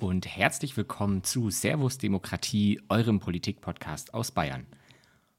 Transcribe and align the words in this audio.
Und 0.00 0.26
herzlich 0.26 0.76
willkommen 0.76 1.24
zu 1.24 1.48
Servus 1.48 1.96
Demokratie, 1.96 2.80
eurem 2.90 3.18
Politik-Podcast 3.18 4.12
aus 4.12 4.30
Bayern. 4.30 4.66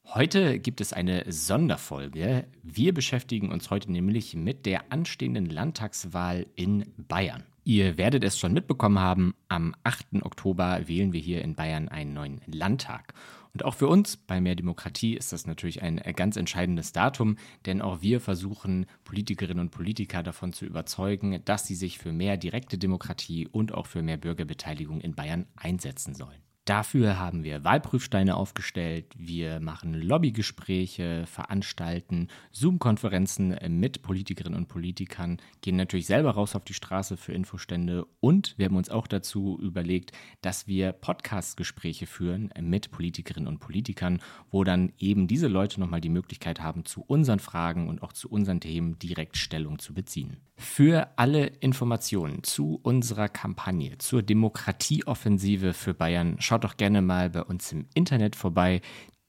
Heute 0.04 0.58
gibt 0.58 0.80
es 0.80 0.92
eine 0.92 1.30
Sonderfolge. 1.30 2.46
Wir 2.64 2.92
beschäftigen 2.92 3.52
uns 3.52 3.70
heute 3.70 3.92
nämlich 3.92 4.34
mit 4.34 4.66
der 4.66 4.90
anstehenden 4.90 5.46
Landtagswahl 5.46 6.46
in 6.56 6.92
Bayern. 6.96 7.44
Ihr 7.62 7.98
werdet 7.98 8.24
es 8.24 8.38
schon 8.38 8.52
mitbekommen 8.52 8.98
haben, 8.98 9.34
am 9.48 9.76
8. 9.84 10.22
Oktober 10.22 10.88
wählen 10.88 11.12
wir 11.12 11.20
hier 11.20 11.42
in 11.42 11.54
Bayern 11.54 11.88
einen 11.88 12.14
neuen 12.14 12.40
Landtag. 12.46 13.14
Und 13.58 13.64
auch 13.64 13.74
für 13.74 13.88
uns 13.88 14.16
bei 14.16 14.40
Mehr 14.40 14.54
Demokratie 14.54 15.16
ist 15.16 15.32
das 15.32 15.44
natürlich 15.44 15.82
ein 15.82 15.96
ganz 16.14 16.36
entscheidendes 16.36 16.92
Datum, 16.92 17.38
denn 17.66 17.82
auch 17.82 18.02
wir 18.02 18.20
versuchen, 18.20 18.86
Politikerinnen 19.02 19.58
und 19.58 19.70
Politiker 19.70 20.22
davon 20.22 20.52
zu 20.52 20.64
überzeugen, 20.64 21.42
dass 21.44 21.66
sie 21.66 21.74
sich 21.74 21.98
für 21.98 22.12
mehr 22.12 22.36
direkte 22.36 22.78
Demokratie 22.78 23.48
und 23.48 23.74
auch 23.74 23.86
für 23.86 24.00
mehr 24.00 24.16
Bürgerbeteiligung 24.16 25.00
in 25.00 25.16
Bayern 25.16 25.48
einsetzen 25.56 26.14
sollen. 26.14 26.47
Dafür 26.68 27.18
haben 27.18 27.44
wir 27.44 27.64
Wahlprüfsteine 27.64 28.36
aufgestellt, 28.36 29.14
wir 29.16 29.58
machen 29.58 29.94
Lobbygespräche, 29.94 31.24
veranstalten 31.24 32.28
Zoom-Konferenzen 32.52 33.56
mit 33.70 34.02
Politikerinnen 34.02 34.58
und 34.58 34.68
Politikern, 34.68 35.38
gehen 35.62 35.76
natürlich 35.76 36.04
selber 36.04 36.32
raus 36.32 36.54
auf 36.54 36.64
die 36.64 36.74
Straße 36.74 37.16
für 37.16 37.32
Infostände 37.32 38.04
und 38.20 38.52
wir 38.58 38.66
haben 38.66 38.76
uns 38.76 38.90
auch 38.90 39.06
dazu 39.06 39.58
überlegt, 39.62 40.12
dass 40.42 40.66
wir 40.66 40.92
Podcast-Gespräche 40.92 42.04
führen 42.04 42.52
mit 42.60 42.90
Politikerinnen 42.90 43.48
und 43.48 43.60
Politikern, 43.60 44.20
wo 44.50 44.62
dann 44.62 44.92
eben 44.98 45.26
diese 45.26 45.48
Leute 45.48 45.80
nochmal 45.80 46.02
die 46.02 46.10
Möglichkeit 46.10 46.60
haben, 46.60 46.84
zu 46.84 47.00
unseren 47.00 47.38
Fragen 47.38 47.88
und 47.88 48.02
auch 48.02 48.12
zu 48.12 48.28
unseren 48.28 48.60
Themen 48.60 48.98
direkt 48.98 49.38
Stellung 49.38 49.78
zu 49.78 49.94
beziehen. 49.94 50.36
Für 50.60 51.12
alle 51.14 51.46
Informationen 51.46 52.42
zu 52.42 52.80
unserer 52.82 53.28
Kampagne 53.28 53.96
zur 53.98 54.22
Demokratieoffensive 54.22 55.72
für 55.72 55.94
Bayern 55.94 56.34
schaut 56.40 56.57
doch 56.64 56.76
gerne 56.76 57.02
mal 57.02 57.30
bei 57.30 57.42
uns 57.42 57.72
im 57.72 57.86
Internet 57.94 58.36
vorbei. 58.36 58.80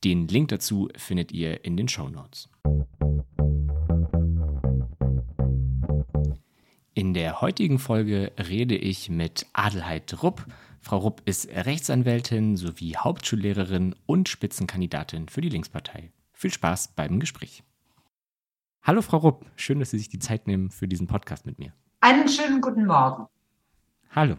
Den 0.04 0.28
Link 0.28 0.50
dazu 0.50 0.90
findet 0.96 1.32
ihr 1.32 1.66
in 1.66 1.76
den 1.78 1.88
Show 1.88 2.10
Notes. 2.10 2.50
In 6.94 7.14
der 7.14 7.42
heutigen 7.42 7.80
Folge 7.80 8.34
rede 8.38 8.76
ich 8.76 9.10
mit 9.10 9.46
Adelheid 9.54 10.22
Rupp. 10.22 10.46
Frau 10.82 10.98
Rupp 10.98 11.22
ist 11.26 11.48
Rechtsanwältin 11.50 12.58
sowie 12.58 12.96
Hauptschullehrerin 12.98 13.96
und 14.06 14.28
Spitzenkandidatin 14.28 15.30
für 15.30 15.42
die 15.42 15.50
Linkspartei. 15.50 16.12
Viel 16.34 16.52
Spaß 16.52 16.96
beim 16.96 17.20
Gespräch. 17.20 17.64
Hallo 18.82 19.02
Frau 19.02 19.18
Rupp, 19.18 19.46
schön, 19.56 19.80
dass 19.80 19.92
Sie 19.92 19.98
sich 19.98 20.10
die 20.10 20.20
Zeit 20.20 20.48
nehmen 20.48 20.72
für 20.72 20.88
diesen 20.88 21.08
Podcast 21.08 21.46
mit 21.46 21.60
mir. 21.60 21.74
Einen 22.02 22.28
schönen 22.28 22.62
guten 22.62 22.86
Morgen. 22.86 23.28
Hallo. 24.16 24.38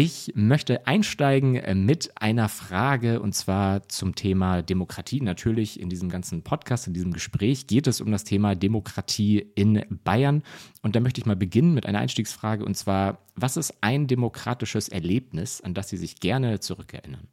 Ich 0.00 0.30
möchte 0.36 0.86
einsteigen 0.86 1.56
äh, 1.56 1.74
mit 1.74 2.12
einer 2.22 2.48
Frage 2.48 3.20
und 3.20 3.34
zwar 3.34 3.88
zum 3.88 4.14
Thema 4.14 4.62
Demokratie. 4.62 5.20
Natürlich 5.20 5.80
in 5.80 5.88
diesem 5.88 6.08
ganzen 6.08 6.44
Podcast, 6.44 6.86
in 6.86 6.94
diesem 6.94 7.12
Gespräch 7.12 7.66
geht 7.66 7.88
es 7.88 8.00
um 8.00 8.12
das 8.12 8.22
Thema 8.22 8.54
Demokratie 8.54 9.44
in 9.56 9.84
Bayern. 10.04 10.44
Und 10.82 10.94
da 10.94 11.00
möchte 11.00 11.20
ich 11.20 11.26
mal 11.26 11.34
beginnen 11.34 11.74
mit 11.74 11.84
einer 11.84 11.98
Einstiegsfrage 11.98 12.64
und 12.64 12.76
zwar, 12.76 13.18
was 13.34 13.56
ist 13.56 13.74
ein 13.80 14.06
demokratisches 14.06 14.88
Erlebnis, 14.88 15.60
an 15.62 15.74
das 15.74 15.88
Sie 15.88 15.96
sich 15.96 16.20
gerne 16.20 16.60
zurückerinnern? 16.60 17.26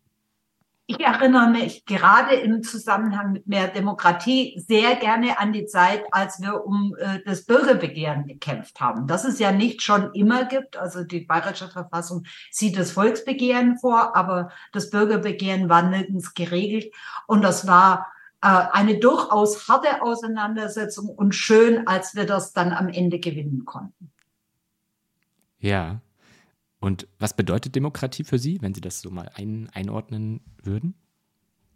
Ich 0.88 1.00
erinnere 1.00 1.50
mich 1.50 1.85
gerade 1.85 2.35
im 2.35 2.62
Zusammenhang 2.62 3.31
mit 3.31 3.47
mehr 3.47 3.68
Demokratie 3.68 4.63
sehr 4.68 4.96
gerne 4.96 5.40
an 5.40 5.51
die 5.51 5.66
Zeit, 5.66 6.03
als 6.12 6.40
wir 6.40 6.63
um 6.63 6.96
äh, 7.00 7.22
das 7.25 7.46
Bürgerbegehren 7.46 8.28
gekämpft 8.28 8.79
haben. 8.79 9.07
Das 9.07 9.25
es 9.25 9.40
ja 9.40 9.51
nicht 9.51 9.81
schon 9.81 10.13
immer 10.13 10.45
gibt. 10.45 10.78
Also 10.78 11.03
die 11.03 11.22
bayerische 11.22 11.69
Verfassung 11.69 12.25
sieht 12.51 12.78
das 12.78 12.91
Volksbegehren 12.91 13.79
vor, 13.79 14.16
aber 14.16 14.51
das 14.74 14.91
Bürgerbegehren 14.91 15.69
war 15.69 15.81
nirgends 15.81 16.35
geregelt. 16.35 16.94
Und 17.25 17.41
das 17.41 17.66
war 17.66 18.06
äh, 18.41 18.47
eine 18.47 19.00
durchaus 19.00 19.68
harte 19.68 20.03
Auseinandersetzung 20.03 21.09
und 21.09 21.34
schön, 21.34 21.88
als 21.88 22.13
wir 22.13 22.28
das 22.28 22.53
dann 22.53 22.72
am 22.72 22.90
Ende 22.90 23.18
gewinnen 23.19 23.66
konnten. 23.66 24.12
Ja, 25.57 26.00
und 26.85 27.07
was 27.18 27.35
bedeutet 27.35 27.73
Demokratie 27.73 28.23
für 28.23 28.38
Sie, 28.38 28.62
wenn 28.62 28.75
Sie 28.75 28.81
das 28.81 29.01
so 29.01 29.09
mal 29.09 29.31
ein, 29.34 29.72
einordnen 29.73 30.41
würden? 30.62 30.94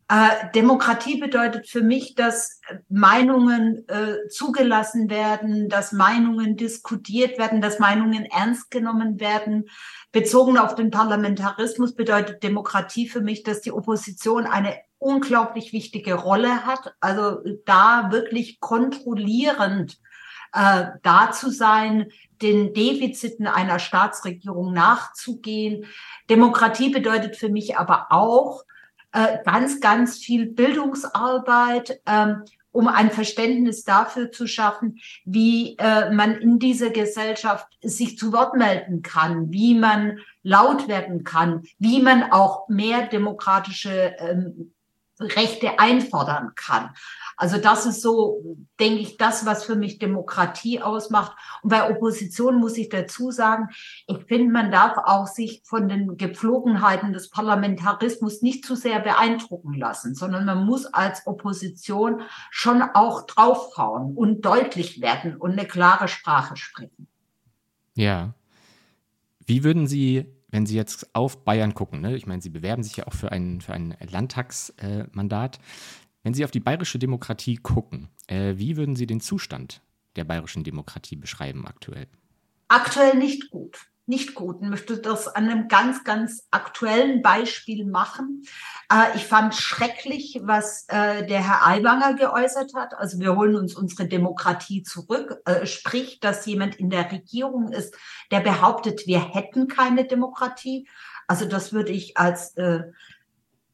Äh, 0.07 0.51
Demokratie 0.53 1.19
bedeutet 1.19 1.67
für 1.67 1.81
mich, 1.81 2.13
dass 2.13 2.61
Meinungen 2.89 3.89
äh, 3.89 4.27
zugelassen 4.29 5.09
werden, 5.09 5.67
dass 5.67 5.93
Meinungen 5.93 6.57
diskutiert 6.57 7.39
werden, 7.39 7.59
dass 7.59 7.79
Meinungen 7.79 8.25
ernst 8.25 8.69
genommen 8.69 9.19
werden. 9.19 9.65
Bezogen 10.11 10.59
auf 10.59 10.75
den 10.75 10.91
Parlamentarismus 10.91 11.95
bedeutet 11.95 12.43
Demokratie 12.43 13.09
für 13.09 13.21
mich, 13.21 13.41
dass 13.41 13.61
die 13.61 13.71
Opposition 13.71 14.45
eine 14.45 14.75
unglaublich 14.99 15.73
wichtige 15.73 16.13
Rolle 16.13 16.67
hat. 16.67 16.93
Also 16.99 17.39
da 17.65 18.11
wirklich 18.11 18.59
kontrollierend 18.59 19.97
äh, 20.53 20.85
da 21.03 21.31
zu 21.31 21.51
sein, 21.51 22.11
den 22.41 22.73
Defiziten 22.73 23.47
einer 23.47 23.79
Staatsregierung 23.79 24.73
nachzugehen. 24.73 25.85
Demokratie 26.29 26.89
bedeutet 26.89 27.35
für 27.35 27.49
mich 27.49 27.77
aber 27.77 28.07
auch 28.09 28.63
äh, 29.11 29.39
ganz, 29.43 29.81
ganz 29.81 30.17
viel 30.17 30.47
Bildungsarbeit, 30.47 32.01
ähm, 32.05 32.43
um 32.71 32.87
ein 32.87 33.09
Verständnis 33.09 33.83
dafür 33.83 34.31
zu 34.31 34.45
schaffen, 34.47 34.99
wie 35.25 35.75
äh, 35.79 36.11
man 36.11 36.35
in 36.35 36.59
dieser 36.59 36.91
Gesellschaft 36.91 37.67
sich 37.81 38.17
zu 38.17 38.31
Wort 38.31 38.55
melden 38.55 39.01
kann, 39.01 39.51
wie 39.51 39.73
man 39.73 40.19
laut 40.43 40.87
werden 40.87 41.23
kann, 41.23 41.63
wie 41.79 42.01
man 42.01 42.31
auch 42.31 42.69
mehr 42.69 43.07
demokratische 43.07 44.15
ähm, 44.19 44.73
Rechte 45.19 45.79
einfordern 45.79 46.53
kann. 46.55 46.91
Also 47.35 47.57
das 47.57 47.85
ist 47.85 48.01
so, 48.01 48.57
denke 48.79 48.99
ich, 48.99 49.17
das, 49.17 49.45
was 49.45 49.63
für 49.63 49.75
mich 49.75 49.99
Demokratie 49.99 50.81
ausmacht. 50.81 51.37
Und 51.61 51.69
bei 51.69 51.89
Opposition 51.89 52.59
muss 52.59 52.77
ich 52.77 52.89
dazu 52.89 53.31
sagen, 53.31 53.69
ich 54.07 54.17
finde, 54.27 54.51
man 54.51 54.71
darf 54.71 54.97
auch 54.97 55.27
sich 55.27 55.61
von 55.63 55.87
den 55.87 56.17
Gepflogenheiten 56.17 57.13
des 57.13 57.29
Parlamentarismus 57.29 58.41
nicht 58.41 58.65
zu 58.65 58.75
sehr 58.75 58.99
beeindrucken 58.99 59.73
lassen, 59.73 60.15
sondern 60.15 60.45
man 60.45 60.65
muss 60.65 60.85
als 60.85 61.27
Opposition 61.27 62.21
schon 62.49 62.81
auch 62.81 63.25
draufhauen 63.25 64.15
und 64.15 64.45
deutlich 64.45 65.01
werden 65.01 65.35
und 65.37 65.51
eine 65.51 65.65
klare 65.65 66.07
Sprache 66.07 66.57
sprechen. 66.57 67.07
Ja. 67.95 68.33
Wie 69.45 69.63
würden 69.63 69.87
Sie 69.87 70.27
wenn 70.49 70.65
Sie 70.65 70.75
jetzt 70.75 71.13
auf 71.15 71.43
Bayern 71.43 71.73
gucken, 71.73 72.01
ne? 72.01 72.15
ich 72.15 72.25
meine, 72.25 72.41
Sie 72.41 72.49
bewerben 72.49 72.83
sich 72.83 72.97
ja 72.97 73.07
auch 73.07 73.13
für 73.13 73.31
ein, 73.31 73.61
für 73.61 73.73
ein 73.73 73.95
Landtagsmandat. 73.99 75.57
Äh, 75.57 75.59
wenn 76.23 76.33
Sie 76.33 76.43
auf 76.43 76.51
die 76.51 76.59
bayerische 76.59 76.99
Demokratie 76.99 77.57
gucken, 77.57 78.09
äh, 78.27 78.55
wie 78.57 78.77
würden 78.77 78.95
Sie 78.95 79.07
den 79.07 79.21
Zustand 79.21 79.81
der 80.15 80.25
bayerischen 80.25 80.63
Demokratie 80.63 81.15
beschreiben 81.15 81.65
aktuell? 81.65 82.07
Aktuell 82.67 83.17
nicht 83.17 83.49
gut. 83.49 83.88
Nicht 84.09 84.33
gut. 84.33 84.57
Ich 84.63 84.67
möchte 84.67 84.97
das 84.97 85.27
an 85.27 85.47
einem 85.47 85.67
ganz, 85.67 86.03
ganz 86.03 86.47
aktuellen 86.49 87.21
Beispiel 87.21 87.85
machen. 87.85 88.41
Äh, 88.91 89.15
ich 89.15 89.27
fand 89.27 89.53
schrecklich, 89.53 90.39
was 90.41 90.85
äh, 90.87 91.27
der 91.27 91.47
Herr 91.47 91.67
Aiwanger 91.67 92.15
geäußert 92.15 92.73
hat. 92.73 92.95
Also 92.95 93.19
wir 93.19 93.35
holen 93.35 93.55
uns 93.55 93.75
unsere 93.75 94.07
Demokratie 94.07 94.81
zurück. 94.81 95.35
Äh, 95.45 95.67
sprich, 95.67 96.19
dass 96.19 96.47
jemand 96.47 96.77
in 96.77 96.89
der 96.89 97.11
Regierung 97.11 97.71
ist, 97.71 97.93
der 98.31 98.39
behauptet, 98.39 99.05
wir 99.05 99.19
hätten 99.19 99.67
keine 99.67 100.05
Demokratie. 100.05 100.89
Also 101.27 101.45
das 101.45 101.71
würde 101.71 101.91
ich 101.91 102.17
als 102.17 102.57
äh, 102.57 102.85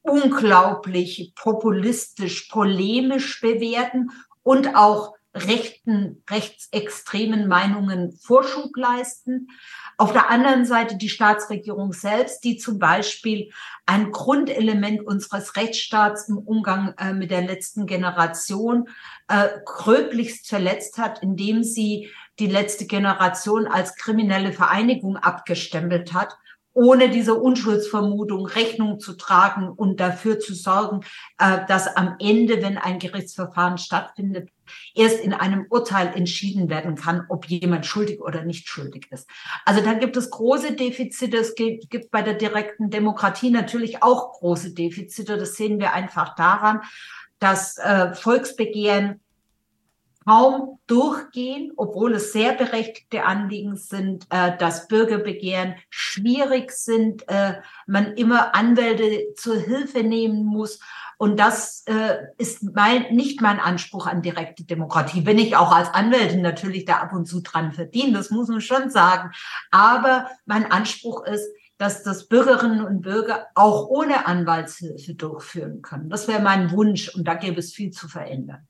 unglaublich 0.01 1.31
populistisch, 1.36 2.50
polemisch 2.50 3.39
bewerten 3.39 4.12
und 4.44 4.75
auch 4.75 5.13
rechten, 5.36 6.24
rechtsextremen 6.30 7.48
Meinungen 7.48 8.14
Vorschub 8.14 8.76
leisten. 8.76 9.50
Auf 9.98 10.14
der 10.14 10.30
anderen 10.30 10.66
Seite 10.66 10.98
die 10.98 11.10
Staatsregierung 11.10 11.92
selbst, 11.92 12.44
die 12.46 12.58
zum 12.58 12.80
Beispiel 12.80 13.52
ein 13.86 14.12
Grundelement 14.12 15.06
unseres 15.06 15.58
Rechtsstaats 15.58 16.30
im 16.30 16.38
Umgang 16.38 16.94
äh, 16.98 17.14
mit 17.14 17.32
der 17.32 17.42
letzten 17.42 17.86
Generation 17.86 18.88
äh, 19.28 19.50
gröblichst 19.66 20.48
verletzt 20.48 20.98
hat, 20.98 21.22
indem 21.22 21.64
sie 21.64 22.10
die 22.40 22.48
letzte 22.48 22.86
Generation 22.86 23.68
als 23.68 23.96
kriminelle 23.96 24.54
Vereinigung 24.54 25.18
abgestempelt 25.18 26.14
hat 26.14 26.38
ohne 26.75 27.10
diese 27.10 27.33
Unschuldsvermutung 27.33 28.45
Rechnung 28.45 29.00
zu 29.00 29.13
tragen 29.13 29.69
und 29.69 30.00
dafür 30.00 30.39
zu 30.39 30.54
sorgen, 30.54 31.01
äh, 31.39 31.66
dass 31.68 31.88
am 31.95 32.18
Ende, 32.19 32.62
wenn 32.62 32.77
ein 32.77 33.00
Gerichtsverfahren 33.00 33.77
stattfindet, 33.77 34.50
erst 34.94 35.22
in 35.22 35.33
einem 35.33 35.68
Urteil 35.69 36.12
entschieden 36.13 36.69
werden 36.69 36.95
kann, 36.95 37.25
ob 37.30 37.45
jemand 37.45 37.86
schuldig 37.86 38.19
oder 38.19 38.44
nicht 38.44 38.68
schuldig 38.68 39.07
ist. 39.10 39.30
Also 39.63 39.81
da 39.81 39.94
gibt 39.94 40.18
es 40.18 40.30
große 40.30 40.74
Defizite. 40.74 41.38
Es 41.38 41.56
gibt 41.56 42.12
bei 42.12 42.22
der 42.22 42.33
direkten 42.33 42.89
Demokratie 42.89 43.51
natürlich 43.51 44.04
auch 44.04 44.33
große 44.33 44.74
Defizite. 44.74 45.38
Das 45.38 45.56
sehen 45.56 45.80
wir 45.80 45.94
einfach 45.94 46.36
daran, 46.36 46.81
dass 47.39 47.77
äh, 47.77 48.13
Volksbegehren 48.13 49.22
kaum 50.25 50.80
durchgehen, 50.88 51.72
obwohl 51.77 52.13
es 52.16 52.33
sehr 52.33 52.54
berechtigte 52.54 53.25
Anliegen 53.25 53.75
sind, 53.75 54.25
äh, 54.30 54.57
dass 54.57 54.88
Bürgerbegehren 54.88 55.75
schwierig 55.89 56.72
sind, 56.72 57.27
äh, 57.27 57.56
man 57.86 58.13
immer 58.13 58.56
Anwälte 58.56 59.33
zur 59.36 59.57
Hilfe 59.57 60.04
nehmen 60.04 60.44
muss. 60.44 60.80
Und 61.18 61.39
das 61.39 61.83
äh, 61.86 62.18
ist 62.38 62.63
mein, 62.75 63.13
nicht 63.16 63.42
mein 63.42 63.60
Anspruch 63.60 64.06
an 64.07 64.22
direkte 64.22 64.66
Demokratie. 64.66 65.25
Wenn 65.25 65.39
ich 65.39 65.56
auch 65.56 65.72
als 65.74 65.94
Anwältin 65.94 66.42
natürlich 66.42 66.86
da 66.86 66.98
ab 66.98 67.13
und 67.13 67.25
zu 67.25 67.42
dran 67.42 67.72
verdiene, 67.72 68.18
das 68.18 68.31
muss 68.31 68.50
man 68.50 68.62
schon 68.62 68.89
sagen. 68.89 69.31
Aber 69.72 70.27
mein 70.45 70.69
Anspruch 70.69 71.24
ist, 71.24 71.48
dass 71.77 72.04
das 72.04 72.27
Bürgerinnen 72.27 72.86
und 72.86 73.01
Bürger 73.01 73.48
auch 73.54 73.88
ohne 73.88 74.25
Anwaltshilfe 74.27 75.13
durchführen 75.13 75.81
können. 75.81 76.10
Das 76.10 76.27
wäre 76.27 76.42
mein 76.42 76.72
Wunsch 76.72 77.10
und 77.10 77.25
da 77.27 77.36
gäbe 77.36 77.60
es 77.60 77.74
viel 77.74 77.92
zu 77.92 78.07
verändern. 78.07 78.68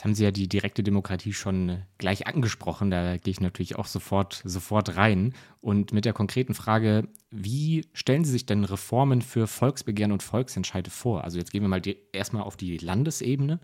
Jetzt 0.00 0.06
haben 0.06 0.14
Sie 0.14 0.24
ja 0.24 0.30
die 0.30 0.48
direkte 0.48 0.82
Demokratie 0.82 1.34
schon 1.34 1.82
gleich 1.98 2.26
angesprochen. 2.26 2.90
Da 2.90 3.18
gehe 3.18 3.32
ich 3.32 3.42
natürlich 3.42 3.76
auch 3.76 3.84
sofort, 3.84 4.40
sofort 4.46 4.96
rein. 4.96 5.34
Und 5.60 5.92
mit 5.92 6.06
der 6.06 6.14
konkreten 6.14 6.54
Frage, 6.54 7.06
wie 7.30 7.84
stellen 7.92 8.24
Sie 8.24 8.30
sich 8.30 8.46
denn 8.46 8.64
Reformen 8.64 9.20
für 9.20 9.46
Volksbegehren 9.46 10.10
und 10.10 10.22
Volksentscheide 10.22 10.88
vor? 10.88 11.22
Also 11.22 11.36
jetzt 11.36 11.52
gehen 11.52 11.60
wir 11.60 11.68
mal 11.68 11.82
erstmal 12.14 12.44
auf 12.44 12.56
die 12.56 12.78
Landesebene. 12.78 13.60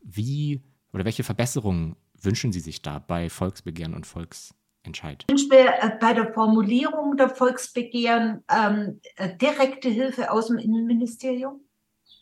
Wie 0.00 0.60
oder 0.92 1.04
welche 1.04 1.24
Verbesserungen 1.24 1.96
wünschen 2.22 2.52
Sie 2.52 2.60
sich 2.60 2.82
da 2.82 3.00
bei 3.00 3.28
Volksbegehren 3.28 3.94
und 3.94 4.06
Volksentscheid? 4.06 5.24
Ich 5.26 5.32
wünsche 5.32 5.48
mir 5.48 5.74
äh, 5.80 5.98
bei 6.00 6.14
der 6.14 6.32
Formulierung 6.32 7.16
der 7.16 7.30
Volksbegehren 7.30 8.44
ähm, 8.48 9.00
äh, 9.16 9.36
direkte 9.36 9.88
Hilfe 9.88 10.30
aus 10.30 10.46
dem 10.46 10.58
Innenministerium 10.58 11.62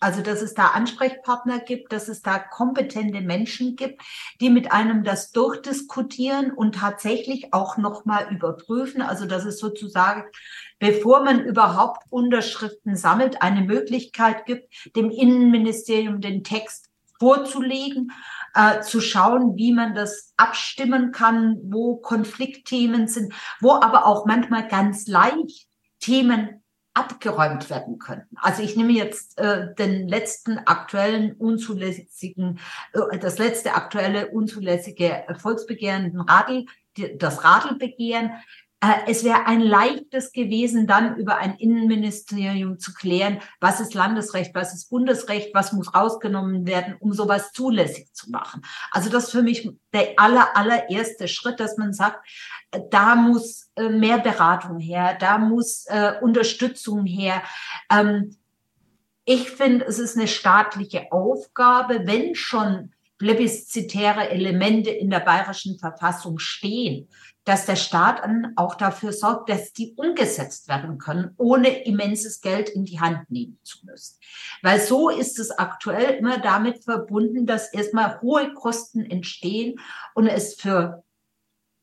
also, 0.00 0.22
dass 0.22 0.42
es 0.42 0.54
da 0.54 0.68
Ansprechpartner 0.68 1.58
gibt, 1.58 1.92
dass 1.92 2.08
es 2.08 2.22
da 2.22 2.38
kompetente 2.38 3.20
Menschen 3.20 3.74
gibt, 3.74 4.00
die 4.40 4.48
mit 4.48 4.70
einem 4.70 5.02
das 5.02 5.32
durchdiskutieren 5.32 6.52
und 6.52 6.76
tatsächlich 6.76 7.52
auch 7.52 7.76
nochmal 7.78 8.32
überprüfen. 8.32 9.02
Also, 9.02 9.26
dass 9.26 9.44
es 9.44 9.58
sozusagen, 9.58 10.24
bevor 10.78 11.24
man 11.24 11.44
überhaupt 11.44 12.04
Unterschriften 12.10 12.94
sammelt, 12.94 13.42
eine 13.42 13.62
Möglichkeit 13.62 14.46
gibt, 14.46 14.72
dem 14.94 15.10
Innenministerium 15.10 16.20
den 16.20 16.44
Text 16.44 16.88
vorzulegen, 17.18 18.12
äh, 18.54 18.80
zu 18.80 19.00
schauen, 19.00 19.56
wie 19.56 19.72
man 19.72 19.96
das 19.96 20.32
abstimmen 20.36 21.10
kann, 21.10 21.58
wo 21.64 21.96
Konfliktthemen 21.96 23.08
sind, 23.08 23.34
wo 23.60 23.72
aber 23.72 24.06
auch 24.06 24.26
manchmal 24.26 24.68
ganz 24.68 25.08
leicht 25.08 25.66
Themen 25.98 26.62
abgeräumt 26.98 27.70
werden 27.70 27.98
könnten. 27.98 28.36
Also 28.40 28.62
ich 28.62 28.76
nehme 28.76 28.92
jetzt 28.92 29.38
äh, 29.38 29.74
den 29.74 30.08
letzten 30.08 30.58
aktuellen 30.58 31.32
unzulässigen, 31.32 32.58
äh, 32.92 33.18
das 33.18 33.38
letzte 33.38 33.74
aktuelle 33.74 34.28
unzulässige 34.28 35.24
Volksbegehren, 35.38 36.20
Radl, 36.20 36.66
das 37.16 37.44
Radelbegehren. 37.44 38.32
Äh, 38.80 39.10
es 39.10 39.24
wäre 39.24 39.46
ein 39.46 39.60
leichtes 39.60 40.30
gewesen, 40.30 40.86
dann 40.86 41.16
über 41.16 41.38
ein 41.38 41.56
Innenministerium 41.56 42.78
zu 42.78 42.94
klären, 42.94 43.40
was 43.60 43.80
ist 43.80 43.94
Landesrecht, 43.94 44.54
was 44.54 44.72
ist 44.72 44.88
Bundesrecht, 44.88 45.52
was 45.52 45.72
muss 45.72 45.94
rausgenommen 45.94 46.64
werden, 46.66 46.94
um 47.00 47.12
sowas 47.12 47.50
zulässig 47.52 48.12
zu 48.12 48.30
machen. 48.30 48.62
Also 48.92 49.10
das 49.10 49.24
ist 49.24 49.30
für 49.32 49.42
mich 49.42 49.68
der 49.92 50.12
aller, 50.16 50.56
allererste 50.56 51.26
Schritt, 51.26 51.58
dass 51.58 51.76
man 51.76 51.92
sagt, 51.92 52.24
äh, 52.70 52.80
da 52.90 53.16
muss 53.16 53.70
äh, 53.74 53.88
mehr 53.88 54.18
Beratung 54.18 54.78
her, 54.78 55.16
da 55.18 55.38
muss 55.38 55.86
Unterstützung 56.20 57.04
her. 57.04 57.42
Ähm, 57.90 58.36
ich 59.24 59.50
finde, 59.50 59.84
es 59.86 59.98
ist 59.98 60.16
eine 60.16 60.28
staatliche 60.28 61.10
Aufgabe, 61.10 62.06
wenn 62.06 62.34
schon 62.34 62.92
plebiszitäre 63.18 64.30
Elemente 64.30 64.90
in 64.90 65.10
der 65.10 65.20
bayerischen 65.20 65.78
Verfassung 65.78 66.38
stehen, 66.38 67.08
dass 67.48 67.64
der 67.64 67.76
Staat 67.76 68.20
dann 68.22 68.52
auch 68.56 68.74
dafür 68.74 69.10
sorgt, 69.10 69.48
dass 69.48 69.72
die 69.72 69.94
umgesetzt 69.96 70.68
werden 70.68 70.98
können, 70.98 71.32
ohne 71.38 71.84
immenses 71.84 72.42
Geld 72.42 72.68
in 72.68 72.84
die 72.84 73.00
Hand 73.00 73.30
nehmen 73.30 73.58
zu 73.62 73.86
müssen. 73.86 74.18
Weil 74.60 74.78
so 74.78 75.08
ist 75.08 75.38
es 75.38 75.50
aktuell 75.50 76.16
immer 76.16 76.38
damit 76.38 76.84
verbunden, 76.84 77.46
dass 77.46 77.72
erstmal 77.72 78.20
hohe 78.20 78.52
Kosten 78.52 79.10
entstehen 79.10 79.80
und 80.14 80.26
es 80.26 80.60
für 80.60 81.04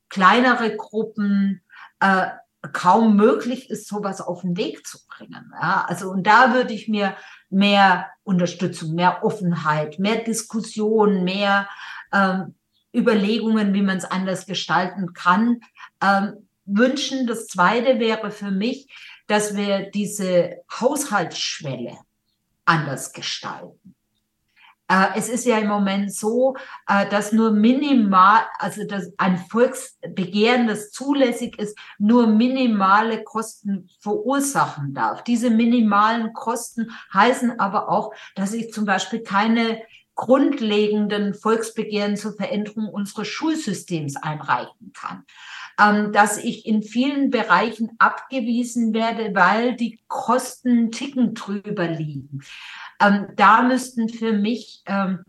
kleinere 0.09 0.75
Gruppen 0.75 1.63
äh, 1.99 2.27
kaum 2.71 3.15
möglich 3.15 3.71
ist, 3.71 3.87
sowas 3.87 4.21
auf 4.21 4.41
den 4.41 4.57
Weg 4.57 4.85
zu 4.85 4.99
bringen. 5.07 5.51
Ja, 5.59 5.85
also 5.87 6.11
und 6.11 6.27
da 6.27 6.53
würde 6.53 6.73
ich 6.73 6.87
mir 6.87 7.15
mehr 7.49 8.11
Unterstützung, 8.23 8.93
mehr 8.93 9.23
Offenheit, 9.23 9.97
mehr 9.97 10.17
Diskussion, 10.17 11.23
mehr 11.23 11.67
ähm, 12.13 12.53
Überlegungen, 12.95 13.73
wie 13.73 13.81
man 13.81 13.97
es 13.97 14.05
anders 14.05 14.45
gestalten 14.45 15.13
kann, 15.13 15.61
ähm, 16.01 16.47
wünschen. 16.65 17.27
Das 17.27 17.47
Zweite 17.47 17.99
wäre 17.99 18.31
für 18.31 18.51
mich, 18.51 18.87
dass 19.27 19.55
wir 19.55 19.91
diese 19.91 20.57
Haushaltsschwelle 20.79 21.97
anders 22.65 23.13
gestalten. 23.13 23.95
Äh, 24.87 25.07
es 25.15 25.29
ist 25.29 25.45
ja 25.45 25.57
im 25.57 25.67
Moment 25.67 26.13
so, 26.13 26.55
äh, 26.87 27.09
dass 27.09 27.31
nur 27.31 27.51
minimal, 27.51 28.43
also 28.59 28.85
dass 28.85 29.11
ein 29.17 29.37
Volksbegehren, 29.37 30.67
das 30.67 30.91
zulässig 30.91 31.57
ist, 31.57 31.77
nur 31.97 32.27
minimale 32.27 33.23
Kosten 33.23 33.89
verursachen 33.99 34.93
darf. 34.93 35.23
Diese 35.23 35.49
minimalen 35.49 36.33
Kosten 36.33 36.91
heißen 37.13 37.59
aber 37.59 37.89
auch, 37.89 38.13
dass 38.35 38.53
ich 38.53 38.71
zum 38.71 38.85
Beispiel 38.85 39.21
keine 39.21 39.81
grundlegenden 40.15 41.33
Volksbegehren 41.33 42.17
zur 42.17 42.33
Veränderung 42.33 42.87
unseres 42.89 43.27
Schulsystems 43.27 44.15
einreichen 44.15 44.93
kann. 44.93 45.23
Ähm, 45.77 46.13
dass 46.13 46.37
ich 46.37 46.65
in 46.65 46.83
vielen 46.83 47.29
Bereichen 47.31 47.91
abgewiesen 47.99 48.93
werde, 48.93 49.35
weil 49.35 49.75
die 49.75 49.99
Kosten 50.07 50.89
Ticken 50.91 51.33
drüber 51.33 51.87
liegen. 51.87 52.41
Ähm, 53.01 53.27
da 53.35 53.61
müssten 53.61 54.07
für 54.07 54.31
mich 54.31 54.83
ähm, 54.85 55.25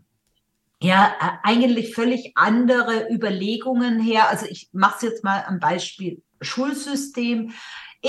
ja 0.81 1.13
eigentlich 1.43 1.93
völlig 1.93 2.31
andere 2.35 3.11
Überlegungen 3.11 3.99
her. 3.99 4.29
Also 4.29 4.45
ich 4.45 4.69
mache 4.71 4.95
es 4.97 5.01
jetzt 5.01 5.23
mal 5.25 5.43
am 5.45 5.59
Beispiel 5.59 6.21
Schulsystem. 6.39 7.51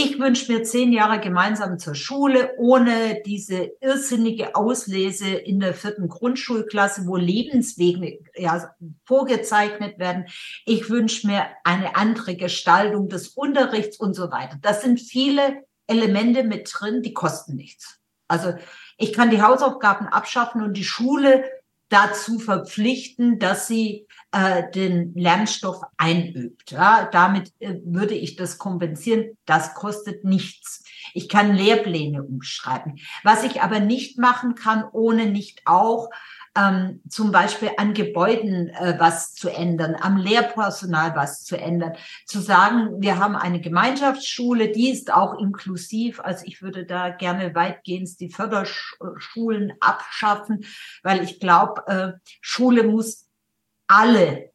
Ich 0.01 0.21
wünsche 0.21 0.53
mir 0.53 0.63
zehn 0.63 0.93
Jahre 0.93 1.19
gemeinsam 1.19 1.81
zur 1.81 1.97
Schule, 1.97 2.53
ohne 2.57 3.21
diese 3.27 3.73
irrsinnige 3.81 4.55
Auslese 4.55 5.27
in 5.27 5.59
der 5.59 5.75
vierten 5.75 6.07
Grundschulklasse, 6.07 7.09
wo 7.09 7.17
Lebenswege 7.17 8.21
ja, 8.37 8.77
vorgezeichnet 9.05 9.99
werden. 9.99 10.27
Ich 10.67 10.89
wünsche 10.89 11.27
mir 11.27 11.47
eine 11.65 11.97
andere 11.97 12.37
Gestaltung 12.37 13.09
des 13.09 13.31
Unterrichts 13.31 13.99
und 13.99 14.15
so 14.15 14.31
weiter. 14.31 14.57
Das 14.63 14.83
sind 14.83 15.01
viele 15.01 15.65
Elemente 15.89 16.45
mit 16.45 16.71
drin, 16.73 17.03
die 17.03 17.13
kosten 17.13 17.57
nichts. 17.57 17.99
Also 18.29 18.55
ich 18.99 19.13
kann 19.13 19.31
die 19.31 19.43
Hausaufgaben 19.43 20.07
abschaffen 20.07 20.63
und 20.63 20.77
die 20.77 20.85
Schule 20.85 21.43
dazu 21.89 22.39
verpflichten, 22.39 23.39
dass 23.39 23.67
sie 23.67 24.07
äh, 24.33 24.71
den 24.71 25.15
Lernstoff 25.15 25.81
einübt. 25.97 26.71
Ja, 26.71 27.09
damit 27.11 27.53
äh, 27.61 27.77
würde 27.85 28.15
ich 28.15 28.37
das 28.37 28.59
kompensieren. 28.59 29.37
Das 29.47 29.75
kostet 29.75 30.25
nichts. 30.25 30.85
Ich 31.15 31.29
kann 31.29 31.55
Lehrpläne 31.55 32.23
umschreiben. 32.23 32.99
Was 33.25 33.45
ich 33.45 33.63
aber 33.63 33.81
nicht 33.81 34.19
machen 34.19 34.55
kann, 34.55 34.85
ohne 34.93 35.27
nicht 35.27 35.63
auch 35.65 36.11
ähm, 36.59 37.01
zum 37.09 37.31
Beispiel 37.31 37.71
an 37.77 37.95
Gebäuden 37.95 38.71
äh, 38.71 38.97
was 38.99 39.35
zu 39.35 39.49
ändern, 39.49 39.97
am 40.01 40.17
Lehrpersonal 40.17 41.15
was 41.15 41.45
zu 41.45 41.57
ändern, 41.57 41.93
zu 42.27 42.41
sagen, 42.41 43.01
wir 43.01 43.19
haben 43.19 43.37
eine 43.37 43.61
Gemeinschaftsschule, 43.61 44.73
die 44.73 44.91
ist 44.91 45.13
auch 45.13 45.39
inklusiv. 45.39 46.21
Also 46.21 46.45
ich 46.47 46.63
würde 46.63 46.85
da 46.85 47.11
gerne 47.11 47.55
weitgehend 47.55 48.19
die 48.21 48.31
Förderschulen 48.31 49.73
abschaffen, 49.81 50.65
weil 51.03 51.23
ich 51.23 51.41
glaube, 51.41 51.87
äh, 51.87 52.13
Schule 52.41 52.83
muss 52.83 53.29
alle 53.87 54.51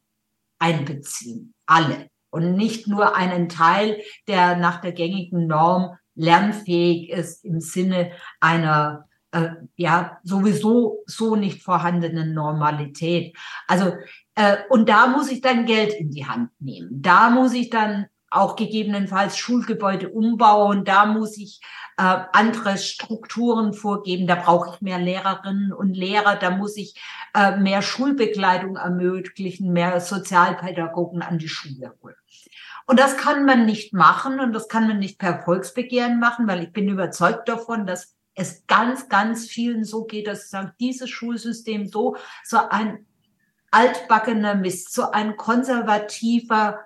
einbeziehen, 0.59 1.53
alle 1.65 2.07
und 2.29 2.55
nicht 2.55 2.87
nur 2.87 3.15
einen 3.15 3.47
Teil, 3.47 4.01
der 4.27 4.55
nach 4.55 4.81
der 4.81 4.91
gängigen 4.91 5.47
Norm 5.47 5.97
lernfähig 6.15 7.09
ist 7.09 7.45
im 7.45 7.61
Sinne 7.61 8.11
einer 8.39 9.07
äh, 9.33 9.49
ja 9.75 10.19
sowieso 10.23 11.03
so 11.05 11.35
nicht 11.35 11.63
vorhandenen 11.63 12.33
Normalität. 12.33 13.35
Also 13.67 13.93
äh, 14.35 14.57
und 14.69 14.89
da 14.89 15.07
muss 15.07 15.31
ich 15.31 15.41
dann 15.41 15.65
Geld 15.65 15.93
in 15.93 16.11
die 16.11 16.25
Hand 16.25 16.49
nehmen. 16.59 17.01
Da 17.01 17.29
muss 17.29 17.53
ich 17.53 17.69
dann 17.69 18.07
auch 18.29 18.55
gegebenenfalls 18.55 19.37
Schulgebäude 19.37 20.09
umbauen. 20.09 20.85
Da 20.85 21.05
muss 21.05 21.37
ich 21.37 21.61
äh, 21.97 22.17
andere 22.31 22.77
Strukturen 22.77 23.73
vorgeben. 23.73 24.27
Da 24.27 24.35
brauche 24.35 24.73
ich 24.73 24.81
mehr 24.81 24.99
Lehrerinnen 24.99 25.71
und 25.71 25.95
Lehrer. 25.95 26.35
Da 26.35 26.51
muss 26.51 26.77
ich 26.77 26.99
äh, 27.35 27.57
mehr 27.57 27.81
Schulbegleitung 27.81 28.75
ermöglichen, 28.75 29.71
mehr 29.71 29.99
Sozialpädagogen 29.99 31.21
an 31.21 31.37
die 31.37 31.49
Schule 31.49 31.93
holen. 32.01 32.15
Und 32.85 32.99
das 32.99 33.17
kann 33.17 33.45
man 33.45 33.65
nicht 33.65 33.93
machen 33.93 34.39
und 34.39 34.51
das 34.51 34.67
kann 34.67 34.87
man 34.87 34.99
nicht 34.99 35.17
per 35.17 35.43
Volksbegehren 35.43 36.19
machen, 36.19 36.47
weil 36.47 36.63
ich 36.63 36.73
bin 36.73 36.89
überzeugt 36.89 37.47
davon, 37.47 37.85
dass 37.85 38.15
es 38.35 38.65
ganz, 38.67 39.09
ganz 39.09 39.45
vielen 39.47 39.83
so 39.83 40.05
geht, 40.05 40.27
dass 40.27 40.43
sie 40.43 40.49
sagen, 40.49 40.71
dieses 40.79 41.09
Schulsystem 41.09 41.87
so, 41.87 42.17
so 42.43 42.57
ein 42.69 43.05
altbackener 43.71 44.55
Mist, 44.55 44.93
so 44.93 45.11
ein 45.11 45.35
konservativer, 45.37 46.79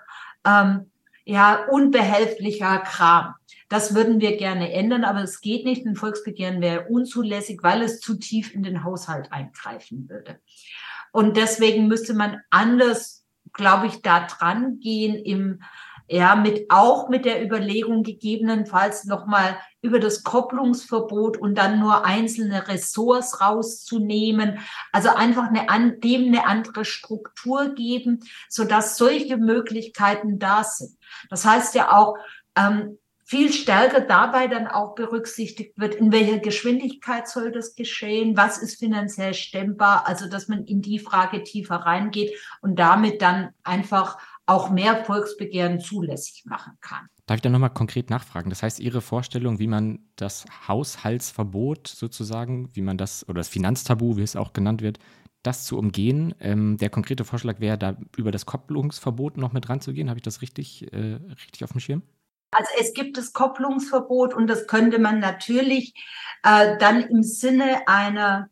ähm, 0.46 0.92
ja, 1.26 1.66
unbehelflicher 1.70 2.80
Kram. 2.80 3.36
Das 3.70 3.94
würden 3.94 4.22
wir 4.22 4.38
gerne 4.38 4.72
ändern, 4.72 5.04
aber 5.04 5.22
es 5.22 5.42
geht 5.42 5.66
nicht. 5.66 5.86
Ein 5.86 5.96
Volksbegehren 5.96 6.62
wäre 6.62 6.88
unzulässig, 6.88 7.60
weil 7.64 7.82
es 7.82 8.00
zu 8.00 8.16
tief 8.16 8.54
in 8.54 8.64
den 8.64 8.86
Haushalt 8.86 9.32
eingreifen 9.34 10.10
würde. 10.10 10.40
Und 11.12 11.36
deswegen 11.36 11.88
müsste 11.88 12.14
man 12.14 12.40
anders, 12.50 13.26
glaube 13.52 13.88
ich, 13.88 14.02
da 14.02 14.26
dran 14.26 14.80
gehen 14.80 15.16
im 15.16 15.62
ja, 16.08 16.36
mit 16.36 16.68
auch 16.70 17.10
mit 17.10 17.26
der 17.26 17.44
Überlegung 17.44 18.04
gegebenenfalls 18.04 19.06
nochmal 19.06 19.58
über 19.82 20.00
das 20.00 20.24
Kopplungsverbot 20.24 21.38
und 21.38 21.56
dann 21.58 21.80
nur 21.80 22.06
einzelne 22.06 22.68
Ressorts 22.68 23.42
rauszunehmen. 23.42 24.60
Also 24.92 25.10
einfach 25.10 25.50
eine, 25.50 25.98
dem 25.98 26.28
eine 26.28 26.46
andere 26.46 26.86
Struktur 26.86 27.76
geben, 27.76 28.20
so 28.50 28.64
dass 28.64 28.98
solche 28.98 29.38
Möglichkeiten 29.38 30.40
da 30.40 30.64
sind. 30.64 30.98
Das 31.30 31.46
heißt 31.46 31.76
ja 31.76 31.92
auch, 31.92 32.16
ähm, 32.56 32.98
viel 33.28 33.52
stärker 33.52 34.00
dabei 34.00 34.48
dann 34.48 34.68
auch 34.68 34.96
berücksichtigt 34.96 35.78
wird, 35.78 35.96
in 35.96 36.14
welcher 36.14 36.40
Geschwindigkeit 36.40 37.28
soll 37.28 37.52
das 37.52 37.76
geschehen, 37.76 38.38
was 38.38 38.58
ist 38.58 38.80
finanziell 38.80 39.34
stemmbar, 39.34 40.08
also 40.08 40.30
dass 40.30 40.48
man 40.48 40.64
in 40.64 40.82
die 40.82 40.98
Frage 40.98 41.44
tiefer 41.44 41.76
reingeht 41.76 42.32
und 42.62 42.80
damit 42.80 43.22
dann 43.22 43.50
einfach 43.66 44.18
auch 44.48 44.70
mehr 44.70 45.06
Volksbegehren 45.06 45.80
zulässig 45.80 46.46
machen 46.46 46.74
kann. 46.82 47.08
Darf 47.26 47.36
ich 47.36 47.42
da 47.42 47.50
nochmal 47.50 47.74
konkret 47.74 48.10
nachfragen? 48.10 48.50
Das 48.50 48.64
heißt, 48.64 48.80
Ihre 48.80 49.02
Vorstellung, 49.02 49.60
wie 49.60 49.68
man 49.68 50.00
das 50.16 50.46
Haushaltsverbot 50.68 51.88
sozusagen, 51.88 52.74
wie 52.74 52.82
man 52.82 52.98
das, 52.98 53.28
oder 53.28 53.40
das 53.40 53.50
Finanztabu, 53.50 54.16
wie 54.16 54.24
es 54.24 54.38
auch 54.38 54.54
genannt 54.54 54.82
wird, 54.82 55.00
das 55.44 55.66
zu 55.66 55.78
umgehen. 55.78 56.34
Ähm, 56.40 56.78
der 56.78 56.90
konkrete 56.90 57.26
Vorschlag 57.26 57.60
wäre, 57.60 57.78
da 57.78 57.98
über 58.16 58.32
das 58.32 58.46
Kopplungsverbot 58.46 59.38
noch 59.38 59.52
mit 59.52 59.68
ranzugehen. 59.68 60.10
Habe 60.10 60.20
ich 60.20 60.24
das 60.24 60.42
richtig, 60.42 60.92
äh, 60.94 61.20
richtig 61.44 61.64
auf 61.66 61.72
dem 61.74 61.82
Schirm? 61.82 62.02
Also 62.52 62.70
es 62.80 62.94
gibt 62.94 63.18
das 63.18 63.34
Kopplungsverbot 63.34 64.34
und 64.34 64.48
das 64.48 64.68
könnte 64.68 65.00
man 65.00 65.20
natürlich 65.20 65.94
äh, 66.44 66.78
dann 66.78 67.02
im 67.02 67.22
Sinne 67.22 67.86
einer 67.88 68.50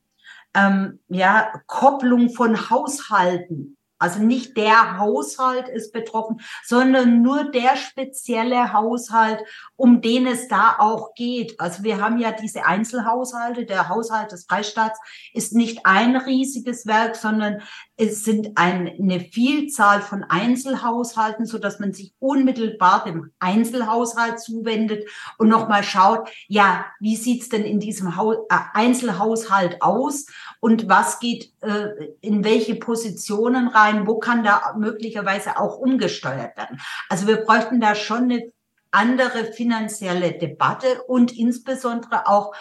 ähm, 0.53 0.99
ja, 1.07 1.53
Kopplung 1.67 2.29
von 2.29 2.69
Haushalten 2.69 3.74
also 3.97 4.19
nicht 4.19 4.57
der 4.57 4.97
Haushalt 4.99 5.69
ist 5.69 5.93
betroffen, 5.93 6.41
sondern 6.63 7.21
nur 7.21 7.51
der 7.51 7.77
spezielle 7.77 8.73
Haushalt, 8.73 9.39
um 9.75 10.01
den 10.01 10.27
es 10.27 10.47
da 10.47 10.75
auch 10.79 11.13
geht. 11.15 11.59
Also 11.59 11.83
wir 11.83 12.01
haben 12.01 12.17
ja 12.17 12.31
diese 12.31 12.65
Einzelhaushalte. 12.65 13.65
Der 13.65 13.89
Haushalt 13.89 14.31
des 14.31 14.45
Freistaats 14.45 14.99
ist 15.33 15.53
nicht 15.53 15.85
ein 15.85 16.15
riesiges 16.15 16.85
Werk, 16.85 17.15
sondern 17.15 17.61
es 17.97 18.25
sind 18.25 18.57
eine 18.57 19.21
Vielzahl 19.21 20.01
von 20.01 20.23
Einzelhaushalten, 20.23 21.45
so 21.45 21.57
dass 21.57 21.79
man 21.79 21.93
sich 21.93 22.13
unmittelbar 22.19 23.05
dem 23.05 23.31
Einzelhaushalt 23.39 24.39
zuwendet 24.41 25.09
und 25.37 25.47
nochmal 25.47 25.83
schaut, 25.83 26.29
ja, 26.47 26.85
wie 26.99 27.15
sieht's 27.15 27.47
denn 27.47 27.63
in 27.63 27.79
diesem 27.79 28.07
äh, 28.09 28.57
Einzelhaushalt 28.73 29.81
aus 29.81 30.25
und 30.65 30.89
was 30.89 31.19
geht 31.19 31.53
äh, 31.61 31.89
in 32.21 32.43
welche 32.43 32.73
Positionen 32.73 33.67
rein, 33.67 34.07
wo 34.07 34.17
kann 34.17 34.43
da 34.43 34.73
möglicherweise 34.75 35.59
auch 35.59 35.77
umgesteuert 35.77 36.57
werden. 36.57 36.81
Also 37.07 37.27
wir 37.27 37.37
bräuchten 37.37 37.79
da 37.79 37.93
schon 37.93 38.23
eine 38.23 38.51
andere 38.89 39.53
finanzielle 39.53 40.31
Debatte 40.31 41.03
und 41.03 41.37
insbesondere 41.37 42.25
auch 42.25 42.55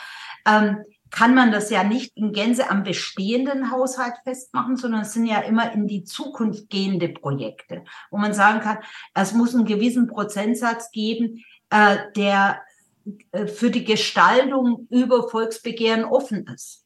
ähm, 0.47 0.85
kann 1.11 1.35
man 1.35 1.51
das 1.51 1.71
ja 1.71 1.83
nicht 1.83 2.15
in 2.15 2.35
Gänze 2.35 2.69
am 2.69 2.83
bestehenden 2.83 3.71
Haushalt 3.71 4.17
festmachen, 4.23 4.77
sondern 4.77 5.01
es 5.01 5.15
sind 5.15 5.25
ja 5.25 5.41
immer 5.41 5.73
in 5.73 5.87
die 5.87 6.05
Zukunft 6.05 6.69
gehende 6.69 7.09
Projekte, 7.09 7.85
wo 8.11 8.19
man 8.19 8.35
sagen 8.35 8.61
kann, 8.61 8.81
es 9.15 9.33
muss 9.33 9.55
einen 9.55 9.65
gewissen 9.65 10.09
Prozentsatz 10.09 10.91
geben, 10.91 11.43
äh, 11.71 11.97
der 12.15 12.61
äh, 13.33 13.47
für 13.47 13.71
die 13.71 13.85
Gestaltung 13.85 14.89
über 14.91 15.27
Volksbegehren 15.27 16.05
offen 16.05 16.47
ist. 16.55 16.84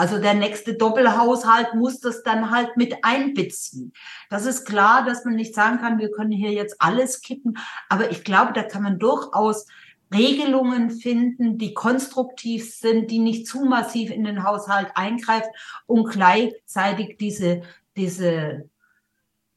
Also 0.00 0.18
der 0.18 0.32
nächste 0.32 0.72
Doppelhaushalt 0.72 1.74
muss 1.74 2.00
das 2.00 2.22
dann 2.22 2.50
halt 2.50 2.78
mit 2.78 3.04
einbeziehen. 3.04 3.92
Das 4.30 4.46
ist 4.46 4.64
klar, 4.64 5.04
dass 5.04 5.26
man 5.26 5.34
nicht 5.34 5.54
sagen 5.54 5.76
kann, 5.76 5.98
wir 5.98 6.10
können 6.10 6.32
hier 6.32 6.52
jetzt 6.52 6.76
alles 6.78 7.20
kippen, 7.20 7.58
aber 7.90 8.10
ich 8.10 8.24
glaube, 8.24 8.54
da 8.54 8.62
kann 8.62 8.82
man 8.82 8.98
durchaus 8.98 9.66
Regelungen 10.10 10.90
finden, 10.90 11.58
die 11.58 11.74
konstruktiv 11.74 12.74
sind, 12.74 13.10
die 13.10 13.18
nicht 13.18 13.46
zu 13.46 13.66
massiv 13.66 14.10
in 14.10 14.24
den 14.24 14.42
Haushalt 14.42 14.88
eingreifen 14.94 15.50
und 15.84 16.10
gleichzeitig 16.10 17.18
diese, 17.18 17.60
diese, 17.94 18.70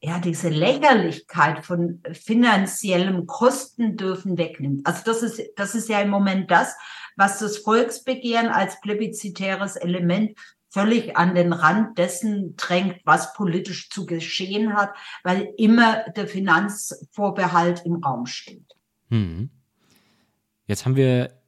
ja, 0.02 0.20
diese 0.20 0.50
Lächerlichkeit 0.50 1.64
von 1.64 2.04
finanziellem 2.12 3.28
Kosten 3.28 3.96
dürfen 3.96 4.38
wegnimmt. 4.38 4.86
Also 4.86 5.04
das 5.06 5.24
ist, 5.24 5.42
das 5.56 5.74
ist 5.74 5.88
ja 5.88 6.02
im 6.02 6.10
Moment 6.10 6.52
das, 6.52 6.76
was 7.16 7.40
das 7.40 7.58
Volksbegehren 7.58 8.48
als 8.48 8.80
plebiszitäres 8.82 9.76
Element 9.76 10.38
völlig 10.70 11.16
an 11.18 11.36
den 11.36 11.54
Rand 11.54 12.00
dessen 12.00 12.56
drängt, 12.58 13.00
was 13.06 13.34
politisch 13.34 13.90
zu 13.90 14.08
geschehen 14.08 14.74
hat, 14.74 14.90
weil 15.24 15.54
immer 15.58 16.10
der 16.10 16.28
Finanzvorbehalt 16.28 17.86
im 17.86 18.04
Raum 18.04 18.26
steht. 18.26 18.66
Hm. 19.10 19.52
Jetzt 20.66 20.86
haben 20.86 20.96
wir 20.96 21.43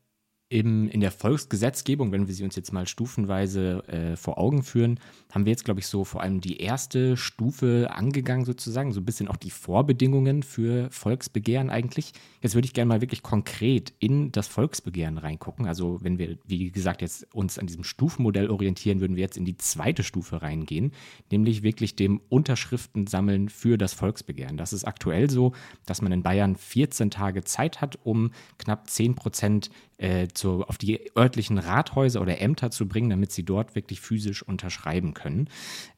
im, 0.47 0.89
in 0.89 1.01
der 1.01 1.11
Volksgesetzgebung, 1.11 2.11
wenn 2.11 2.27
wir 2.27 2.33
sie 2.33 2.43
uns 2.43 2.55
jetzt 2.55 2.71
mal 2.71 2.87
stufenweise 2.87 3.83
äh, 3.87 4.15
vor 4.15 4.37
Augen 4.37 4.61
führen, 4.61 4.99
haben 5.31 5.45
wir 5.45 5.51
jetzt, 5.51 5.65
glaube 5.65 5.79
ich, 5.79 5.87
so 5.87 6.03
vor 6.03 6.21
allem 6.21 6.39
die 6.39 6.61
erste 6.61 7.17
Stufe 7.17 7.89
angegangen, 7.91 8.45
sozusagen, 8.45 8.93
so 8.93 9.01
ein 9.01 9.05
bisschen 9.05 9.27
auch 9.27 9.37
die 9.37 9.49
Vorbedingungen 9.49 10.43
für 10.43 10.89
Volksbegehren 10.91 11.71
eigentlich. 11.71 12.13
Jetzt 12.41 12.53
würde 12.53 12.67
ich 12.67 12.73
gerne 12.73 12.89
mal 12.89 13.01
wirklich 13.01 13.23
konkret 13.23 13.93
in 13.97 14.31
das 14.31 14.47
Volksbegehren 14.47 15.17
reingucken. 15.17 15.65
Also, 15.65 15.97
wenn 16.03 16.19
wir, 16.19 16.37
wie 16.45 16.71
gesagt, 16.71 17.01
jetzt 17.01 17.33
uns 17.33 17.57
an 17.57 17.65
diesem 17.65 17.83
Stufenmodell 17.83 18.51
orientieren, 18.51 18.99
würden 18.99 19.15
wir 19.15 19.23
jetzt 19.23 19.37
in 19.37 19.45
die 19.45 19.57
zweite 19.57 20.03
Stufe 20.03 20.43
reingehen, 20.43 20.91
nämlich 21.31 21.63
wirklich 21.63 21.95
dem 21.95 22.21
Unterschriften 22.29 23.07
sammeln 23.07 23.49
für 23.49 23.79
das 23.79 23.93
Volksbegehren. 23.93 24.57
Das 24.57 24.73
ist 24.73 24.85
aktuell 24.85 25.27
so, 25.27 25.53
dass 25.87 26.03
man 26.03 26.11
in 26.11 26.21
Bayern 26.21 26.55
14 26.55 27.09
Tage 27.09 27.43
Zeit 27.43 27.81
hat, 27.81 27.97
um 28.03 28.29
knapp 28.59 28.89
10 28.91 29.15
Prozent 29.15 29.71
äh, 29.97 30.27
zu, 30.35 30.63
auf 30.63 30.77
die 30.77 31.11
örtlichen 31.17 31.57
Rathäuser 31.57 32.21
oder 32.21 32.41
Ämter 32.41 32.71
zu 32.71 32.87
bringen, 32.87 33.09
damit 33.09 33.31
sie 33.31 33.43
dort 33.43 33.75
wirklich 33.75 34.01
physisch 34.01 34.43
unterschreiben 34.43 35.13
können. 35.13 35.49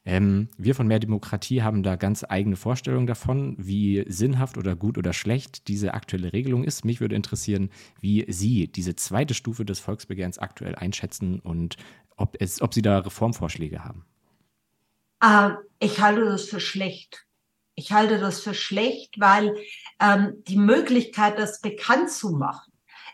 Ähm, 0.04 0.48
wir 0.56 0.74
von 0.74 0.86
Mehr 0.86 0.98
Demokratie 0.98 1.62
haben 1.62 1.82
da 1.82 1.96
ganz 1.96 2.24
eigene 2.28 2.56
Vorstellungen 2.56 3.06
davon, 3.06 3.56
wie 3.58 4.04
sinnhaft 4.08 4.56
oder 4.56 4.76
gut 4.76 4.98
oder 4.98 5.12
schlecht 5.12 5.68
diese 5.68 5.94
aktuelle 5.94 6.32
Regelung 6.32 6.64
ist. 6.64 6.84
Mich 6.84 7.00
würde 7.00 7.16
interessieren, 7.16 7.70
wie 8.00 8.24
Sie 8.28 8.68
diese 8.68 8.96
zweite 8.96 9.34
Stufe 9.34 9.64
des 9.64 9.80
Volksbegehrens 9.80 10.38
aktuell 10.38 10.74
einschätzen 10.74 11.40
und 11.40 11.76
ob, 12.16 12.36
es, 12.40 12.60
ob 12.62 12.74
Sie 12.74 12.82
da 12.82 12.98
Reformvorschläge 12.98 13.84
haben. 13.84 14.04
Äh, 15.22 15.50
ich 15.80 16.00
halte 16.00 16.24
das 16.24 16.44
für 16.44 16.60
schlecht. 16.60 17.26
Ich 17.74 17.92
halte 17.92 18.18
das 18.18 18.40
für 18.40 18.54
schlecht, 18.54 19.20
weil 19.20 19.56
ähm, 20.00 20.42
die 20.48 20.56
Möglichkeit, 20.56 21.38
das 21.38 21.60
bekannt 21.60 22.10
zu 22.10 22.30
machen, 22.30 22.67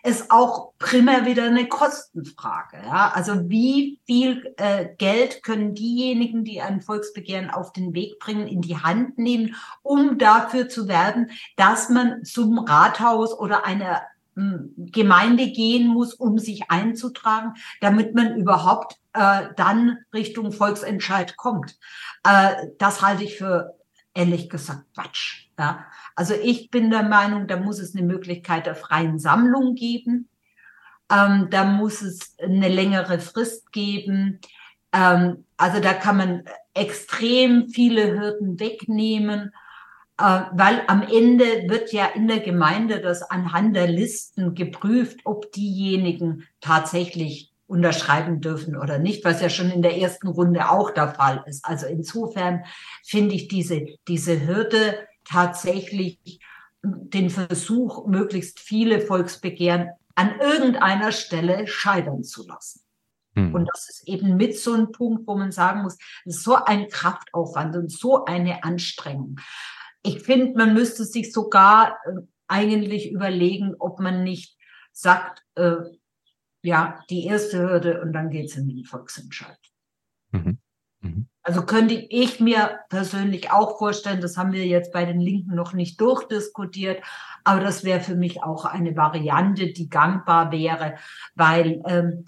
ist 0.04 0.30
auch 0.30 0.74
primär 0.78 1.24
wieder 1.24 1.44
eine 1.44 1.66
Kostenfrage. 1.66 2.76
Ja? 2.84 3.12
Also 3.14 3.48
wie 3.48 3.98
viel 4.06 4.54
äh, 4.58 4.88
Geld 4.98 5.42
können 5.42 5.74
diejenigen, 5.74 6.44
die 6.44 6.60
ein 6.60 6.82
Volksbegehren 6.82 7.50
auf 7.50 7.72
den 7.72 7.94
Weg 7.94 8.18
bringen, 8.18 8.46
in 8.46 8.60
die 8.60 8.76
Hand 8.76 9.16
nehmen, 9.16 9.56
um 9.82 10.18
dafür 10.18 10.68
zu 10.68 10.88
werben, 10.88 11.30
dass 11.56 11.88
man 11.88 12.22
zum 12.22 12.58
Rathaus 12.58 13.32
oder 13.32 13.64
einer 13.64 14.02
hm, 14.36 14.74
Gemeinde 14.76 15.50
gehen 15.50 15.88
muss, 15.88 16.12
um 16.12 16.38
sich 16.38 16.70
einzutragen, 16.70 17.54
damit 17.80 18.14
man 18.14 18.36
überhaupt 18.36 18.96
äh, 19.14 19.48
dann 19.56 19.98
Richtung 20.12 20.52
Volksentscheid 20.52 21.38
kommt. 21.38 21.78
Äh, 22.24 22.66
das 22.78 23.00
halte 23.00 23.24
ich 23.24 23.38
für 23.38 23.74
ehrlich 24.12 24.50
gesagt 24.50 24.84
Quatsch. 24.92 25.43
Ja. 25.58 25.86
Also 26.14 26.34
ich 26.34 26.70
bin 26.70 26.90
der 26.90 27.02
Meinung, 27.02 27.46
da 27.46 27.56
muss 27.56 27.78
es 27.78 27.94
eine 27.94 28.06
Möglichkeit 28.06 28.66
der 28.66 28.74
freien 28.74 29.18
Sammlung 29.18 29.74
geben. 29.74 30.28
Ähm, 31.10 31.48
da 31.50 31.64
muss 31.64 32.02
es 32.02 32.36
eine 32.38 32.68
längere 32.68 33.18
Frist 33.18 33.72
geben. 33.72 34.40
Ähm, 34.92 35.44
also 35.56 35.80
da 35.80 35.92
kann 35.92 36.16
man 36.16 36.44
extrem 36.74 37.68
viele 37.68 38.18
Hürden 38.18 38.58
wegnehmen, 38.58 39.52
äh, 40.18 40.40
weil 40.52 40.82
am 40.86 41.02
Ende 41.02 41.44
wird 41.68 41.92
ja 41.92 42.06
in 42.06 42.28
der 42.28 42.40
Gemeinde 42.40 43.00
das 43.00 43.22
anhand 43.22 43.76
der 43.76 43.88
Listen 43.88 44.54
geprüft, 44.54 45.20
ob 45.24 45.52
diejenigen 45.52 46.46
tatsächlich 46.60 47.52
unterschreiben 47.66 48.40
dürfen 48.40 48.76
oder 48.76 48.98
nicht, 48.98 49.24
was 49.24 49.40
ja 49.40 49.48
schon 49.48 49.70
in 49.70 49.82
der 49.82 49.96
ersten 49.98 50.28
Runde 50.28 50.70
auch 50.70 50.90
der 50.90 51.14
Fall 51.14 51.42
ist. 51.46 51.64
Also 51.64 51.86
insofern 51.86 52.64
finde 53.04 53.34
ich 53.34 53.48
diese, 53.48 53.86
diese 54.06 54.46
Hürde 54.46 54.98
tatsächlich 55.24 56.40
den 56.82 57.30
Versuch, 57.30 58.06
möglichst 58.06 58.60
viele 58.60 59.00
Volksbegehren 59.00 59.90
an 60.14 60.38
irgendeiner 60.40 61.12
Stelle 61.12 61.66
scheitern 61.66 62.22
zu 62.22 62.46
lassen. 62.46 62.80
Hm. 63.34 63.54
Und 63.54 63.68
das 63.72 63.88
ist 63.88 64.08
eben 64.08 64.36
mit 64.36 64.58
so 64.58 64.74
einem 64.74 64.92
Punkt, 64.92 65.26
wo 65.26 65.36
man 65.36 65.50
sagen 65.50 65.82
muss, 65.82 65.96
das 66.24 66.36
ist 66.36 66.44
so 66.44 66.54
ein 66.54 66.88
Kraftaufwand 66.88 67.76
und 67.76 67.90
so 67.90 68.24
eine 68.24 68.62
Anstrengung. 68.62 69.40
Ich 70.02 70.20
finde, 70.20 70.56
man 70.56 70.74
müsste 70.74 71.04
sich 71.04 71.32
sogar 71.32 71.98
äh, 72.04 72.20
eigentlich 72.46 73.10
überlegen, 73.10 73.74
ob 73.78 73.98
man 73.98 74.22
nicht 74.22 74.56
sagt, 74.92 75.42
äh, 75.56 75.76
ja, 76.62 77.02
die 77.10 77.26
erste 77.26 77.58
Hürde 77.58 78.00
und 78.00 78.12
dann 78.12 78.30
geht 78.30 78.50
es 78.50 78.56
in 78.56 78.68
den 78.68 78.84
Volksentscheid. 78.84 79.58
Mhm. 80.30 80.58
Also 81.44 81.66
könnte 81.66 81.94
ich 81.94 82.40
mir 82.40 82.80
persönlich 82.88 83.52
auch 83.52 83.78
vorstellen, 83.78 84.22
das 84.22 84.38
haben 84.38 84.52
wir 84.52 84.64
jetzt 84.66 84.92
bei 84.92 85.04
den 85.04 85.20
Linken 85.20 85.54
noch 85.54 85.74
nicht 85.74 86.00
durchdiskutiert, 86.00 87.02
aber 87.44 87.60
das 87.60 87.84
wäre 87.84 88.00
für 88.00 88.14
mich 88.14 88.42
auch 88.42 88.64
eine 88.64 88.96
Variante, 88.96 89.66
die 89.72 89.90
gangbar 89.90 90.50
wäre, 90.50 90.94
weil 91.34 91.82
ähm, 91.86 92.24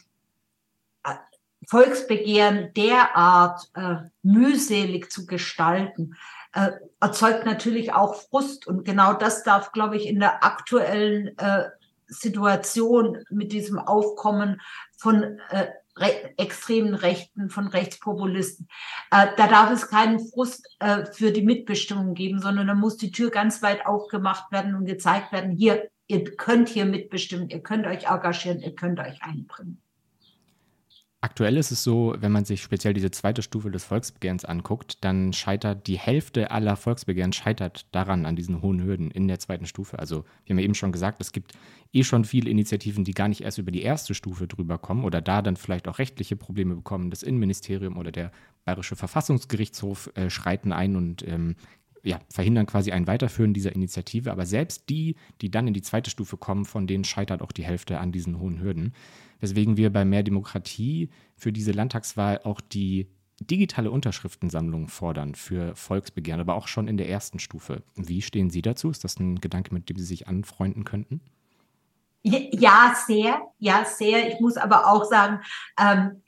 Volksbegehren 1.66 2.72
derart 2.74 3.70
äh, 3.74 3.96
mühselig 4.22 5.10
zu 5.10 5.26
gestalten, 5.26 6.14
äh, 6.52 6.72
erzeugt 7.00 7.46
natürlich 7.46 7.92
auch 7.92 8.14
Frust. 8.14 8.66
Und 8.66 8.84
genau 8.84 9.14
das 9.14 9.42
darf, 9.42 9.72
glaube 9.72 9.96
ich, 9.96 10.06
in 10.06 10.20
der 10.20 10.44
aktuellen 10.44 11.36
äh, 11.38 11.70
Situation 12.06 13.24
mit 13.30 13.52
diesem 13.52 13.78
Aufkommen 13.78 14.60
von 14.96 15.40
äh, 15.50 15.66
re 15.96 16.34
extremen 16.36 16.94
Rechten, 16.94 17.50
von 17.50 17.68
Rechtspopulisten, 17.68 18.68
äh, 19.10 19.28
da 19.36 19.46
darf 19.48 19.70
es 19.70 19.88
keinen 19.88 20.20
Frust 20.20 20.66
äh, 20.80 21.06
für 21.06 21.32
die 21.32 21.42
Mitbestimmung 21.42 22.14
geben, 22.14 22.40
sondern 22.40 22.66
da 22.66 22.74
muss 22.74 22.96
die 22.96 23.10
Tür 23.10 23.30
ganz 23.30 23.62
weit 23.62 23.86
aufgemacht 23.86 24.52
werden 24.52 24.74
und 24.74 24.86
gezeigt 24.86 25.32
werden, 25.32 25.50
hier, 25.50 25.88
ihr 26.06 26.24
könnt 26.36 26.68
hier 26.68 26.84
mitbestimmen, 26.84 27.48
ihr 27.48 27.62
könnt 27.62 27.86
euch 27.86 28.08
engagieren, 28.08 28.60
ihr 28.60 28.74
könnt 28.74 29.00
euch 29.00 29.22
einbringen. 29.22 29.82
Aktuell 31.26 31.56
ist 31.56 31.72
es 31.72 31.82
so, 31.82 32.14
wenn 32.20 32.30
man 32.30 32.44
sich 32.44 32.62
speziell 32.62 32.94
diese 32.94 33.10
zweite 33.10 33.42
Stufe 33.42 33.68
des 33.68 33.82
Volksbegehrens 33.82 34.44
anguckt, 34.44 35.02
dann 35.02 35.32
scheitert 35.32 35.88
die 35.88 35.98
Hälfte 35.98 36.52
aller 36.52 36.76
Volksbegehren 36.76 37.32
scheitert 37.32 37.84
daran, 37.90 38.26
an 38.26 38.36
diesen 38.36 38.62
hohen 38.62 38.80
Hürden 38.80 39.10
in 39.10 39.26
der 39.26 39.40
zweiten 39.40 39.66
Stufe. 39.66 39.98
Also 39.98 40.24
wir 40.44 40.54
haben 40.54 40.60
ja 40.60 40.64
eben 40.64 40.76
schon 40.76 40.92
gesagt, 40.92 41.20
es 41.20 41.32
gibt 41.32 41.54
eh 41.92 42.04
schon 42.04 42.24
viele 42.24 42.48
Initiativen, 42.48 43.02
die 43.02 43.10
gar 43.10 43.26
nicht 43.26 43.40
erst 43.40 43.58
über 43.58 43.72
die 43.72 43.82
erste 43.82 44.14
Stufe 44.14 44.46
drüber 44.46 44.78
kommen 44.78 45.02
oder 45.02 45.20
da 45.20 45.42
dann 45.42 45.56
vielleicht 45.56 45.88
auch 45.88 45.98
rechtliche 45.98 46.36
Probleme 46.36 46.76
bekommen. 46.76 47.10
Das 47.10 47.24
Innenministerium 47.24 47.96
oder 47.96 48.12
der 48.12 48.30
Bayerische 48.64 48.94
Verfassungsgerichtshof 48.94 50.12
äh, 50.14 50.30
schreiten 50.30 50.72
ein 50.72 50.94
und 50.94 51.26
ähm, 51.26 51.56
ja, 52.04 52.20
verhindern 52.30 52.66
quasi 52.66 52.92
ein 52.92 53.08
Weiterführen 53.08 53.52
dieser 53.52 53.74
Initiative. 53.74 54.30
Aber 54.30 54.46
selbst 54.46 54.88
die, 54.90 55.16
die 55.40 55.50
dann 55.50 55.66
in 55.66 55.74
die 55.74 55.82
zweite 55.82 56.08
Stufe 56.08 56.36
kommen, 56.36 56.66
von 56.66 56.86
denen 56.86 57.02
scheitert 57.02 57.42
auch 57.42 57.50
die 57.50 57.64
Hälfte 57.64 57.98
an 57.98 58.12
diesen 58.12 58.38
hohen 58.38 58.60
Hürden. 58.60 58.92
Weswegen 59.40 59.76
wir 59.76 59.92
bei 59.92 60.04
Mehr 60.04 60.22
Demokratie 60.22 61.10
für 61.36 61.52
diese 61.52 61.72
Landtagswahl 61.72 62.40
auch 62.44 62.60
die 62.60 63.08
digitale 63.40 63.90
Unterschriftensammlung 63.90 64.88
fordern 64.88 65.34
für 65.34 65.74
Volksbegehren, 65.76 66.40
aber 66.40 66.54
auch 66.54 66.68
schon 66.68 66.88
in 66.88 66.96
der 66.96 67.08
ersten 67.08 67.38
Stufe. 67.38 67.82
Wie 67.94 68.22
stehen 68.22 68.50
Sie 68.50 68.62
dazu? 68.62 68.90
Ist 68.90 69.04
das 69.04 69.18
ein 69.18 69.40
Gedanke, 69.40 69.74
mit 69.74 69.90
dem 69.90 69.98
Sie 69.98 70.04
sich 70.04 70.26
anfreunden 70.26 70.84
könnten? 70.84 71.20
Ja, 72.28 72.92
sehr, 73.06 73.40
ja, 73.58 73.84
sehr. 73.84 74.28
Ich 74.28 74.40
muss 74.40 74.56
aber 74.56 74.90
auch 74.90 75.04
sagen, 75.04 75.42
ähm, 75.78 76.22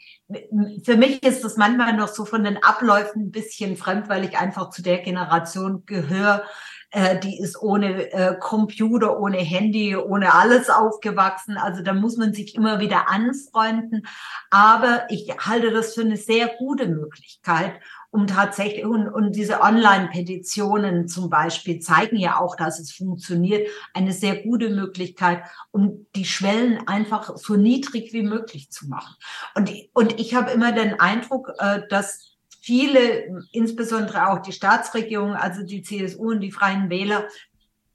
für 0.85 0.97
mich 0.97 1.25
ist 1.25 1.43
das 1.43 1.57
manchmal 1.57 1.97
noch 1.97 2.07
so 2.07 2.25
von 2.25 2.45
den 2.45 2.63
Abläufen 2.63 3.23
ein 3.23 3.31
bisschen 3.33 3.77
fremd, 3.77 4.09
weil 4.09 4.25
ich 4.25 4.39
einfach 4.39 4.71
zu 4.71 4.83
der 4.83 4.99
Generation 4.99 5.85
gehöre, 5.87 6.45
äh, 6.91 7.19
die 7.19 7.39
ist 7.39 7.61
ohne 7.61 8.11
äh, 8.13 8.37
Computer, 8.39 9.21
ohne 9.21 9.39
Handy, 9.39 9.95
ohne 9.95 10.35
alles 10.35 10.71
aufgewachsen. 10.71 11.59
Also 11.59 11.83
da 11.83 11.93
muss 11.93 12.17
man 12.17 12.33
sich 12.33 12.55
immer 12.55 12.81
wieder 12.81 13.09
anfreunden. 13.11 14.07
Aber 14.51 15.07
ich 15.11 15.29
halte 15.39 15.71
das 15.71 15.95
für 15.95 16.01
eine 16.01 16.17
sehr 16.17 16.49
gute 16.59 16.89
Möglichkeit, 16.89 17.75
um 18.11 18.27
tatsächlich, 18.27 18.87
und, 18.87 19.07
und 19.07 19.37
diese 19.37 19.61
Online-Petitionen 19.61 21.09
zum 21.09 21.29
Beispiel 21.29 21.81
zeigen 21.81 22.17
ja 22.17 22.41
auch, 22.41 22.57
dass 22.57 22.81
es 22.81 22.91
funktioniert, 22.93 23.69
eine 23.93 24.13
sehr 24.13 24.43
gute 24.43 24.71
Möglichkeit, 24.71 25.43
um 25.71 26.07
die 26.17 26.25
Schwellen 26.25 26.87
einfach 26.89 27.37
so 27.37 27.57
niedrig 27.57 28.15
wie 28.15 28.23
möglich 28.23 28.71
zu 28.71 28.89
machen. 28.89 29.15
Und, 29.55 29.71
und 29.93 30.19
ich 30.19 30.35
habe 30.35 30.53
immer 30.53 30.73
den 30.73 30.99
Eindruck, 30.99 31.53
äh, 31.59 31.83
dass 31.91 32.38
viele, 32.61 33.45
insbesondere 33.53 34.29
auch 34.29 34.39
die 34.39 34.53
Staatsregierung, 34.53 35.35
also 35.35 35.63
die 35.65 35.83
CSU 35.83 36.31
und 36.31 36.41
die 36.41 36.53
Freien 36.53 36.91
Wähler, 36.91 37.29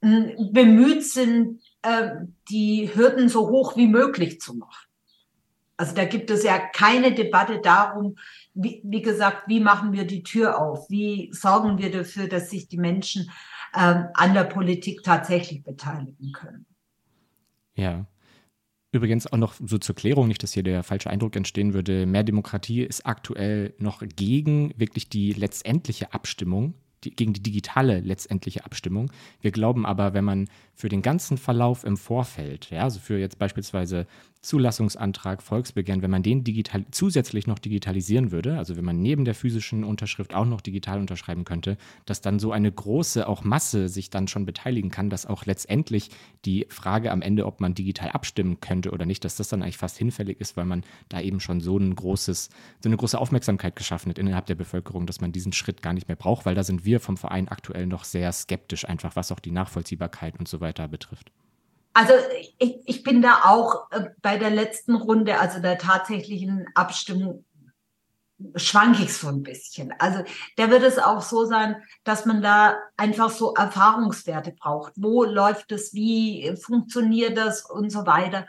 bemüht 0.00 1.04
sind, 1.04 1.62
äh, 1.82 2.10
die 2.50 2.90
Hürden 2.94 3.28
so 3.28 3.48
hoch 3.48 3.76
wie 3.76 3.86
möglich 3.86 4.40
zu 4.40 4.54
machen. 4.54 4.86
Also 5.76 5.94
da 5.94 6.04
gibt 6.04 6.30
es 6.30 6.44
ja 6.44 6.58
keine 6.58 7.12
Debatte 7.12 7.60
darum, 7.60 8.16
wie, 8.52 8.80
wie 8.84 9.02
gesagt, 9.02 9.48
wie 9.48 9.60
machen 9.60 9.92
wir 9.92 10.06
die 10.06 10.22
Tür 10.22 10.60
auf? 10.60 10.88
Wie 10.88 11.30
sorgen 11.32 11.78
wir 11.78 11.90
dafür, 11.90 12.28
dass 12.28 12.50
sich 12.50 12.68
die 12.68 12.76
Menschen 12.76 13.30
ähm, 13.74 14.06
an 14.14 14.34
der 14.34 14.44
Politik 14.44 15.02
tatsächlich 15.02 15.64
beteiligen 15.64 16.32
können? 16.32 16.66
Ja. 17.74 18.06
Übrigens 18.94 19.26
auch 19.26 19.38
noch 19.38 19.54
so 19.54 19.76
zur 19.78 19.96
Klärung, 19.96 20.28
nicht, 20.28 20.44
dass 20.44 20.52
hier 20.52 20.62
der 20.62 20.84
falsche 20.84 21.10
Eindruck 21.10 21.34
entstehen 21.34 21.74
würde. 21.74 22.06
Mehr 22.06 22.22
Demokratie 22.22 22.82
ist 22.82 23.04
aktuell 23.04 23.74
noch 23.78 24.04
gegen 24.14 24.72
wirklich 24.76 25.08
die 25.08 25.32
letztendliche 25.32 26.14
Abstimmung 26.14 26.74
die, 27.04 27.10
gegen 27.10 27.32
die 27.32 27.42
digitale 27.42 28.00
letztendliche 28.00 28.64
Abstimmung. 28.64 29.10
Wir 29.40 29.50
glauben 29.50 29.86
aber, 29.86 30.14
wenn 30.14 30.24
man 30.24 30.48
für 30.74 30.88
den 30.88 31.02
ganzen 31.02 31.38
Verlauf 31.38 31.84
im 31.84 31.96
Vorfeld, 31.96 32.70
ja, 32.70 32.82
also 32.82 33.00
für 33.00 33.18
jetzt 33.18 33.38
beispielsweise 33.38 34.06
Zulassungsantrag, 34.44 35.42
Volksbegehren, 35.42 36.02
wenn 36.02 36.10
man 36.10 36.22
den 36.22 36.44
digital, 36.44 36.84
zusätzlich 36.90 37.46
noch 37.46 37.58
digitalisieren 37.58 38.30
würde, 38.30 38.58
also 38.58 38.76
wenn 38.76 38.84
man 38.84 39.00
neben 39.00 39.24
der 39.24 39.34
physischen 39.34 39.84
Unterschrift 39.84 40.34
auch 40.34 40.44
noch 40.44 40.60
digital 40.60 41.00
unterschreiben 41.00 41.44
könnte, 41.44 41.78
dass 42.04 42.20
dann 42.20 42.38
so 42.38 42.52
eine 42.52 42.70
große 42.70 43.26
auch 43.26 43.42
Masse 43.42 43.88
sich 43.88 44.10
dann 44.10 44.28
schon 44.28 44.44
beteiligen 44.44 44.90
kann, 44.90 45.08
dass 45.08 45.26
auch 45.26 45.46
letztendlich 45.46 46.10
die 46.44 46.66
Frage 46.68 47.10
am 47.10 47.22
Ende, 47.22 47.46
ob 47.46 47.60
man 47.60 47.74
digital 47.74 48.10
abstimmen 48.10 48.60
könnte 48.60 48.90
oder 48.90 49.06
nicht, 49.06 49.24
dass 49.24 49.36
das 49.36 49.48
dann 49.48 49.62
eigentlich 49.62 49.78
fast 49.78 49.96
hinfällig 49.96 50.40
ist, 50.40 50.56
weil 50.56 50.66
man 50.66 50.84
da 51.08 51.20
eben 51.20 51.40
schon 51.40 51.60
so 51.60 51.78
ein 51.78 51.94
großes, 51.94 52.50
so 52.80 52.88
eine 52.88 52.96
große 52.96 53.18
Aufmerksamkeit 53.18 53.76
geschaffen 53.76 54.10
hat 54.10 54.18
innerhalb 54.18 54.46
der 54.46 54.56
Bevölkerung, 54.56 55.06
dass 55.06 55.22
man 55.22 55.32
diesen 55.32 55.52
Schritt 55.52 55.80
gar 55.80 55.94
nicht 55.94 56.08
mehr 56.08 56.16
braucht, 56.16 56.44
weil 56.44 56.54
da 56.54 56.62
sind 56.62 56.84
wir 56.84 57.00
vom 57.00 57.16
Verein 57.16 57.48
aktuell 57.48 57.86
noch 57.86 58.04
sehr 58.04 58.30
skeptisch, 58.30 58.86
einfach 58.86 59.16
was 59.16 59.32
auch 59.32 59.40
die 59.40 59.52
Nachvollziehbarkeit 59.52 60.38
und 60.38 60.48
so 60.48 60.60
weiter 60.60 60.86
betrifft. 60.86 61.32
Also 61.94 62.12
ich, 62.58 62.80
ich 62.84 63.02
bin 63.04 63.22
da 63.22 63.42
auch 63.44 63.90
äh, 63.92 64.10
bei 64.20 64.36
der 64.36 64.50
letzten 64.50 64.96
Runde, 64.96 65.38
also 65.38 65.60
der 65.60 65.78
tatsächlichen 65.78 66.66
Abstimmung, 66.74 67.44
schwanke 68.56 69.04
ich 69.04 69.16
so 69.16 69.28
ein 69.28 69.42
bisschen. 69.42 69.94
Also 69.98 70.24
da 70.56 70.68
wird 70.68 70.82
es 70.82 70.98
auch 70.98 71.22
so 71.22 71.44
sein, 71.44 71.76
dass 72.02 72.26
man 72.26 72.42
da 72.42 72.76
einfach 72.96 73.30
so 73.30 73.54
Erfahrungswerte 73.54 74.52
braucht. 74.52 74.92
Wo 74.96 75.24
läuft 75.24 75.70
es, 75.72 75.94
wie 75.94 76.54
funktioniert 76.60 77.38
das 77.38 77.64
und 77.64 77.90
so 77.90 78.06
weiter. 78.06 78.46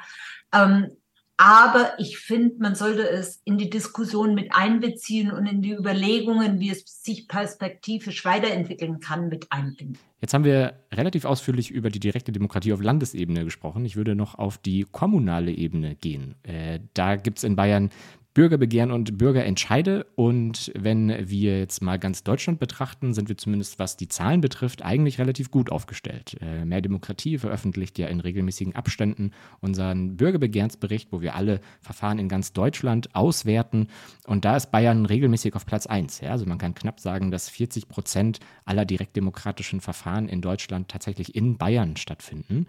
Ähm, 0.51 0.97
aber 1.37 1.93
ich 1.97 2.17
finde, 2.17 2.55
man 2.59 2.75
sollte 2.75 3.09
es 3.09 3.41
in 3.43 3.57
die 3.57 3.69
Diskussion 3.69 4.35
mit 4.35 4.55
einbeziehen 4.55 5.31
und 5.31 5.45
in 5.45 5.61
die 5.61 5.73
Überlegungen, 5.73 6.59
wie 6.59 6.69
es 6.69 6.83
sich 7.03 7.27
perspektivisch 7.27 8.23
weiterentwickeln 8.23 8.99
kann, 8.99 9.27
mit 9.27 9.51
einbinden. 9.51 9.97
Jetzt 10.21 10.33
haben 10.33 10.45
wir 10.45 10.79
relativ 10.93 11.25
ausführlich 11.25 11.71
über 11.71 11.89
die 11.89 11.99
direkte 11.99 12.31
Demokratie 12.31 12.71
auf 12.71 12.81
Landesebene 12.81 13.43
gesprochen. 13.43 13.85
Ich 13.85 13.97
würde 13.97 14.15
noch 14.15 14.35
auf 14.35 14.57
die 14.57 14.85
kommunale 14.89 15.51
Ebene 15.51 15.95
gehen. 15.95 16.35
Äh, 16.43 16.79
da 16.93 17.17
gibt 17.17 17.39
es 17.39 17.43
in 17.43 17.55
Bayern 17.55 17.89
Bürgerbegehren 18.35 18.91
und 18.91 19.17
Bürgerentscheide. 19.17 20.05
Und 20.15 20.71
wenn 20.75 21.29
wir 21.29 21.57
jetzt 21.57 21.81
mal 21.81 21.97
ganz 21.97 22.23
Deutschland 22.23 22.59
betrachten, 22.59 23.13
sind 23.13 23.29
wir 23.29 23.37
zumindest, 23.37 23.79
was 23.79 23.95
die 23.97 24.09
Zahlen 24.09 24.41
betrifft, 24.41 24.83
eigentlich 24.83 25.19
relativ 25.19 25.49
gut 25.49 25.71
aufgestellt. 25.71 26.35
Äh, 26.41 26.65
Mehr 26.65 26.81
Demokratie 26.81 27.37
veröffentlicht 27.37 27.97
ja 27.97 28.07
in 28.07 28.19
regelmäßigen 28.19 28.75
Abständen 28.75 29.31
unseren 29.61 30.17
Bürgerbegehrsbericht, 30.17 31.13
wo 31.13 31.21
wir 31.21 31.35
alle 31.35 31.61
Verfahren 31.79 32.19
in 32.19 32.27
ganz 32.27 32.51
Deutschland 32.51 33.15
auswerten. 33.15 33.87
Und 34.27 34.43
da 34.43 34.57
ist 34.57 34.69
Bayern 34.69 35.05
regelmäßig 35.05 35.55
auf 35.55 35.65
Platz 35.65 35.87
1. 35.87 36.19
Ja? 36.19 36.31
Also 36.31 36.45
man 36.45 36.57
kann 36.57 36.75
knapp 36.75 36.99
sagen, 36.99 37.31
dass 37.31 37.49
40 37.49 37.87
Prozent 37.87 38.39
aller 38.65 38.83
direktdemokratischen 38.83 39.79
Verfahren 39.79 40.27
in 40.27 40.41
Deutschland 40.41 40.89
tatsächlich 40.89 41.35
in 41.35 41.57
Bayern 41.57 41.95
stattfinden. 41.95 42.67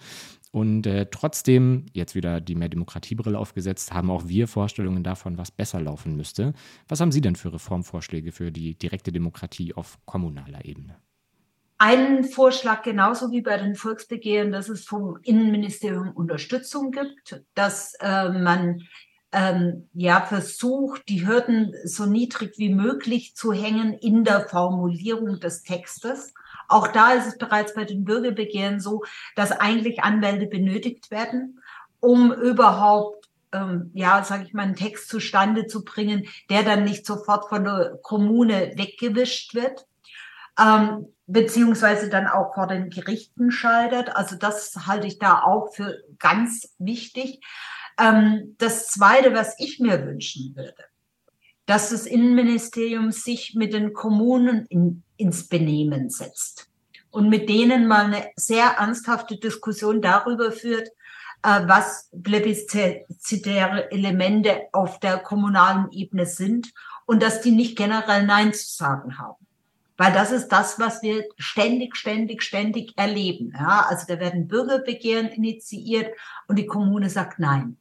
Und 0.57 0.87
äh, 0.87 1.05
trotzdem, 1.11 1.85
jetzt 1.93 2.15
wieder 2.15 2.41
die 2.41 2.55
mehr 2.55 2.71
Demokratiebrille 2.71 3.39
aufgesetzt, 3.39 3.93
haben 3.93 4.11
auch 4.11 4.27
wir 4.27 4.49
Vorstellungen 4.49 5.03
davon, 5.03 5.37
was 5.37 5.51
besser 5.51 5.83
laufen 5.83 6.17
müsste. 6.17 6.55
Was 6.89 6.99
haben 7.03 7.13
Sie 7.13 7.21
denn 7.21 7.37
für 7.37 7.53
Reformvorschläge 7.53 8.33
für 8.33 8.51
die 8.51 8.75
direkte 8.75 9.13
Demokratie 9.13 9.75
auf 9.75 9.99
kommunaler 10.07 10.65
Ebene? 10.65 10.97
Einen 11.77 12.25
Vorschlag 12.25 12.81
genauso 12.81 13.33
wie 13.33 13.43
bei 13.43 13.59
den 13.59 13.75
Volksbegehren, 13.75 14.51
dass 14.51 14.71
es 14.71 14.87
vom 14.87 15.19
Innenministerium 15.25 16.13
Unterstützung 16.13 16.91
gibt, 16.91 17.43
dass 17.53 17.93
äh, 18.01 18.31
man 18.31 18.81
ähm, 19.33 19.91
ja 19.93 20.23
versucht, 20.23 21.07
die 21.11 21.27
Hürden 21.27 21.75
so 21.85 22.07
niedrig 22.07 22.55
wie 22.57 22.75
möglich 22.75 23.37
zu 23.37 23.53
hängen 23.53 23.93
in 23.93 24.25
der 24.25 24.49
Formulierung 24.49 25.39
des 25.39 25.65
Textes. 25.65 26.33
Auch 26.69 26.89
da 26.89 27.13
ist 27.13 27.27
es 27.27 27.39
bereits 27.39 27.75
bei 27.75 27.85
den 27.85 28.05
Bürgerbegehren 28.05 28.81
so, 28.81 29.05
dass 29.35 29.53
eigentlich 29.53 30.03
Anwälte 30.03 30.47
benötigt 30.47 31.11
werden, 31.11 31.61
um 32.01 32.33
überhaupt 32.33 33.27
ähm, 33.53 33.91
ja, 33.95 34.23
sage 34.25 34.45
ich 34.45 34.55
mal, 34.55 34.65
einen 34.65 34.77
Text 34.77 35.09
zustande 35.09 35.67
zu 35.67 35.85
bringen, 35.85 36.29
der 36.51 36.63
dann 36.63 36.85
nicht 36.85 37.07
sofort 37.07 37.49
von 37.49 37.65
der 37.65 37.99
Kommune 38.03 38.73
weggewischt 38.77 39.55
wird, 39.55 39.87
ähm, 40.59 41.07
beziehungsweise 41.27 42.09
dann 42.09 42.27
auch 42.27 42.55
vor 42.55 42.67
den 42.67 42.91
Gerichten 42.91 43.51
scheitert. 43.51 44.15
Also 44.15 44.37
das 44.37 44.75
halte 44.87 45.07
ich 45.07 45.19
da 45.19 45.43
auch 45.43 45.73
für 45.75 45.99
ganz 46.19 46.75
wichtig. 46.79 47.41
Ähm, 47.99 48.57
das 48.59 48.89
Zweite, 48.89 49.35
was 49.35 49.59
ich 49.59 49.81
mir 49.81 50.05
wünschen 50.07 50.55
würde, 50.57 50.85
dass 51.67 51.91
das 51.91 52.07
Innenministerium 52.07 53.11
sich 53.11 53.55
mit 53.55 53.73
den 53.73 53.93
Kommunen 53.93 54.67
in, 54.69 55.03
ins 55.17 55.49
Benehmen 55.49 56.11
setzt 56.11 56.71
und 57.11 57.29
mit 57.29 57.49
denen 57.49 57.87
mal 57.87 58.07
eine 58.07 58.27
sehr 58.37 58.77
ernsthafte 58.79 59.37
Diskussion 59.37 60.01
darüber 60.01 60.53
führt, 60.53 60.89
äh, 61.43 61.63
was 61.67 62.11
plebiszitäre 62.23 63.91
Elemente 63.91 64.63
auf 64.73 65.01
der 65.01 65.19
kommunalen 65.19 65.91
Ebene 65.93 66.27
sind 66.27 66.73
und 67.05 67.23
dass 67.23 67.41
die 67.41 67.53
nicht 67.53 67.77
generell 67.77 68.25
Nein 68.25 68.53
zu 68.53 68.67
sagen 68.69 69.19
haben. 69.19 69.47
Weil 69.97 70.13
das 70.13 70.31
ist 70.31 70.49
das, 70.49 70.79
was 70.79 71.03
wir 71.03 71.25
ständig, 71.39 71.97
ständig, 71.97 72.43
ständig 72.43 72.93
erleben. 72.97 73.53
Ja, 73.55 73.87
also 73.89 74.05
da 74.07 74.21
werden 74.21 74.47
Bürgerbegehren 74.47 75.29
initiiert 75.29 76.15
und 76.49 76.57
die 76.57 76.67
Kommune 76.67 77.09
sagt 77.09 77.39
Nein. 77.39 77.79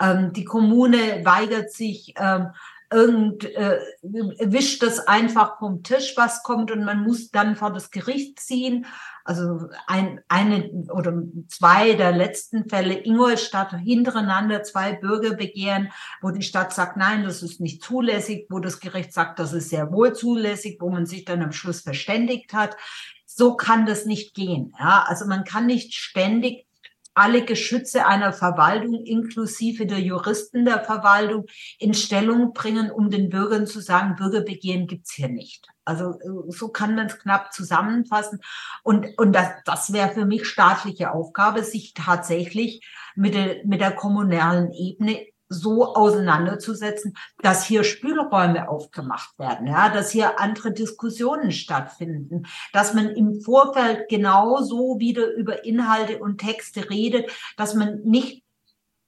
Ähm, 0.00 0.32
die 0.32 0.44
Kommune 0.44 1.24
weigert 1.24 1.72
sich, 1.72 2.14
ähm, 2.16 2.48
irgend, 2.92 3.44
äh, 3.44 3.80
wischt 4.02 4.82
das 4.82 5.00
einfach 5.06 5.58
vom 5.58 5.82
Tisch, 5.82 6.14
was 6.16 6.42
kommt 6.42 6.70
und 6.70 6.84
man 6.84 7.02
muss 7.02 7.30
dann 7.30 7.56
vor 7.56 7.72
das 7.72 7.90
Gericht 7.90 8.38
ziehen. 8.38 8.86
Also 9.24 9.68
ein, 9.88 10.20
eine 10.28 10.70
oder 10.92 11.20
zwei 11.48 11.94
der 11.94 12.12
letzten 12.12 12.68
Fälle 12.68 13.04
Ingolstadt 13.04 13.74
hintereinander 13.74 14.62
zwei 14.62 14.92
Bürgerbegehren, 14.92 15.90
wo 16.22 16.30
die 16.30 16.42
Stadt 16.42 16.72
sagt, 16.72 16.96
nein, 16.96 17.24
das 17.24 17.42
ist 17.42 17.60
nicht 17.60 17.82
zulässig, 17.82 18.46
wo 18.50 18.60
das 18.60 18.78
Gericht 18.78 19.12
sagt, 19.12 19.40
das 19.40 19.52
ist 19.52 19.70
sehr 19.70 19.90
wohl 19.90 20.12
zulässig, 20.12 20.78
wo 20.80 20.88
man 20.90 21.06
sich 21.06 21.24
dann 21.24 21.42
am 21.42 21.52
Schluss 21.52 21.80
verständigt 21.80 22.52
hat. 22.52 22.76
So 23.24 23.56
kann 23.56 23.84
das 23.84 24.06
nicht 24.06 24.34
gehen. 24.34 24.72
Ja, 24.78 25.04
also 25.08 25.26
man 25.26 25.44
kann 25.44 25.66
nicht 25.66 25.92
ständig 25.94 26.65
alle 27.16 27.46
Geschütze 27.46 28.06
einer 28.06 28.32
Verwaltung 28.34 29.02
inklusive 29.04 29.86
der 29.86 30.00
Juristen 30.00 30.66
der 30.66 30.84
Verwaltung 30.84 31.46
in 31.78 31.94
Stellung 31.94 32.52
bringen, 32.52 32.90
um 32.90 33.08
den 33.08 33.30
Bürgern 33.30 33.66
zu 33.66 33.80
sagen, 33.80 34.16
Bürgerbegehren 34.16 34.86
gibt's 34.86 35.14
hier 35.14 35.28
nicht. 35.28 35.66
Also 35.86 36.18
so 36.48 36.68
kann 36.68 36.94
man 36.94 37.06
es 37.06 37.18
knapp 37.18 37.54
zusammenfassen. 37.54 38.40
Und, 38.82 39.06
und 39.16 39.32
das, 39.32 39.48
das 39.64 39.94
wäre 39.94 40.10
für 40.10 40.26
mich 40.26 40.46
staatliche 40.46 41.12
Aufgabe, 41.12 41.62
sich 41.62 41.94
tatsächlich 41.94 42.86
mit 43.14 43.34
der, 43.34 43.64
mit 43.64 43.80
der 43.80 43.92
kommunalen 43.92 44.72
Ebene 44.72 45.24
so 45.48 45.94
auseinanderzusetzen, 45.94 47.16
dass 47.40 47.64
hier 47.64 47.84
Spielräume 47.84 48.68
aufgemacht 48.68 49.38
werden, 49.38 49.66
ja, 49.66 49.88
dass 49.88 50.10
hier 50.10 50.40
andere 50.40 50.72
Diskussionen 50.72 51.52
stattfinden, 51.52 52.46
dass 52.72 52.94
man 52.94 53.10
im 53.10 53.40
Vorfeld 53.40 54.08
genauso 54.08 54.98
wieder 54.98 55.32
über 55.34 55.64
Inhalte 55.64 56.18
und 56.18 56.38
Texte 56.38 56.90
redet, 56.90 57.30
dass 57.56 57.74
man 57.74 58.00
nicht 58.02 58.44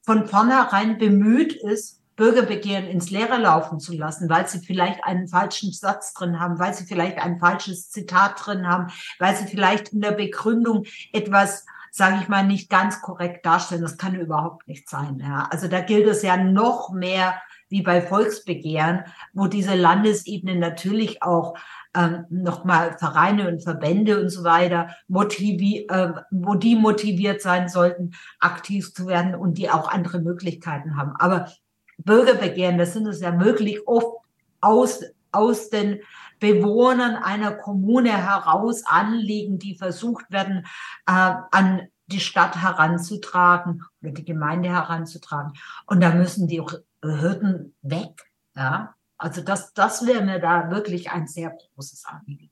von 0.05 0.27
vornherein 0.27 0.99
bemüht 0.99 1.55
ist, 1.55 1.99
Bürgerbegehren 2.19 2.89
ins 2.89 3.11
Leere 3.11 3.39
laufen 3.39 3.79
zu 3.79 3.95
lassen, 3.95 4.29
weil 4.29 4.49
sie 4.49 4.59
vielleicht 4.59 5.05
einen 5.05 5.29
falschen 5.29 5.73
Satz 5.73 6.13
drin 6.15 6.41
haben, 6.41 6.59
weil 6.59 6.75
sie 6.75 6.85
vielleicht 6.85 7.19
ein 7.19 7.39
falsches 7.39 7.91
Zitat 7.91 8.45
drin 8.45 8.67
haben, 8.67 8.89
weil 9.21 9.37
sie 9.37 9.47
vielleicht 9.47 9.93
in 9.93 10.01
der 10.01 10.13
Begründung 10.13 10.85
etwas 11.13 11.65
sage 11.99 12.21
ich 12.23 12.29
mal, 12.29 12.47
nicht 12.47 12.71
ganz 12.71 13.03
korrekt 13.03 13.45
darstellen. 13.45 13.83
Das 13.83 13.99
kann 13.99 14.15
überhaupt 14.15 14.67
nicht 14.69 14.89
sein. 14.89 15.19
Ja. 15.21 15.49
Also 15.51 15.69
da 15.69 15.81
gilt 15.81 16.07
es 16.07 16.23
ja 16.23 16.37
noch 16.37 16.91
mehr 16.91 17.35
wie 17.69 17.83
bei 17.83 18.01
Volksbegehren, 18.01 19.05
wo 19.35 19.47
diese 19.47 19.75
Landesebene 19.75 20.57
natürlich 20.57 21.23
auch 21.23 21.59
ähm, 21.95 22.25
nochmal 22.31 22.97
Vereine 22.99 23.49
und 23.49 23.63
Verbände 23.63 24.21
und 24.21 24.31
so 24.31 24.45
weiter 24.45 24.89
motivi 25.09 25.87
äh, 25.91 26.13
wo 26.31 26.55
die 26.55 26.77
motiviert 26.77 27.43
sein 27.43 27.69
sollten, 27.69 28.13
aktiv 28.41 28.95
zu 28.95 29.07
werden 29.07 29.35
und 29.35 29.59
die 29.59 29.69
auch 29.69 29.91
andere 29.91 30.21
Möglichkeiten 30.21 30.97
haben. 30.97 31.15
Aber 31.19 31.51
Bürgerbegehren, 31.99 32.79
das 32.79 32.93
sind 32.93 33.07
es 33.07 33.21
ja 33.21 33.33
möglich 33.33 33.87
oft 33.87 34.17
aus, 34.61 35.03
aus 35.33 35.69
den 35.69 36.01
Bewohnern 36.39 37.17
einer 37.17 37.53
Kommune 37.53 38.11
heraus 38.11 38.85
Anliegen, 38.87 39.59
die 39.59 39.77
versucht 39.77 40.31
werden, 40.31 40.67
äh, 41.07 41.35
an 41.51 41.89
die 42.07 42.21
Stadt 42.21 42.61
heranzutragen 42.63 43.85
oder 44.03 44.13
die 44.13 44.25
Gemeinde 44.25 44.71
heranzutragen. 44.71 45.53
Und 45.87 46.01
da 46.01 46.15
müssen 46.15 46.49
die 46.49 46.63
Hürden 47.03 47.75
weg. 47.83 48.25
Ja, 48.57 48.95
also 49.19 49.43
das, 49.43 49.75
das 49.75 50.07
wäre 50.07 50.25
mir 50.25 50.41
da 50.41 50.71
wirklich 50.71 51.11
ein 51.11 51.27
sehr 51.27 51.51
großes 51.51 52.05
Anliegen. 52.07 52.51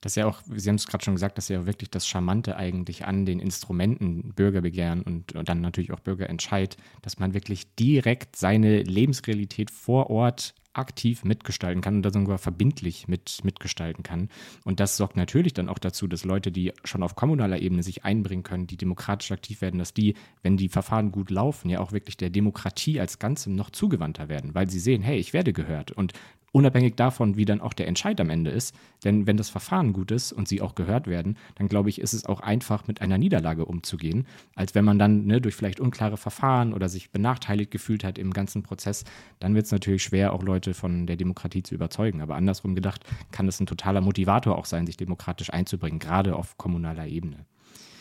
Das 0.00 0.12
ist 0.12 0.16
ja 0.16 0.26
auch, 0.26 0.40
Sie 0.46 0.68
haben 0.68 0.76
es 0.76 0.86
gerade 0.86 1.04
schon 1.04 1.14
gesagt, 1.14 1.38
das 1.38 1.46
ist 1.46 1.50
ja 1.50 1.66
wirklich 1.66 1.90
das 1.90 2.06
Charmante 2.06 2.56
eigentlich 2.56 3.04
an 3.04 3.26
den 3.26 3.40
Instrumenten 3.40 4.32
Bürgerbegehren 4.34 5.02
und, 5.02 5.34
und 5.34 5.48
dann 5.48 5.60
natürlich 5.60 5.92
auch 5.92 6.00
Bürgerentscheid, 6.00 6.76
dass 7.02 7.18
man 7.18 7.34
wirklich 7.34 7.74
direkt 7.74 8.36
seine 8.36 8.82
Lebensrealität 8.82 9.70
vor 9.70 10.10
Ort 10.10 10.54
aktiv 10.78 11.24
mitgestalten 11.24 11.82
kann 11.82 11.96
und 11.96 12.02
da 12.02 12.10
sogar 12.10 12.38
verbindlich 12.38 13.08
mit, 13.08 13.44
mitgestalten 13.44 14.02
kann. 14.02 14.28
Und 14.64 14.80
das 14.80 14.96
sorgt 14.96 15.16
natürlich 15.16 15.52
dann 15.52 15.68
auch 15.68 15.78
dazu, 15.78 16.06
dass 16.06 16.24
Leute, 16.24 16.50
die 16.50 16.72
schon 16.84 17.02
auf 17.02 17.16
kommunaler 17.16 17.60
Ebene 17.60 17.82
sich 17.82 18.04
einbringen 18.04 18.42
können, 18.42 18.66
die 18.66 18.76
demokratisch 18.76 19.32
aktiv 19.32 19.60
werden, 19.60 19.78
dass 19.78 19.92
die, 19.92 20.14
wenn 20.42 20.56
die 20.56 20.68
Verfahren 20.68 21.12
gut 21.12 21.30
laufen, 21.30 21.68
ja 21.68 21.80
auch 21.80 21.92
wirklich 21.92 22.16
der 22.16 22.30
Demokratie 22.30 23.00
als 23.00 23.18
Ganzem 23.18 23.54
noch 23.54 23.70
zugewandter 23.70 24.28
werden, 24.28 24.54
weil 24.54 24.70
sie 24.70 24.80
sehen, 24.80 25.02
hey, 25.02 25.18
ich 25.18 25.32
werde 25.32 25.52
gehört. 25.52 25.90
Und 25.90 26.12
unabhängig 26.52 26.94
davon, 26.96 27.36
wie 27.36 27.44
dann 27.44 27.60
auch 27.60 27.72
der 27.72 27.88
Entscheid 27.88 28.20
am 28.20 28.30
Ende 28.30 28.50
ist. 28.50 28.74
Denn 29.04 29.26
wenn 29.26 29.36
das 29.36 29.50
Verfahren 29.50 29.92
gut 29.92 30.10
ist 30.10 30.32
und 30.32 30.48
sie 30.48 30.60
auch 30.60 30.74
gehört 30.74 31.06
werden, 31.06 31.36
dann 31.56 31.68
glaube 31.68 31.88
ich, 31.88 32.00
ist 32.00 32.12
es 32.12 32.26
auch 32.26 32.40
einfach, 32.40 32.86
mit 32.86 33.00
einer 33.00 33.18
Niederlage 33.18 33.64
umzugehen, 33.64 34.26
als 34.54 34.74
wenn 34.74 34.84
man 34.84 34.98
dann 34.98 35.26
ne, 35.26 35.40
durch 35.40 35.54
vielleicht 35.54 35.80
unklare 35.80 36.16
Verfahren 36.16 36.72
oder 36.72 36.88
sich 36.88 37.10
benachteiligt 37.10 37.70
gefühlt 37.70 38.04
hat 38.04 38.18
im 38.18 38.32
ganzen 38.32 38.62
Prozess. 38.62 39.04
Dann 39.40 39.54
wird 39.54 39.66
es 39.66 39.72
natürlich 39.72 40.02
schwer, 40.02 40.32
auch 40.32 40.42
Leute 40.42 40.74
von 40.74 41.06
der 41.06 41.16
Demokratie 41.16 41.62
zu 41.62 41.74
überzeugen. 41.74 42.20
Aber 42.20 42.36
andersrum 42.36 42.74
gedacht, 42.74 43.04
kann 43.30 43.48
es 43.48 43.60
ein 43.60 43.66
totaler 43.66 44.00
Motivator 44.00 44.56
auch 44.56 44.64
sein, 44.66 44.86
sich 44.86 44.96
demokratisch 44.96 45.52
einzubringen, 45.52 45.98
gerade 45.98 46.34
auf 46.34 46.56
kommunaler 46.56 47.06
Ebene. 47.06 47.46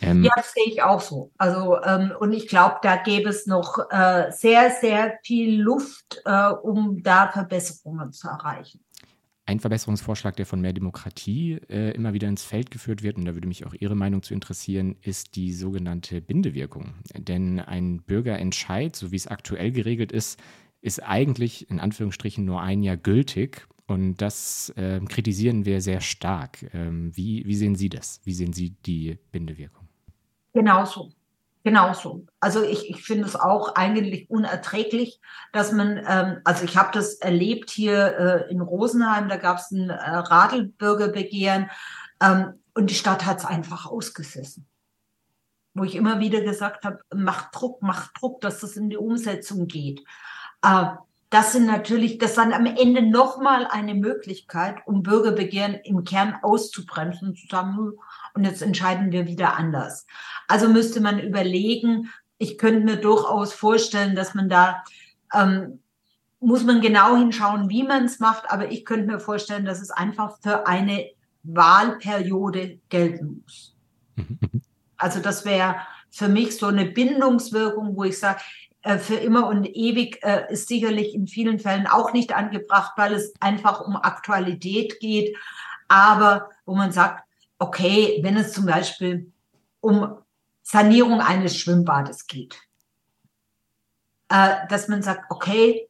Ähm, 0.01 0.23
ja, 0.23 0.31
das 0.35 0.53
sehe 0.53 0.65
ich 0.67 0.81
auch 0.81 1.01
so. 1.01 1.31
Also 1.37 1.81
ähm, 1.83 2.11
und 2.19 2.33
ich 2.33 2.47
glaube, 2.47 2.77
da 2.81 2.97
gäbe 2.97 3.29
es 3.29 3.47
noch 3.47 3.79
äh, 3.89 4.31
sehr, 4.31 4.71
sehr 4.71 5.17
viel 5.23 5.61
Luft, 5.61 6.21
äh, 6.25 6.49
um 6.49 7.01
da 7.01 7.29
Verbesserungen 7.31 8.11
zu 8.11 8.27
erreichen. 8.27 8.79
Ein 9.47 9.61
Verbesserungsvorschlag, 9.61 10.35
der 10.35 10.45
von 10.45 10.59
mehr 10.59 10.73
Demokratie 10.73 11.53
äh, 11.69 11.91
immer 11.91 12.11
wieder 12.11 12.27
ins 12.27 12.43
Feld 12.43 12.69
geführt 12.69 13.01
wird, 13.01 13.15
und 13.15 13.23
da 13.23 13.33
würde 13.33 13.47
mich 13.47 13.65
auch 13.65 13.73
Ihre 13.73 13.95
Meinung 13.95 14.21
zu 14.21 14.33
interessieren, 14.33 14.97
ist 15.01 15.37
die 15.37 15.53
sogenannte 15.53 16.19
Bindewirkung. 16.19 16.95
Denn 17.15 17.61
ein 17.61 18.01
Bürgerentscheid, 18.01 18.93
so 18.93 19.11
wie 19.11 19.15
es 19.15 19.27
aktuell 19.27 19.71
geregelt 19.71 20.11
ist, 20.11 20.37
ist 20.81 21.01
eigentlich 21.01 21.69
in 21.69 21.79
Anführungsstrichen 21.79 22.43
nur 22.43 22.61
ein 22.61 22.83
Jahr 22.83 22.97
gültig. 22.97 23.65
Und 23.87 24.17
das 24.17 24.69
äh, 24.75 24.99
kritisieren 25.07 25.65
wir 25.65 25.79
sehr 25.79 26.01
stark. 26.01 26.65
Ähm, 26.73 27.15
wie, 27.15 27.45
wie 27.45 27.55
sehen 27.55 27.75
Sie 27.75 27.87
das? 27.87 28.19
Wie 28.25 28.33
sehen 28.33 28.51
Sie 28.51 28.71
die 28.71 29.17
Bindewirkung? 29.31 29.86
Genauso. 30.57 31.11
Genauso. 31.63 32.25
Also 32.39 32.63
ich, 32.63 32.89
ich 32.89 33.03
finde 33.03 33.27
es 33.27 33.35
auch 33.35 33.75
eigentlich 33.75 34.27
unerträglich, 34.27 35.21
dass 35.53 35.71
man, 35.71 36.03
ähm, 36.07 36.41
also 36.45 36.63
ich 36.63 36.77
habe 36.77 36.89
das 36.93 37.13
erlebt 37.15 37.69
hier 37.69 38.47
äh, 38.47 38.51
in 38.51 38.61
Rosenheim, 38.61 39.29
da 39.29 39.37
gab 39.37 39.59
es 39.59 39.69
ein 39.69 39.91
äh, 39.91 39.93
Radelbürgerbegehren 39.93 41.69
ähm, 42.23 42.53
und 42.73 42.89
die 42.89 42.95
Stadt 42.95 43.27
hat 43.27 43.37
es 43.37 43.45
einfach 43.45 43.85
ausgesessen. 43.85 44.65
Wo 45.75 45.83
ich 45.83 45.93
immer 45.93 46.19
wieder 46.19 46.41
gesagt 46.41 46.85
habe, 46.85 47.01
macht 47.13 47.49
Druck, 47.51 47.83
macht 47.83 48.19
Druck, 48.19 48.41
dass 48.41 48.61
das 48.61 48.77
in 48.77 48.89
die 48.89 48.97
Umsetzung 48.97 49.67
geht. 49.67 50.03
Äh, 50.63 50.87
das 51.29 51.51
sind 51.51 51.65
natürlich, 51.65 52.19
das 52.19 52.35
dann 52.35 52.53
am 52.53 52.65
Ende 52.65 53.01
nochmal 53.01 53.67
eine 53.67 53.95
Möglichkeit, 53.95 54.77
um 54.85 55.03
Bürgerbegehren 55.03 55.75
im 55.83 56.05
Kern 56.05 56.37
auszubremsen 56.41 57.29
und 57.29 57.37
zu 57.37 57.47
sagen, 57.47 57.75
hm, 57.75 57.99
und 58.33 58.43
jetzt 58.45 58.61
entscheiden 58.61 59.11
wir 59.11 59.27
wieder 59.27 59.57
anders. 59.57 60.05
Also 60.47 60.69
müsste 60.69 61.01
man 61.01 61.19
überlegen, 61.19 62.09
ich 62.37 62.57
könnte 62.57 62.81
mir 62.81 62.97
durchaus 62.97 63.53
vorstellen, 63.53 64.15
dass 64.15 64.35
man 64.35 64.47
da, 64.47 64.83
ähm, 65.33 65.79
muss 66.39 66.63
man 66.63 66.81
genau 66.81 67.17
hinschauen, 67.17 67.69
wie 67.69 67.83
man 67.83 68.05
es 68.05 68.19
macht, 68.19 68.49
aber 68.49 68.71
ich 68.71 68.85
könnte 68.85 69.07
mir 69.07 69.19
vorstellen, 69.19 69.65
dass 69.65 69.81
es 69.81 69.91
einfach 69.91 70.37
für 70.41 70.67
eine 70.67 71.09
Wahlperiode 71.43 72.79
gelten 72.89 73.41
muss. 73.43 73.75
Also 74.99 75.19
das 75.19 75.45
wäre 75.45 75.75
für 76.09 76.27
mich 76.27 76.57
so 76.57 76.65
eine 76.65 76.85
Bindungswirkung, 76.85 77.95
wo 77.95 78.03
ich 78.03 78.17
sage, 78.17 78.39
äh, 78.87 78.99
für 78.99 79.15
immer 79.15 79.47
und 79.47 79.65
ewig 79.65 80.23
äh, 80.23 80.45
ist 80.49 80.69
sicherlich 80.69 81.13
in 81.13 81.27
vielen 81.27 81.59
Fällen 81.59 81.87
auch 81.87 82.13
nicht 82.13 82.33
angebracht, 82.33 82.93
weil 82.95 83.13
es 83.13 83.33
einfach 83.41 83.81
um 83.81 83.97
Aktualität 83.97 85.01
geht. 85.01 85.35
Aber 85.89 86.49
wo 86.65 86.73
man 86.73 86.93
sagt, 86.93 87.25
okay, 87.59 88.19
wenn 88.23 88.37
es 88.37 88.53
zum 88.53 88.65
Beispiel 88.65 89.31
um 89.81 90.17
Sanierung 90.63 91.19
eines 91.19 91.57
Schwimmbades 91.57 92.27
geht. 92.27 92.57
Äh, 94.29 94.67
dass 94.69 94.87
man 94.87 95.01
sagt, 95.01 95.31
okay, 95.31 95.89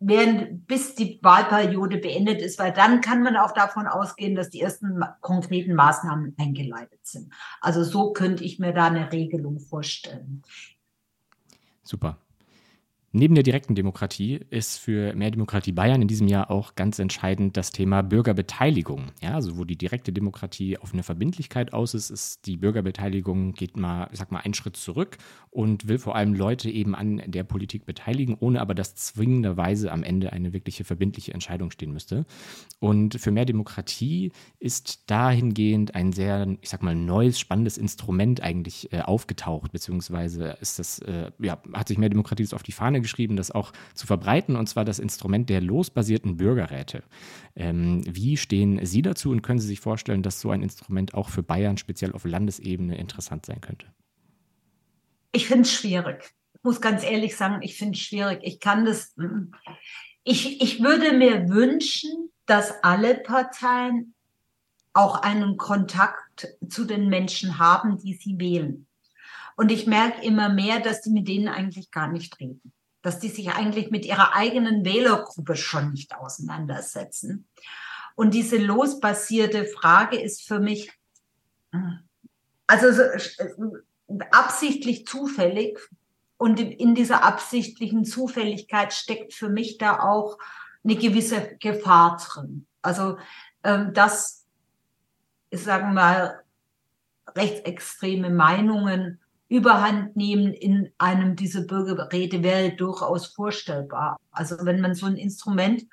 während, 0.00 0.66
bis 0.66 0.96
die 0.96 1.20
Wahlperiode 1.22 1.98
beendet 1.98 2.42
ist, 2.42 2.58
weil 2.58 2.72
dann 2.72 3.00
kann 3.02 3.22
man 3.22 3.36
auch 3.36 3.52
davon 3.52 3.86
ausgehen, 3.86 4.34
dass 4.34 4.50
die 4.50 4.60
ersten 4.60 5.00
konkreten 5.20 5.74
Maßnahmen 5.74 6.34
eingeleitet 6.38 7.00
sind. 7.04 7.32
Also 7.60 7.84
so 7.84 8.12
könnte 8.12 8.42
ich 8.42 8.58
mir 8.58 8.72
da 8.72 8.86
eine 8.86 9.12
Regelung 9.12 9.60
vorstellen. 9.60 10.42
Super. 11.86 12.16
Neben 13.18 13.34
der 13.34 13.44
direkten 13.44 13.74
Demokratie 13.74 14.40
ist 14.50 14.76
für 14.76 15.14
Mehr 15.14 15.30
Demokratie 15.30 15.72
Bayern 15.72 16.02
in 16.02 16.06
diesem 16.06 16.28
Jahr 16.28 16.50
auch 16.50 16.74
ganz 16.74 16.98
entscheidend 16.98 17.56
das 17.56 17.72
Thema 17.72 18.02
Bürgerbeteiligung. 18.02 19.06
Ja, 19.22 19.36
also 19.36 19.56
wo 19.56 19.64
die 19.64 19.78
direkte 19.78 20.12
Demokratie 20.12 20.76
auf 20.76 20.92
eine 20.92 21.02
Verbindlichkeit 21.02 21.72
aus 21.72 21.94
ist, 21.94 22.10
ist 22.10 22.46
die 22.46 22.58
Bürgerbeteiligung 22.58 23.54
geht 23.54 23.78
mal, 23.78 24.10
sag 24.12 24.32
mal, 24.32 24.40
einen 24.40 24.52
Schritt 24.52 24.76
zurück 24.76 25.16
und 25.48 25.88
will 25.88 25.98
vor 25.98 26.14
allem 26.14 26.34
Leute 26.34 26.68
eben 26.68 26.94
an 26.94 27.22
der 27.24 27.44
Politik 27.44 27.86
beteiligen, 27.86 28.36
ohne 28.38 28.60
aber 28.60 28.74
dass 28.74 28.94
zwingenderweise 28.94 29.92
am 29.92 30.02
Ende 30.02 30.34
eine 30.34 30.52
wirkliche 30.52 30.84
verbindliche 30.84 31.32
Entscheidung 31.32 31.70
stehen 31.70 31.94
müsste. 31.94 32.26
Und 32.80 33.18
für 33.18 33.30
Mehr 33.30 33.46
Demokratie 33.46 34.30
ist 34.58 35.10
dahingehend 35.10 35.94
ein 35.94 36.12
sehr, 36.12 36.46
ich 36.60 36.68
sag 36.68 36.82
mal, 36.82 36.94
neues, 36.94 37.40
spannendes 37.40 37.78
Instrument 37.78 38.42
eigentlich 38.42 38.92
äh, 38.92 39.00
aufgetaucht, 39.00 39.72
beziehungsweise 39.72 40.58
ist 40.60 40.78
das, 40.78 40.98
äh, 40.98 41.30
ja, 41.38 41.62
hat 41.72 41.88
sich 41.88 41.96
Mehr 41.96 42.10
Demokratie 42.10 42.42
das 42.42 42.52
auf 42.52 42.62
die 42.62 42.72
Fahne 42.72 43.05
geschrieben, 43.06 43.36
das 43.36 43.52
auch 43.52 43.72
zu 43.94 44.06
verbreiten, 44.06 44.56
und 44.56 44.68
zwar 44.68 44.84
das 44.84 44.98
Instrument 44.98 45.48
der 45.48 45.60
losbasierten 45.60 46.36
Bürgerräte. 46.36 47.04
Ähm, 47.54 48.02
wie 48.04 48.36
stehen 48.36 48.84
Sie 48.84 49.02
dazu 49.02 49.30
und 49.30 49.42
können 49.42 49.60
Sie 49.60 49.68
sich 49.68 49.80
vorstellen, 49.80 50.22
dass 50.22 50.40
so 50.40 50.50
ein 50.50 50.62
Instrument 50.62 51.14
auch 51.14 51.28
für 51.28 51.42
Bayern 51.42 51.78
speziell 51.78 52.12
auf 52.12 52.24
Landesebene 52.24 52.98
interessant 52.98 53.46
sein 53.46 53.60
könnte? 53.60 53.86
Ich 55.32 55.46
finde 55.46 55.62
es 55.62 55.72
schwierig. 55.72 56.34
Ich 56.54 56.64
muss 56.64 56.80
ganz 56.80 57.04
ehrlich 57.04 57.36
sagen, 57.36 57.62
ich 57.62 57.76
finde 57.76 57.96
es 57.96 58.00
schwierig. 58.00 58.40
Ich 58.42 58.58
kann 58.58 58.84
das. 58.84 59.14
Ich, 60.24 60.60
ich 60.60 60.82
würde 60.82 61.12
mir 61.12 61.48
wünschen, 61.48 62.30
dass 62.46 62.82
alle 62.82 63.14
Parteien 63.14 64.14
auch 64.92 65.22
einen 65.22 65.56
Kontakt 65.58 66.48
zu 66.68 66.84
den 66.84 67.08
Menschen 67.08 67.58
haben, 67.58 67.98
die 67.98 68.14
sie 68.14 68.38
wählen. 68.40 68.86
Und 69.56 69.70
ich 69.70 69.86
merke 69.86 70.24
immer 70.24 70.48
mehr, 70.48 70.80
dass 70.80 71.02
die 71.02 71.10
mit 71.10 71.28
denen 71.28 71.48
eigentlich 71.48 71.90
gar 71.90 72.08
nicht 72.08 72.40
reden 72.40 72.72
dass 73.06 73.20
die 73.20 73.28
sich 73.28 73.50
eigentlich 73.50 73.92
mit 73.92 74.04
ihrer 74.04 74.34
eigenen 74.34 74.84
Wählergruppe 74.84 75.54
schon 75.54 75.92
nicht 75.92 76.16
auseinandersetzen. 76.16 77.46
Und 78.16 78.34
diese 78.34 78.56
losbasierte 78.56 79.64
Frage 79.64 80.20
ist 80.20 80.42
für 80.42 80.58
mich, 80.58 80.90
also 82.66 82.88
absichtlich 84.32 85.06
zufällig. 85.06 85.78
Und 86.36 86.58
in 86.58 86.96
dieser 86.96 87.22
absichtlichen 87.22 88.04
Zufälligkeit 88.04 88.92
steckt 88.92 89.34
für 89.34 89.50
mich 89.50 89.78
da 89.78 90.00
auch 90.00 90.36
eine 90.82 90.96
gewisse 90.96 91.56
Gefahr 91.60 92.16
drin. 92.16 92.66
Also, 92.82 93.18
ähm, 93.62 93.94
dass, 93.94 94.44
ich 95.50 95.62
sage 95.62 95.86
mal, 95.86 96.42
rechtsextreme 97.36 98.30
Meinungen 98.30 99.20
überhand 99.48 100.16
nehmen 100.16 100.52
in 100.52 100.90
einem 100.98 101.36
dieser 101.36 101.62
Bürgerräte 101.62 102.42
wäre 102.42 102.72
durchaus 102.72 103.26
vorstellbar. 103.26 104.18
Also 104.30 104.56
wenn 104.62 104.80
man 104.80 104.94
so 104.94 105.06
ein 105.06 105.16
Instrument 105.16 105.84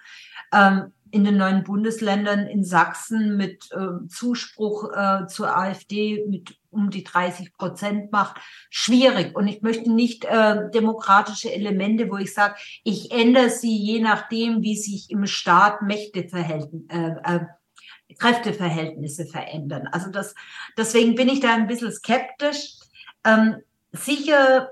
ähm, 0.51 0.91
in 1.11 1.23
den 1.23 1.37
neuen 1.37 1.63
Bundesländern 1.63 2.47
in 2.47 2.63
Sachsen 2.63 3.37
mit 3.37 3.69
äh, 3.71 4.07
Zuspruch 4.07 4.91
äh, 4.93 5.27
zur 5.27 5.55
AfD 5.55 6.25
mit 6.27 6.57
um 6.71 6.89
die 6.89 7.03
30 7.03 7.53
Prozent 7.53 8.11
macht, 8.11 8.41
schwierig. 8.71 9.35
Und 9.35 9.47
ich 9.47 9.61
möchte 9.61 9.91
nicht 9.91 10.25
äh, 10.25 10.71
demokratische 10.73 11.53
Elemente, 11.53 12.09
wo 12.09 12.17
ich 12.17 12.33
sage, 12.33 12.55
ich 12.83 13.11
ändere 13.11 13.51
sie 13.51 13.77
je 13.77 14.01
nachdem, 14.01 14.63
wie 14.63 14.75
sich 14.75 15.11
im 15.11 15.27
Staat 15.27 15.83
Mächteverhältnis, 15.83 16.81
äh, 16.89 17.11
äh, 17.23 17.45
Kräfteverhältnisse 18.17 19.27
verändern. 19.27 19.87
Also 19.91 20.09
das, 20.09 20.33
deswegen 20.77 21.13
bin 21.13 21.29
ich 21.29 21.39
da 21.39 21.53
ein 21.53 21.67
bisschen 21.67 21.91
skeptisch 21.91 22.79
ähm, 23.23 23.57
sicher 23.91 24.69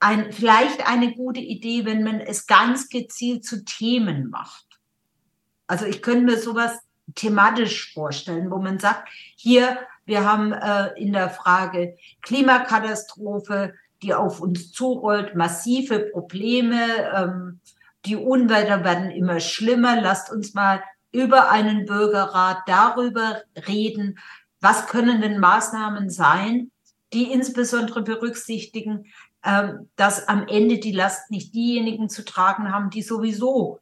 ein, 0.00 0.32
vielleicht 0.32 0.88
eine 0.88 1.14
gute 1.14 1.40
Idee, 1.40 1.84
wenn 1.84 2.04
man 2.04 2.20
es 2.20 2.46
ganz 2.46 2.88
gezielt 2.88 3.44
zu 3.44 3.64
Themen 3.64 4.30
macht. 4.30 4.66
Also 5.66 5.84
ich 5.84 6.02
könnte 6.02 6.24
mir 6.24 6.38
sowas 6.38 6.78
thematisch 7.14 7.92
vorstellen, 7.92 8.50
wo 8.50 8.58
man 8.58 8.78
sagt, 8.78 9.08
hier, 9.36 9.78
wir 10.04 10.24
haben 10.24 10.52
äh, 10.52 10.92
in 10.98 11.12
der 11.12 11.30
Frage 11.30 11.96
Klimakatastrophe, 12.22 13.74
die 14.02 14.14
auf 14.14 14.40
uns 14.40 14.72
zurollt, 14.72 15.34
massive 15.34 15.98
Probleme, 15.98 16.80
ähm, 17.14 17.60
die 18.04 18.16
Unwetter 18.16 18.84
werden 18.84 19.10
immer 19.10 19.40
schlimmer. 19.40 20.00
Lasst 20.00 20.30
uns 20.30 20.54
mal 20.54 20.82
über 21.12 21.50
einen 21.50 21.84
Bürgerrat 21.84 22.58
darüber 22.66 23.42
reden, 23.66 24.18
was 24.60 24.86
können 24.86 25.20
denn 25.20 25.38
Maßnahmen 25.38 26.10
sein, 26.10 26.70
die 27.12 27.32
insbesondere 27.32 28.02
berücksichtigen, 28.02 29.06
ähm, 29.44 29.88
dass 29.96 30.28
am 30.28 30.46
Ende 30.48 30.78
die 30.78 30.92
Last 30.92 31.30
nicht 31.30 31.54
diejenigen 31.54 32.08
zu 32.08 32.24
tragen 32.24 32.72
haben, 32.72 32.90
die 32.90 33.02
sowieso 33.02 33.80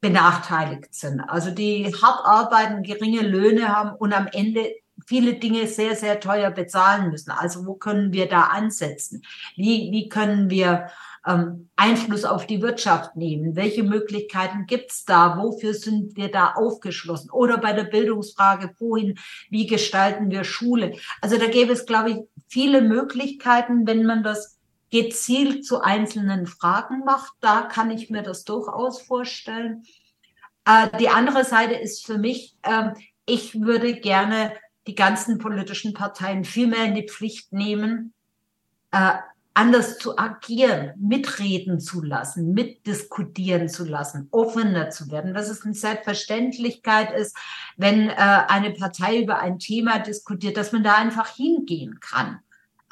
benachteiligt 0.00 0.94
sind. 0.94 1.20
Also 1.20 1.50
die 1.50 1.92
hart 2.02 2.24
arbeiten, 2.24 2.82
geringe 2.82 3.22
Löhne 3.22 3.68
haben 3.68 3.96
und 3.96 4.12
am 4.12 4.26
Ende 4.26 4.74
viele 5.06 5.34
Dinge 5.34 5.66
sehr, 5.66 5.96
sehr 5.96 6.20
teuer 6.20 6.50
bezahlen 6.50 7.10
müssen. 7.10 7.30
Also 7.30 7.66
wo 7.66 7.74
können 7.74 8.12
wir 8.12 8.28
da 8.28 8.42
ansetzen? 8.44 9.22
Wie, 9.56 9.90
wie 9.92 10.08
können 10.08 10.50
wir 10.50 10.88
ähm, 11.26 11.70
Einfluss 11.76 12.24
auf 12.24 12.46
die 12.46 12.62
Wirtschaft 12.62 13.16
nehmen? 13.16 13.56
Welche 13.56 13.82
Möglichkeiten 13.82 14.66
gibt's 14.66 15.04
da? 15.04 15.38
Wofür 15.38 15.74
sind 15.74 16.16
wir 16.16 16.30
da 16.30 16.52
aufgeschlossen? 16.54 17.30
Oder 17.30 17.58
bei 17.58 17.72
der 17.72 17.84
Bildungsfrage, 17.84 18.74
wohin, 18.78 19.18
wie 19.50 19.66
gestalten 19.66 20.30
wir 20.30 20.44
Schule? 20.44 20.96
Also 21.20 21.38
da 21.38 21.46
gäbe 21.46 21.72
es, 21.72 21.86
glaube 21.86 22.10
ich, 22.10 22.16
viele 22.52 22.82
Möglichkeiten, 22.82 23.86
wenn 23.86 24.04
man 24.04 24.22
das 24.22 24.58
gezielt 24.90 25.64
zu 25.64 25.80
einzelnen 25.80 26.46
Fragen 26.46 27.02
macht. 27.02 27.32
Da 27.40 27.62
kann 27.62 27.90
ich 27.90 28.10
mir 28.10 28.22
das 28.22 28.44
durchaus 28.44 29.00
vorstellen. 29.00 29.84
Äh, 30.66 30.94
die 30.98 31.08
andere 31.08 31.44
Seite 31.44 31.74
ist 31.74 32.04
für 32.04 32.18
mich, 32.18 32.54
äh, 32.60 32.90
ich 33.24 33.58
würde 33.58 33.94
gerne 33.94 34.52
die 34.86 34.94
ganzen 34.94 35.38
politischen 35.38 35.94
Parteien 35.94 36.44
viel 36.44 36.66
mehr 36.66 36.84
in 36.84 36.94
die 36.94 37.08
Pflicht 37.08 37.54
nehmen, 37.54 38.12
äh, 38.90 39.14
anders 39.54 39.98
zu 39.98 40.18
agieren, 40.18 40.92
mitreden 40.98 41.78
zu 41.80 42.02
lassen, 42.02 42.52
mitdiskutieren 42.52 43.68
zu 43.68 43.84
lassen, 43.84 44.28
offener 44.30 44.90
zu 44.90 45.10
werden, 45.10 45.34
dass 45.34 45.50
es 45.50 45.64
eine 45.64 45.74
Selbstverständlichkeit 45.74 47.12
ist, 47.12 47.36
wenn 47.76 48.08
äh, 48.08 48.14
eine 48.14 48.70
Partei 48.70 49.20
über 49.20 49.40
ein 49.40 49.58
Thema 49.58 49.98
diskutiert, 49.98 50.56
dass 50.56 50.72
man 50.72 50.82
da 50.82 50.94
einfach 50.94 51.28
hingehen 51.36 52.00
kann 52.00 52.40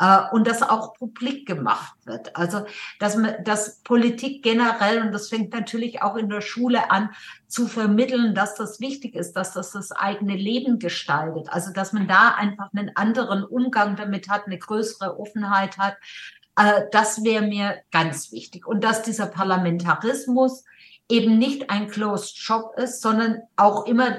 äh, 0.00 0.20
und 0.32 0.46
das 0.46 0.62
auch 0.62 0.94
publik 0.94 1.46
gemacht 1.46 1.94
wird. 2.04 2.34
Also, 2.34 2.64
dass 2.98 3.16
man, 3.16 3.44
dass 3.44 3.80
Politik 3.82 4.42
generell, 4.42 5.02
und 5.02 5.12
das 5.12 5.28
fängt 5.28 5.52
natürlich 5.52 6.02
auch 6.02 6.16
in 6.16 6.28
der 6.28 6.40
Schule 6.40 6.90
an, 6.90 7.10
zu 7.46 7.68
vermitteln, 7.68 8.34
dass 8.34 8.54
das 8.54 8.80
wichtig 8.80 9.14
ist, 9.14 9.32
dass 9.32 9.52
das 9.52 9.72
das 9.72 9.92
eigene 9.92 10.36
Leben 10.36 10.78
gestaltet. 10.78 11.48
Also, 11.50 11.72
dass 11.72 11.92
man 11.92 12.08
da 12.08 12.34
einfach 12.34 12.72
einen 12.72 12.96
anderen 12.96 13.44
Umgang 13.44 13.96
damit 13.96 14.28
hat, 14.28 14.46
eine 14.46 14.58
größere 14.58 15.18
Offenheit 15.18 15.78
hat. 15.78 15.96
Äh, 16.60 16.82
das 16.92 17.24
wäre 17.24 17.46
mir 17.46 17.78
ganz 17.90 18.32
wichtig. 18.32 18.66
Und 18.66 18.84
dass 18.84 19.02
dieser 19.02 19.26
Parlamentarismus 19.26 20.64
eben 21.08 21.38
nicht 21.38 21.70
ein 21.70 21.88
Closed 21.88 22.36
Shop 22.36 22.76
ist, 22.76 23.00
sondern 23.00 23.40
auch 23.56 23.86
immer 23.86 24.18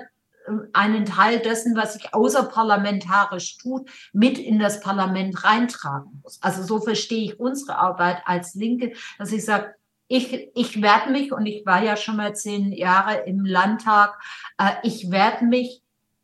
einen 0.73 1.05
Teil 1.05 1.39
dessen, 1.39 1.75
was 1.75 1.93
sich 1.93 2.13
außerparlamentarisch 2.13 3.57
tut, 3.57 3.89
mit 4.11 4.39
in 4.39 4.57
das 4.57 4.79
Parlament 4.79 5.43
reintragen 5.43 6.19
muss. 6.23 6.41
Also 6.41 6.63
so 6.63 6.81
verstehe 6.81 7.25
ich 7.25 7.39
unsere 7.39 7.77
Arbeit 7.77 8.23
als 8.25 8.55
Linke, 8.55 8.93
dass 9.19 9.31
ich 9.31 9.45
sage, 9.45 9.75
ich, 10.07 10.49
ich 10.55 10.81
werde 10.81 11.11
mich, 11.11 11.31
und 11.31 11.45
ich 11.45 11.65
war 11.65 11.81
ja 11.83 11.95
schon 11.95 12.17
mal 12.17 12.35
zehn 12.35 12.73
Jahre 12.73 13.21
im 13.27 13.45
Landtag, 13.45 14.19
äh, 14.57 14.71
ich 14.83 15.11
werde 15.11 15.45
mich 15.45 15.80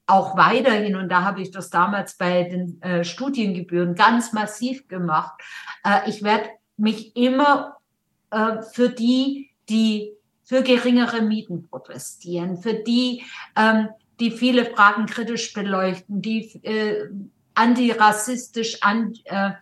auch 0.08 0.38
weiterhin, 0.38 0.96
und 0.96 1.10
da 1.10 1.24
habe 1.24 1.42
ich 1.42 1.52
das 1.52 1.70
damals 1.70 2.16
bei 2.16 2.44
den 2.44 2.82
äh, 2.82 3.04
Studiengebühren 3.04 3.94
ganz 3.94 4.34
massiv 4.34 4.88
gemacht, 4.88 5.40
äh, 5.84 6.10
ich 6.10 6.24
werde 6.24 6.50
mich 6.78 7.16
immer 7.16 7.78
äh, 8.32 8.62
für 8.62 8.90
die, 8.90 9.52
die 9.70 10.14
für 10.44 10.64
geringere 10.64 11.22
Mieten 11.22 11.68
protestieren, 11.68 12.58
für 12.58 12.74
die, 12.74 13.24
ähm, 13.58 13.90
die 14.22 14.32
viele 14.32 14.66
Fragen 14.66 15.06
kritisch 15.06 15.54
beleuchten, 15.54 16.22
die 16.22 16.46
äh, 16.64 17.10
antirassistisch 17.54 18.82
an, 18.82 19.14
äh, 19.26 19.50
äh, 19.50 19.54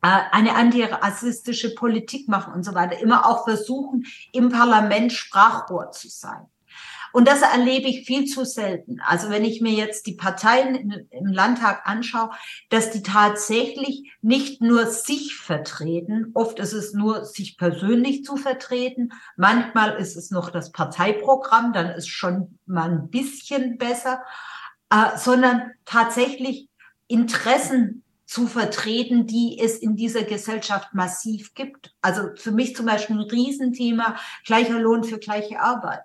eine 0.00 0.54
antirassistische 0.54 1.74
Politik 1.74 2.28
machen 2.28 2.54
und 2.54 2.64
so 2.64 2.74
weiter, 2.74 2.98
immer 2.98 3.26
auch 3.26 3.44
versuchen, 3.44 4.06
im 4.32 4.48
Parlament 4.48 5.12
Sprachrohr 5.12 5.90
zu 5.90 6.08
sein. 6.08 6.46
Und 7.12 7.28
das 7.28 7.42
erlebe 7.42 7.88
ich 7.88 8.06
viel 8.06 8.26
zu 8.26 8.44
selten. 8.44 9.00
Also 9.06 9.30
wenn 9.30 9.44
ich 9.44 9.60
mir 9.60 9.72
jetzt 9.72 10.06
die 10.06 10.14
Parteien 10.14 11.06
im 11.10 11.26
Landtag 11.26 11.86
anschaue, 11.86 12.30
dass 12.68 12.90
die 12.90 13.02
tatsächlich 13.02 14.12
nicht 14.22 14.60
nur 14.60 14.86
sich 14.86 15.36
vertreten, 15.36 16.30
oft 16.34 16.58
ist 16.58 16.72
es 16.72 16.92
nur 16.92 17.24
sich 17.24 17.56
persönlich 17.56 18.24
zu 18.24 18.36
vertreten, 18.36 19.12
manchmal 19.36 19.96
ist 19.96 20.16
es 20.16 20.30
noch 20.30 20.50
das 20.50 20.72
Parteiprogramm, 20.72 21.72
dann 21.72 21.90
ist 21.90 22.08
schon 22.08 22.58
mal 22.66 22.90
ein 22.90 23.10
bisschen 23.10 23.78
besser, 23.78 24.22
äh, 24.90 25.16
sondern 25.16 25.72
tatsächlich 25.84 26.68
Interessen 27.08 28.04
zu 28.30 28.46
vertreten, 28.46 29.26
die 29.26 29.58
es 29.60 29.76
in 29.76 29.96
dieser 29.96 30.22
Gesellschaft 30.22 30.94
massiv 30.94 31.54
gibt. 31.54 31.92
Also 32.00 32.28
für 32.36 32.52
mich 32.52 32.76
zum 32.76 32.86
Beispiel 32.86 33.16
ein 33.16 33.28
Riesenthema, 33.28 34.16
gleicher 34.46 34.78
Lohn 34.78 35.02
für 35.02 35.18
gleiche 35.18 35.60
Arbeit. 35.60 36.04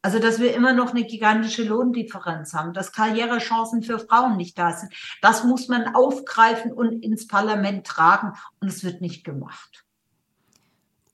Also, 0.00 0.20
dass 0.20 0.38
wir 0.38 0.54
immer 0.54 0.72
noch 0.72 0.90
eine 0.90 1.04
gigantische 1.04 1.64
Lohndifferenz 1.64 2.54
haben, 2.54 2.72
dass 2.72 2.92
Karrierechancen 2.92 3.82
für 3.82 3.98
Frauen 3.98 4.36
nicht 4.36 4.56
da 4.56 4.72
sind. 4.72 4.92
Das 5.22 5.42
muss 5.42 5.68
man 5.68 5.94
aufgreifen 5.94 6.72
und 6.72 7.02
ins 7.02 7.26
Parlament 7.26 7.86
tragen. 7.86 8.32
Und 8.60 8.68
es 8.68 8.84
wird 8.84 9.00
nicht 9.00 9.24
gemacht. 9.24 9.84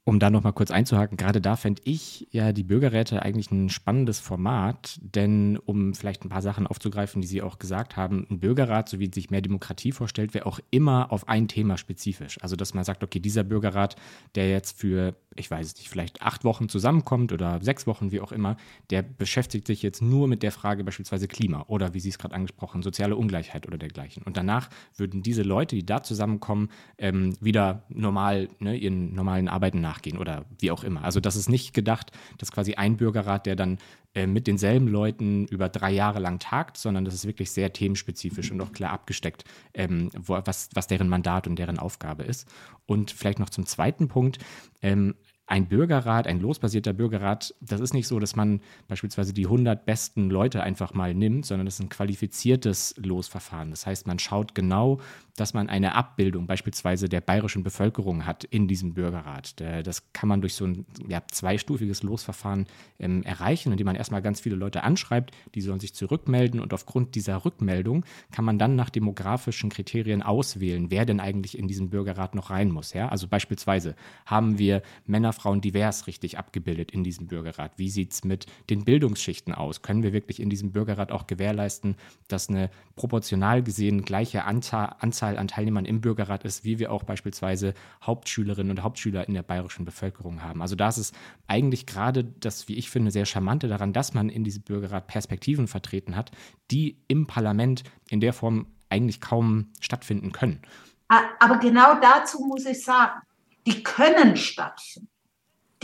Um 0.07 0.19
da 0.19 0.29
nochmal 0.29 0.53
kurz 0.53 0.71
einzuhaken, 0.71 1.17
gerade 1.17 1.41
da 1.41 1.57
fände 1.57 1.81
ich 1.87 2.29
ja 2.31 2.53
die 2.53 2.63
Bürgerräte 2.63 3.23
eigentlich 3.23 3.51
ein 3.51 3.71
spannendes 3.71 4.21
Format, 4.21 5.01
denn 5.01 5.57
um 5.57 5.95
vielleicht 5.95 6.27
ein 6.27 6.29
paar 6.29 6.43
Sachen 6.43 6.67
aufzugreifen, 6.67 7.23
die 7.23 7.27
Sie 7.27 7.41
auch 7.41 7.59
gesagt 7.59 7.97
haben, 7.97 8.27
ein 8.31 8.39
Bürgerrat, 8.39 8.87
so 8.87 8.99
wie 8.99 9.11
sich 9.11 9.31
mehr 9.31 9.41
Demokratie 9.41 9.93
vorstellt, 9.93 10.35
wäre 10.35 10.45
auch 10.45 10.61
immer 10.71 11.11
auf 11.11 11.27
ein 11.27 11.49
Thema 11.49 11.79
spezifisch. 11.79 12.37
Also 12.43 12.55
dass 12.55 12.75
man 12.75 12.85
sagt, 12.85 13.03
okay, 13.03 13.19
dieser 13.19 13.45
Bürgerrat, 13.45 13.97
der 14.35 14.51
jetzt 14.51 14.79
für 14.79 15.15
ich 15.37 15.51
weiß 15.51 15.77
nicht, 15.77 15.89
vielleicht 15.89 16.23
acht 16.23 16.45
Wochen 16.45 16.69
zusammenkommt 16.69 17.33
oder 17.33 17.61
sechs 17.63 17.87
Wochen, 17.87 18.13
wie 18.13 18.21
auch 18.21 18.33
immer, 18.33 18.57
der 18.91 19.03
beschäftigt 19.03 19.67
sich 19.67 19.83
jetzt 19.83 20.03
nur 20.03 20.29
mit 20.29 20.43
der 20.43 20.53
Frage 20.53 20.85
beispielsweise 20.85 21.29
Klima 21.29 21.65
oder 21.69 21.95
wie 21.95 22.01
Sie 22.01 22.09
es 22.09 22.19
gerade 22.19 22.35
angesprochen, 22.35 22.83
soziale 22.83 23.17
Ungleichheit 23.17 23.67
oder 23.67 23.79
dergleichen. 23.79 24.23
Und 24.23 24.37
danach 24.37 24.71
würden 24.97 25.23
diese 25.23 25.43
Leute, 25.43 25.77
die 25.77 25.87
da 25.87 26.03
zusammenkommen, 26.03 26.71
ähm, 26.99 27.37
wieder 27.41 27.85
normal 27.89 28.49
ne, 28.59 28.77
ihren 28.77 29.15
normalen 29.15 29.49
Arbeiten 29.49 29.81
nachgehen 29.81 30.19
oder 30.19 30.45
wie 30.59 30.71
auch 30.71 30.85
immer. 30.85 31.05
Also 31.05 31.21
das 31.21 31.37
ist 31.37 31.49
nicht 31.49 31.75
gedacht, 31.75 32.13
dass 32.39 32.53
quasi 32.53 32.75
ein 32.75 32.97
Bürgerrat, 32.97 33.47
der 33.47 33.57
dann 33.57 33.79
äh, 34.15 34.29
mit 34.29 34.47
denselben 34.47 34.87
Leuten 34.87 35.47
über 35.49 35.69
drei 35.69 35.91
Jahre 35.91 36.21
lang 36.21 36.39
tagt, 36.39 36.77
sondern 36.77 37.05
das 37.05 37.15
ist 37.15 37.27
wirklich 37.27 37.51
sehr 37.51 37.73
themenspezifisch 37.73 38.53
und 38.53 38.61
auch 38.61 38.73
klar 38.73 38.93
abgesteckt, 38.93 39.45
ähm, 39.75 40.11
wo, 40.17 40.41
was, 40.45 40.69
was 40.73 40.87
deren 40.87 41.09
Mandat 41.09 41.49
und 41.49 41.59
deren 41.59 41.81
Aufgabe 41.81 42.23
ist. 42.23 42.49
Und 42.87 43.11
vielleicht 43.11 43.41
noch 43.41 43.51
zum 43.51 43.67
zweiten 43.67 44.07
Punkt. 44.07 44.39
Ähm, 44.83 45.17
ein 45.47 45.69
Bürgerrat, 45.69 46.27
ein 46.27 46.41
losbasierter 46.41 46.95
Bürgerrat, 46.95 47.55
das 47.61 47.81
ist 47.81 47.93
nicht 47.93 48.09
so, 48.09 48.19
dass 48.19 48.35
man 48.35 48.61
beispielsweise 48.89 49.35
die 49.35 49.45
100 49.45 49.85
besten 49.85 50.31
Leute 50.31 50.63
einfach 50.63 50.95
mal 50.95 51.15
nimmt, 51.15 51.45
sondern 51.45 51.67
das 51.67 51.75
ist 51.75 51.81
ein 51.81 51.91
qualifiziertes 51.91 52.95
Losverfahren. 52.97 53.71
Das 53.71 53.87
heißt, 53.87 54.07
man 54.07 54.19
schaut 54.19 54.55
genau, 54.55 55.01
dass 55.37 55.53
man 55.53 55.69
eine 55.69 55.95
Abbildung 55.95 56.47
beispielsweise 56.47 57.09
der 57.09 57.21
bayerischen 57.21 57.65
Bevölkerung 57.65 58.25
hat 58.25 58.45
in 58.45 58.69
diesem 58.69 58.95
Bürgerrat. 58.95 59.61
Das 59.61 60.13
kann 60.13 60.29
man 60.29 60.41
durch 60.41 60.55
so 60.55 60.65
ein 60.65 60.87
ja, 61.09 61.23
zweistufiges 61.27 62.03
Losverfahren 62.03 62.67
ähm, 63.01 63.23
erreichen, 63.25 63.73
indem 63.73 63.87
man 63.87 63.97
erstmal 63.97 64.23
ganz 64.23 64.41
viele 64.41 64.55
Leute 64.55 64.85
anschreibt, 64.85 65.33
die 65.55 65.61
sollen 65.61 65.81
sich 65.81 65.95
zurückmelden 65.95 66.61
und 66.61 66.73
aufgrund 66.73 67.15
dieser 67.17 67.45
Rückmeldung 67.45 68.05
kann 68.31 68.45
man 68.45 68.59
dann 68.59 68.77
nach 68.77 68.91
demografischen 68.91 69.71
Kriterien 69.71 70.23
auswählen, 70.23 70.91
wer 70.91 71.05
denn 71.05 71.21
eigentlich 71.21 71.59
in 71.59 71.67
diesen 71.67 71.91
Bürgerrat 71.91 72.35
noch 72.35 72.51
rein 72.51 72.71
muss. 72.71 72.93
Ja? 72.93 73.09
Also 73.09 73.27
beispielsweise 73.27 73.97
haben 74.27 74.59
wir 74.59 74.83
Männer, 75.07 75.33
Frauen 75.33 75.61
divers 75.61 76.07
richtig 76.07 76.39
abgebildet 76.39 76.93
in 76.93 77.03
diesem 77.03 77.27
Bürgerrat? 77.27 77.73
Wie 77.77 77.91
sieht 77.91 78.13
es 78.13 78.25
mit 78.25 78.47
den 78.71 78.85
Bildungsschichten 78.85 79.53
aus? 79.53 79.83
Können 79.83 80.05
wir 80.05 80.13
wirklich 80.13 80.41
in 80.41 80.51
diesem 80.51 80.71
Bürgerrat 80.71 81.11
auch 81.11 81.27
gewährleisten, 81.27 81.97
dass 82.29 82.49
eine 82.49 82.71
proportional 82.95 83.63
gesehen 83.63 84.05
gleiche 84.05 84.45
Anzahl, 84.45 84.95
Anzahl 85.01 85.24
an 85.25 85.49
Teilnehmern 85.49 85.85
im 85.85 86.01
Bürgerrat 86.01 86.45
ist, 86.45 86.65
wie 86.65 86.79
wir 86.79 86.93
auch 86.93 87.03
beispielsweise 87.03 87.75
Hauptschülerinnen 88.03 88.71
und 88.71 88.83
Hauptschüler 88.83 89.27
in 89.27 89.35
der 89.35 89.43
bayerischen 89.43 89.85
Bevölkerung 89.85 90.43
haben? 90.43 90.63
Also 90.63 90.77
da 90.77 90.89
ist 90.89 90.99
es 90.99 91.13
eigentlich 91.47 91.87
gerade 91.87 92.25
das, 92.25 92.69
wie 92.69 92.77
ich 92.77 92.91
finde, 92.91 93.11
sehr 93.11 93.27
charmante 93.27 93.69
daran, 93.69 93.93
dass 93.93 94.15
man 94.15 94.29
in 94.29 94.45
diesem 94.45 94.63
Bürgerrat 94.63 95.07
Perspektiven 95.07 95.67
vertreten 95.67 96.17
hat, 96.17 96.31
die 96.71 96.99
im 97.09 97.27
Parlament 97.27 97.85
in 98.09 98.21
der 98.21 98.33
Form 98.33 98.67
eigentlich 98.91 99.21
kaum 99.21 99.73
stattfinden 99.81 100.33
können. 100.33 100.61
Aber 101.09 101.59
genau 101.59 102.01
dazu 102.01 102.45
muss 102.45 102.67
ich 102.67 102.85
sagen, 102.85 103.21
die 103.67 103.83
können 103.83 104.37
stattfinden 104.37 105.09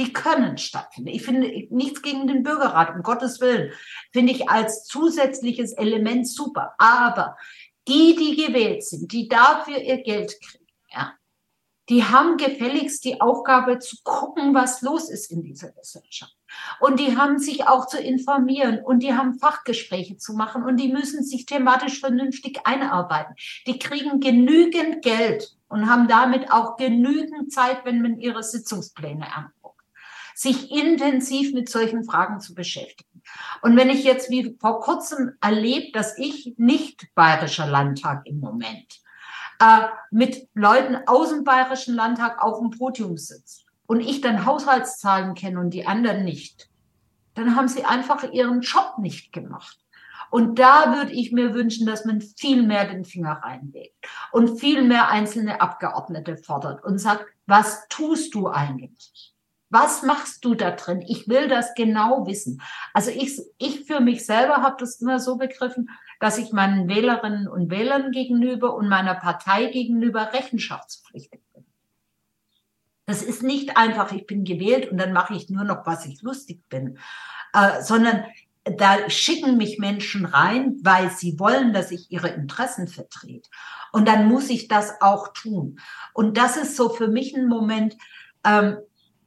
die 0.00 0.12
können 0.14 0.57
stattfinden. 0.57 1.11
Ich 1.11 1.22
finde 1.22 1.46
nichts 1.70 2.00
gegen 2.00 2.26
den 2.26 2.42
Bürgerrat, 2.42 2.94
um 2.94 3.03
Gottes 3.03 3.40
Willen, 3.40 3.72
finde 4.12 4.33
ich 4.33 4.48
als 4.48 4.85
zusätzliches 4.85 5.72
Element 5.72 6.26
super. 6.26 6.74
Aber 6.79 7.37
die, 7.88 8.16
die 8.16 8.37
gewählt 8.37 8.85
sind, 8.85 9.12
die 9.12 9.29
dafür 9.29 9.79
ihr 9.79 10.03
Geld 10.03 10.40
kriegen, 10.40 10.66
ja, 10.90 11.14
die 11.88 12.05
haben 12.05 12.37
gefälligst 12.37 13.05
die 13.05 13.21
Aufgabe 13.21 13.79
zu 13.81 13.97
gucken, 14.05 14.55
was 14.55 14.81
los 14.83 15.11
ist 15.11 15.31
in 15.31 15.43
dieser 15.43 15.73
Gesellschaft. 15.73 16.37
Und 16.79 17.01
die 17.01 17.16
haben 17.16 17.38
sich 17.38 17.66
auch 17.66 17.87
zu 17.87 17.99
informieren 17.99 18.81
und 18.85 19.03
die 19.03 19.14
haben 19.14 19.38
Fachgespräche 19.38 20.16
zu 20.16 20.35
machen 20.35 20.64
und 20.64 20.77
die 20.77 20.93
müssen 20.93 21.25
sich 21.25 21.47
thematisch 21.47 22.01
vernünftig 22.01 22.61
einarbeiten. 22.64 23.35
Die 23.66 23.79
kriegen 23.79 24.21
genügend 24.21 25.03
Geld 25.03 25.57
und 25.69 25.88
haben 25.88 26.09
damit 26.09 26.53
auch 26.53 26.77
genügend 26.77 27.53
Zeit, 27.53 27.85
wenn 27.85 28.03
man 28.03 28.19
ihre 28.19 28.43
Sitzungspläne 28.43 29.27
anguckt 29.35 29.61
sich 30.40 30.71
intensiv 30.71 31.53
mit 31.53 31.69
solchen 31.69 32.03
Fragen 32.03 32.40
zu 32.40 32.55
beschäftigen. 32.55 33.10
Und 33.62 33.77
wenn 33.77 33.90
ich 33.90 34.05
jetzt 34.05 34.31
wie 34.31 34.57
vor 34.61 34.81
kurzem 34.81 35.33
erlebt, 35.40 35.95
dass 35.95 36.16
ich 36.19 36.55
nicht 36.57 37.14
bayerischer 37.14 37.66
Landtag 37.66 38.23
im 38.25 38.40
Moment 38.40 39.01
äh, 39.61 39.87
mit 40.11 40.49
Leuten 40.55 40.97
aus 41.07 41.31
dem 41.31 41.45
bayerischen 41.45 41.95
Landtag 41.95 42.43
auf 42.43 42.59
dem 42.59 42.71
Podium 42.71 43.16
sitze 43.16 43.62
und 43.87 44.01
ich 44.01 44.21
dann 44.21 44.47
Haushaltszahlen 44.47 45.35
kenne 45.35 45.61
und 45.61 45.71
die 45.71 45.87
anderen 45.87 46.25
nicht, 46.25 46.71
dann 47.35 47.57
haben 47.57 47.69
sie 47.69 47.85
einfach 47.85 48.25
ihren 48.33 48.61
Job 48.62 48.99
nicht 48.99 49.33
gemacht. 49.33 49.79
Und 50.31 50.61
da 50.61 50.95
würde 50.97 51.12
ich 51.12 51.33
mir 51.33 51.55
wünschen, 51.55 51.87
dass 51.87 52.05
man 52.05 52.21
viel 52.21 52.62
mehr 52.62 52.87
den 52.87 53.05
Finger 53.05 53.40
reinlegt 53.43 53.97
und 54.31 54.61
viel 54.61 54.83
mehr 54.83 55.09
einzelne 55.09 55.61
Abgeordnete 55.61 56.37
fordert 56.37 56.85
und 56.85 56.99
sagt, 56.99 57.27
was 57.47 57.87
tust 57.88 58.35
du 58.35 58.49
eigentlich? 58.49 59.30
Was 59.70 60.02
machst 60.02 60.44
du 60.44 60.54
da 60.54 60.72
drin? 60.72 61.02
Ich 61.06 61.28
will 61.28 61.48
das 61.48 61.74
genau 61.74 62.26
wissen. 62.26 62.61
Also 62.92 63.11
ich, 63.11 63.40
ich 63.59 63.87
für 63.87 64.00
mich 64.00 64.26
selber 64.26 64.59
habe 64.59 64.76
das 64.80 65.00
immer 65.00 65.20
so 65.20 65.37
begriffen, 65.37 65.88
dass 66.18 66.38
ich 66.38 66.52
meinen 66.52 66.88
Wählerinnen 66.88 67.48
und 67.48 67.70
Wählern 67.70 68.11
gegenüber 68.11 68.74
und 68.74 68.88
meiner 68.88 69.14
Partei 69.14 69.66
gegenüber 69.66 70.33
rechenschaftspflichtig 70.33 71.40
bin. 71.54 71.64
Das 73.06 73.22
ist 73.22 73.42
nicht 73.42 73.76
einfach, 73.76 74.12
ich 74.12 74.26
bin 74.26 74.44
gewählt 74.44 74.90
und 74.90 74.98
dann 74.98 75.12
mache 75.12 75.35
ich 75.35 75.48
nur 75.48 75.64
noch, 75.64 75.87
was 75.87 76.04
ich 76.04 76.20
lustig 76.22 76.68
bin, 76.68 76.98
äh, 77.52 77.83
sondern 77.83 78.24
da 78.64 79.09
schicken 79.09 79.56
mich 79.56 79.78
Menschen 79.78 80.26
rein, 80.26 80.76
weil 80.83 81.11
sie 81.11 81.38
wollen, 81.38 81.72
dass 81.72 81.90
ich 81.90 82.11
ihre 82.11 82.28
Interessen 82.28 82.88
vertrete. 82.88 83.48
Und 83.92 84.06
dann 84.06 84.26
muss 84.26 84.50
ich 84.50 84.68
das 84.68 85.00
auch 85.00 85.33
tun. 85.33 85.80
Und 86.12 86.37
das 86.37 86.56
ist 86.56 86.76
so 86.76 86.88
für 86.90 87.09
mich 87.09 87.35
ein 87.35 87.48
Moment, 87.48 87.96
ähm, 88.44 88.78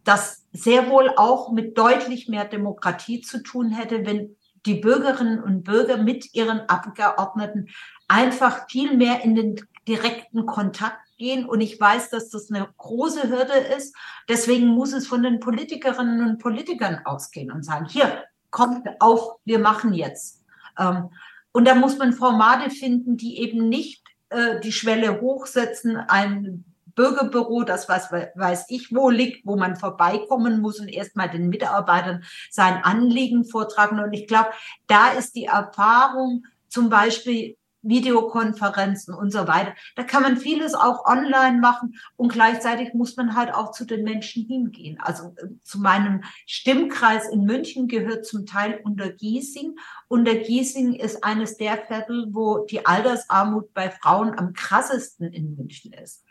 das 0.03 0.45
sehr 0.51 0.89
wohl 0.89 1.11
auch 1.15 1.51
mit 1.51 1.77
deutlich 1.77 2.27
mehr 2.27 2.45
Demokratie 2.45 3.21
zu 3.21 3.41
tun 3.41 3.71
hätte, 3.71 4.05
wenn 4.05 4.35
die 4.65 4.75
Bürgerinnen 4.75 5.43
und 5.43 5.63
Bürger 5.63 5.97
mit 5.97 6.33
ihren 6.33 6.61
Abgeordneten 6.69 7.69
einfach 8.07 8.69
viel 8.69 8.95
mehr 8.95 9.23
in 9.23 9.35
den 9.35 9.55
direkten 9.87 10.45
Kontakt 10.45 10.99
gehen. 11.17 11.45
Und 11.45 11.61
ich 11.61 11.79
weiß, 11.79 12.09
dass 12.09 12.29
das 12.29 12.49
eine 12.49 12.67
große 12.77 13.29
Hürde 13.29 13.53
ist. 13.77 13.95
Deswegen 14.29 14.67
muss 14.67 14.93
es 14.93 15.07
von 15.07 15.23
den 15.23 15.39
Politikerinnen 15.39 16.25
und 16.27 16.37
Politikern 16.37 17.01
ausgehen 17.05 17.51
und 17.51 17.63
sagen, 17.63 17.85
hier, 17.85 18.23
kommt 18.51 18.87
auf, 18.99 19.39
wir 19.43 19.59
machen 19.59 19.93
jetzt. 19.93 20.43
Ähm, 20.79 21.09
und 21.51 21.67
da 21.67 21.75
muss 21.75 21.97
man 21.97 22.13
Formate 22.13 22.69
finden, 22.69 23.17
die 23.17 23.39
eben 23.39 23.67
nicht 23.67 24.03
äh, 24.29 24.59
die 24.61 24.71
Schwelle 24.71 25.19
hochsetzen, 25.21 25.97
ein 25.97 26.63
Bürgerbüro, 26.95 27.63
das 27.63 27.89
was 27.89 28.11
weiß 28.11 28.65
ich 28.69 28.93
wo 28.93 29.09
liegt, 29.09 29.45
wo 29.45 29.55
man 29.55 29.75
vorbeikommen 29.75 30.61
muss 30.61 30.79
und 30.79 30.87
erstmal 30.87 31.29
den 31.29 31.49
Mitarbeitern 31.49 32.23
sein 32.49 32.83
Anliegen 32.83 33.45
vortragen. 33.45 33.99
Und 33.99 34.13
ich 34.13 34.27
glaube, 34.27 34.49
da 34.87 35.09
ist 35.09 35.35
die 35.35 35.45
Erfahrung 35.45 36.45
zum 36.67 36.89
Beispiel 36.89 37.57
Videokonferenzen 37.83 39.13
und 39.13 39.31
so 39.31 39.47
weiter. 39.47 39.73
Da 39.95 40.03
kann 40.03 40.23
man 40.23 40.37
vieles 40.37 40.73
auch 40.73 41.05
online 41.05 41.59
machen 41.59 41.95
und 42.15 42.31
gleichzeitig 42.31 42.93
muss 42.93 43.15
man 43.17 43.35
halt 43.35 43.53
auch 43.53 43.71
zu 43.71 43.85
den 43.85 44.03
Menschen 44.03 44.45
hingehen. 44.45 44.97
Also 44.99 45.35
äh, 45.37 45.47
zu 45.61 45.79
meinem 45.79 46.23
Stimmkreis 46.45 47.29
in 47.29 47.43
München 47.43 47.87
gehört 47.87 48.25
zum 48.25 48.45
Teil 48.45 48.79
Untergiesing. 48.83 49.75
Untergiesing 50.07 50.93
ist 50.93 51.23
eines 51.23 51.57
der 51.57 51.77
Viertel, 51.77 52.27
wo 52.31 52.65
die 52.65 52.85
Altersarmut 52.85 53.73
bei 53.73 53.91
Frauen 53.91 54.37
am 54.37 54.53
krassesten 54.53 55.31
in 55.31 55.55
München 55.55 55.93
ist. 55.93 56.23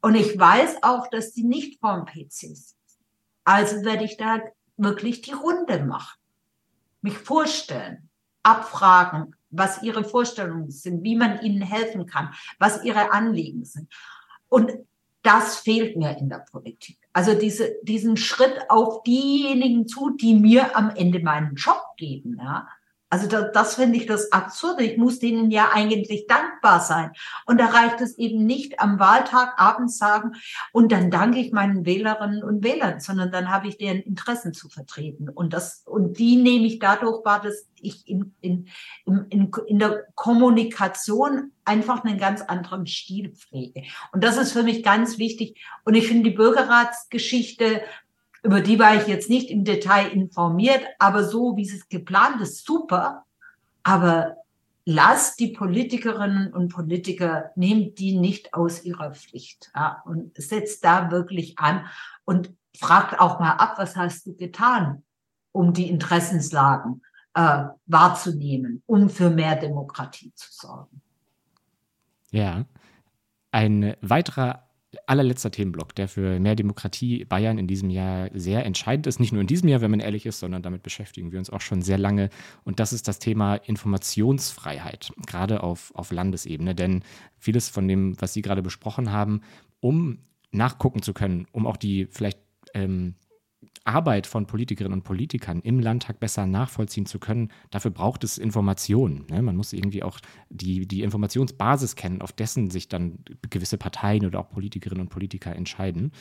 Und 0.00 0.14
ich 0.14 0.38
weiß 0.38 0.82
auch, 0.82 1.08
dass 1.08 1.32
die 1.32 1.44
nicht 1.44 1.80
vorm 1.80 2.06
PC 2.06 2.30
sitzen. 2.30 2.76
Also 3.44 3.84
werde 3.84 4.04
ich 4.04 4.16
da 4.16 4.40
wirklich 4.76 5.22
die 5.22 5.32
Runde 5.32 5.84
machen. 5.84 6.18
mich 7.00 7.16
vorstellen, 7.16 8.08
abfragen, 8.42 9.36
was 9.50 9.82
ihre 9.82 10.04
Vorstellungen 10.04 10.70
sind, 10.70 11.02
wie 11.02 11.16
man 11.16 11.40
ihnen 11.40 11.62
helfen 11.62 12.06
kann, 12.06 12.34
was 12.58 12.84
ihre 12.84 13.12
Anliegen 13.12 13.64
sind. 13.64 13.92
Und 14.48 14.72
das 15.22 15.56
fehlt 15.56 15.96
mir 15.96 16.16
in 16.16 16.28
der 16.28 16.44
Politik. 16.50 16.98
Also 17.12 17.34
diese, 17.34 17.76
diesen 17.82 18.16
Schritt 18.16 18.58
auf 18.68 19.02
diejenigen 19.02 19.86
zu, 19.86 20.10
die 20.10 20.34
mir 20.34 20.76
am 20.76 20.90
Ende 20.90 21.20
meinen 21.20 21.54
Job 21.54 21.82
geben. 21.96 22.38
Ja. 22.38 22.68
Also 23.10 23.26
das, 23.26 23.52
das 23.52 23.74
finde 23.76 23.96
ich 23.96 24.06
das 24.06 24.32
Absurde. 24.32 24.84
Ich 24.84 24.98
muss 24.98 25.18
denen 25.18 25.50
ja 25.50 25.70
eigentlich 25.72 26.26
dankbar 26.26 26.80
sein. 26.80 27.12
Und 27.46 27.58
da 27.58 27.66
reicht 27.66 28.00
es 28.00 28.18
eben 28.18 28.44
nicht 28.44 28.80
am 28.80 28.98
Wahltag 28.98 29.54
abends 29.58 29.98
sagen, 29.98 30.32
und 30.72 30.92
dann 30.92 31.10
danke 31.10 31.38
ich 31.38 31.52
meinen 31.52 31.86
Wählerinnen 31.86 32.42
und 32.42 32.62
Wählern, 32.62 33.00
sondern 33.00 33.32
dann 33.32 33.50
habe 33.50 33.68
ich 33.68 33.78
deren 33.78 34.00
Interessen 34.00 34.52
zu 34.52 34.68
vertreten. 34.68 35.28
Und 35.28 35.52
das, 35.52 35.82
und 35.86 36.18
die 36.18 36.36
nehme 36.36 36.66
ich 36.66 36.78
dadurch 36.78 37.24
wahr, 37.24 37.40
dass 37.40 37.66
ich 37.80 38.06
in, 38.08 38.34
in, 38.40 38.68
in, 39.04 39.50
in 39.66 39.78
der 39.78 40.04
Kommunikation 40.14 41.52
einfach 41.64 42.04
einen 42.04 42.18
ganz 42.18 42.42
anderen 42.42 42.86
Stil 42.86 43.34
pflege. 43.34 43.82
Und 44.12 44.24
das 44.24 44.36
ist 44.36 44.52
für 44.52 44.62
mich 44.62 44.82
ganz 44.82 45.18
wichtig. 45.18 45.62
Und 45.84 45.94
ich 45.94 46.08
finde 46.08 46.30
die 46.30 46.36
Bürgerratsgeschichte 46.36 47.82
über 48.42 48.60
die 48.60 48.78
war 48.78 48.94
ich 48.94 49.06
jetzt 49.06 49.30
nicht 49.30 49.50
im 49.50 49.64
Detail 49.64 50.08
informiert, 50.08 50.82
aber 50.98 51.24
so 51.24 51.56
wie 51.56 51.62
es 51.62 51.88
geplant 51.88 52.40
ist, 52.40 52.64
super. 52.64 53.24
Aber 53.82 54.36
lasst 54.84 55.40
die 55.40 55.48
Politikerinnen 55.48 56.52
und 56.52 56.72
Politiker, 56.72 57.50
nehmt 57.56 57.98
die 57.98 58.16
nicht 58.16 58.54
aus 58.54 58.84
ihrer 58.84 59.12
Pflicht 59.12 59.70
ja, 59.74 60.02
und 60.04 60.36
setzt 60.36 60.84
da 60.84 61.10
wirklich 61.10 61.58
an 61.58 61.86
und 62.24 62.54
fragt 62.78 63.18
auch 63.20 63.40
mal 63.40 63.52
ab, 63.52 63.74
was 63.76 63.96
hast 63.96 64.26
du 64.26 64.36
getan, 64.36 65.02
um 65.52 65.72
die 65.72 65.90
Interessenslagen 65.90 67.02
äh, 67.34 67.64
wahrzunehmen, 67.86 68.82
um 68.86 69.10
für 69.10 69.30
mehr 69.30 69.56
Demokratie 69.56 70.32
zu 70.34 70.48
sorgen. 70.50 71.02
Ja, 72.30 72.64
ein 73.50 73.96
weiterer 74.00 74.67
allerletzter 75.06 75.50
Themenblock, 75.50 75.94
der 75.94 76.08
für 76.08 76.40
mehr 76.40 76.54
Demokratie 76.54 77.24
Bayern 77.24 77.58
in 77.58 77.66
diesem 77.66 77.90
Jahr 77.90 78.30
sehr 78.32 78.64
entscheidend 78.64 79.06
ist. 79.06 79.20
Nicht 79.20 79.32
nur 79.32 79.42
in 79.42 79.46
diesem 79.46 79.68
Jahr, 79.68 79.80
wenn 79.80 79.90
man 79.90 80.00
ehrlich 80.00 80.24
ist, 80.24 80.40
sondern 80.40 80.62
damit 80.62 80.82
beschäftigen 80.82 81.30
wir 81.30 81.38
uns 81.38 81.50
auch 81.50 81.60
schon 81.60 81.82
sehr 81.82 81.98
lange. 81.98 82.30
Und 82.64 82.80
das 82.80 82.92
ist 82.92 83.06
das 83.06 83.18
Thema 83.18 83.56
Informationsfreiheit, 83.56 85.12
gerade 85.26 85.62
auf, 85.62 85.92
auf 85.94 86.10
Landesebene. 86.10 86.74
Denn 86.74 87.02
vieles 87.36 87.68
von 87.68 87.86
dem, 87.86 88.20
was 88.20 88.32
Sie 88.32 88.42
gerade 88.42 88.62
besprochen 88.62 89.12
haben, 89.12 89.42
um 89.80 90.20
nachgucken 90.52 91.02
zu 91.02 91.12
können, 91.12 91.46
um 91.52 91.66
auch 91.66 91.76
die 91.76 92.06
vielleicht 92.06 92.38
ähm, 92.72 93.14
Arbeit 93.84 94.26
von 94.26 94.46
Politikerinnen 94.46 94.98
und 94.98 95.04
Politikern 95.04 95.60
im 95.60 95.80
Landtag 95.80 96.20
besser 96.20 96.46
nachvollziehen 96.46 97.06
zu 97.06 97.18
können, 97.18 97.50
dafür 97.70 97.90
braucht 97.90 98.22
es 98.22 98.38
Informationen. 98.38 99.24
Ne? 99.30 99.42
Man 99.42 99.56
muss 99.56 99.72
irgendwie 99.72 100.02
auch 100.02 100.20
die, 100.50 100.86
die 100.86 101.02
Informationsbasis 101.02 101.96
kennen, 101.96 102.20
auf 102.20 102.32
dessen 102.32 102.70
sich 102.70 102.88
dann 102.88 103.18
gewisse 103.50 103.78
Parteien 103.78 104.26
oder 104.26 104.40
auch 104.40 104.50
Politikerinnen 104.50 105.02
und 105.02 105.08
Politiker 105.08 105.56
entscheiden. 105.56 106.12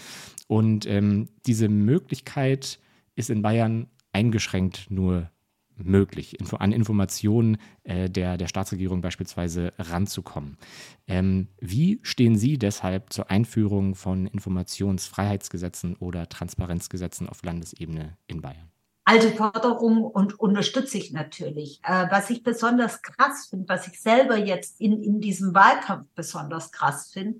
Und 0.47 0.85
ähm, 0.87 1.29
diese 1.45 1.69
Möglichkeit 1.69 2.79
ist 3.15 3.29
in 3.29 3.41
Bayern 3.41 3.87
eingeschränkt 4.13 4.87
nur 4.89 5.29
möglich, 5.77 6.37
an 6.59 6.71
Informationen 6.71 7.57
äh, 7.83 8.09
der, 8.09 8.37
der 8.37 8.47
Staatsregierung 8.47 9.01
beispielsweise 9.01 9.73
ranzukommen. 9.77 10.57
Ähm, 11.07 11.47
wie 11.59 11.99
stehen 12.03 12.35
Sie 12.35 12.57
deshalb 12.57 13.13
zur 13.13 13.29
Einführung 13.29 13.95
von 13.95 14.27
Informationsfreiheitsgesetzen 14.27 15.95
oder 15.95 16.29
Transparenzgesetzen 16.29 17.29
auf 17.29 17.43
Landesebene 17.43 18.17
in 18.27 18.41
Bayern? 18.41 18.71
alte 19.07 19.31
Forderung 19.31 20.03
und 20.03 20.37
unterstütze 20.37 20.97
ich 20.97 21.13
natürlich. 21.13 21.79
Äh, 21.83 22.07
was 22.11 22.29
ich 22.29 22.43
besonders 22.43 23.01
krass 23.01 23.47
finde, 23.49 23.69
was 23.69 23.87
ich 23.87 24.01
selber 24.01 24.35
jetzt 24.35 24.81
in, 24.81 25.01
in 25.01 25.21
diesem 25.21 25.55
Wahlkampf 25.55 26.07
besonders 26.13 26.73
krass 26.73 27.11
finde, 27.13 27.39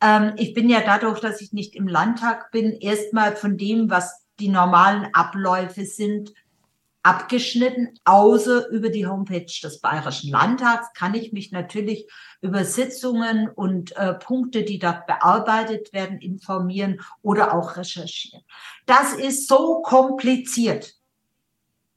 ähm, 0.00 0.32
ich 0.38 0.54
bin 0.54 0.70
ja 0.70 0.80
dadurch, 0.80 1.20
dass 1.20 1.42
ich 1.42 1.52
nicht 1.52 1.76
im 1.76 1.86
Landtag 1.86 2.50
bin, 2.50 2.72
erstmal 2.72 3.36
von 3.36 3.58
dem, 3.58 3.90
was 3.90 4.24
die 4.40 4.48
normalen 4.48 5.06
Abläufe 5.12 5.84
sind, 5.84 6.32
abgeschnitten, 7.02 7.98
außer 8.04 8.68
über 8.68 8.88
die 8.88 9.06
Homepage 9.06 9.46
des 9.62 9.80
Bayerischen 9.80 10.30
Landtags 10.30 10.92
kann 10.94 11.14
ich 11.14 11.32
mich 11.32 11.50
natürlich 11.50 12.08
über 12.40 12.64
Sitzungen 12.64 13.48
und 13.48 13.96
äh, 13.96 14.14
Punkte, 14.14 14.62
die 14.62 14.78
dort 14.78 15.06
bearbeitet 15.06 15.92
werden, 15.92 16.18
informieren 16.18 17.00
oder 17.22 17.54
auch 17.54 17.76
recherchieren. 17.76 18.42
Das 18.86 19.14
ist 19.14 19.48
so 19.48 19.82
kompliziert. 19.82 20.94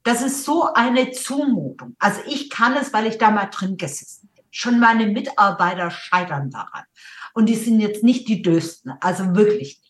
Das 0.02 0.22
ist 0.22 0.44
so 0.44 0.72
eine 0.72 1.10
Zumutung. 1.10 1.96
Also 1.98 2.20
ich 2.26 2.50
kann 2.50 2.76
es, 2.76 2.92
weil 2.92 3.06
ich 3.06 3.18
da 3.18 3.30
mal 3.30 3.46
drin 3.46 3.76
gesessen 3.76 4.30
bin. 4.34 4.44
Schon 4.50 4.80
meine 4.80 5.06
Mitarbeiter 5.06 5.90
scheitern 5.90 6.50
daran. 6.50 6.84
Und 7.34 7.46
die 7.46 7.56
sind 7.56 7.80
jetzt 7.80 8.02
nicht 8.02 8.28
die 8.28 8.40
dösten, 8.40 8.92
also 9.00 9.34
wirklich. 9.34 9.82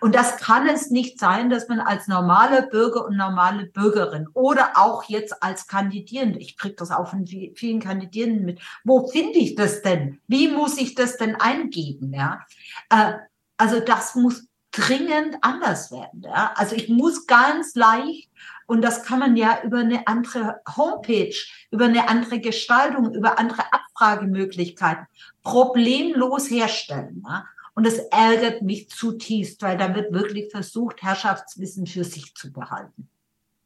Und 0.00 0.14
das 0.14 0.38
kann 0.38 0.66
es 0.66 0.90
nicht 0.90 1.18
sein, 1.18 1.50
dass 1.50 1.68
man 1.68 1.80
als 1.80 2.08
normale 2.08 2.62
Bürger 2.62 3.04
und 3.04 3.16
normale 3.16 3.66
Bürgerin 3.66 4.28
oder 4.32 4.72
auch 4.76 5.04
jetzt 5.04 5.42
als 5.42 5.66
Kandidierende, 5.66 6.38
ich 6.38 6.56
kriege 6.56 6.74
das 6.76 6.90
auch 6.90 7.08
von 7.08 7.26
vielen 7.26 7.80
Kandidierenden 7.80 8.46
mit, 8.46 8.60
wo 8.84 9.06
finde 9.08 9.38
ich 9.38 9.54
das 9.54 9.82
denn? 9.82 10.20
Wie 10.26 10.48
muss 10.48 10.78
ich 10.78 10.94
das 10.94 11.18
denn 11.18 11.36
eingeben? 11.36 12.14
Ja? 12.14 12.40
Äh, 12.88 13.12
also 13.56 13.80
das 13.80 14.14
muss 14.14 14.46
dringend 14.72 15.36
anders 15.42 15.90
werden. 15.90 16.22
Ja? 16.22 16.52
Also 16.54 16.76
ich 16.76 16.88
muss 16.88 17.26
ganz 17.26 17.74
leicht 17.74 18.30
und 18.66 18.82
das 18.82 19.02
kann 19.02 19.18
man 19.18 19.36
ja 19.36 19.60
über 19.64 19.78
eine 19.78 20.06
andere 20.06 20.60
Homepage, 20.76 21.34
über 21.70 21.86
eine 21.86 22.08
andere 22.08 22.40
Gestaltung, 22.40 23.12
über 23.12 23.38
andere 23.38 23.64
Abfragemöglichkeiten 23.72 25.06
problemlos 25.42 26.50
herstellen. 26.50 27.22
Ja? 27.26 27.44
Und 27.80 27.86
es 27.86 27.98
ärgert 28.10 28.60
mich 28.60 28.90
zutiefst, 28.90 29.62
weil 29.62 29.78
da 29.78 29.94
wird 29.94 30.12
wirklich 30.12 30.50
versucht, 30.50 31.02
Herrschaftswissen 31.02 31.86
für 31.86 32.04
sich 32.04 32.34
zu 32.34 32.52
behalten. 32.52 33.08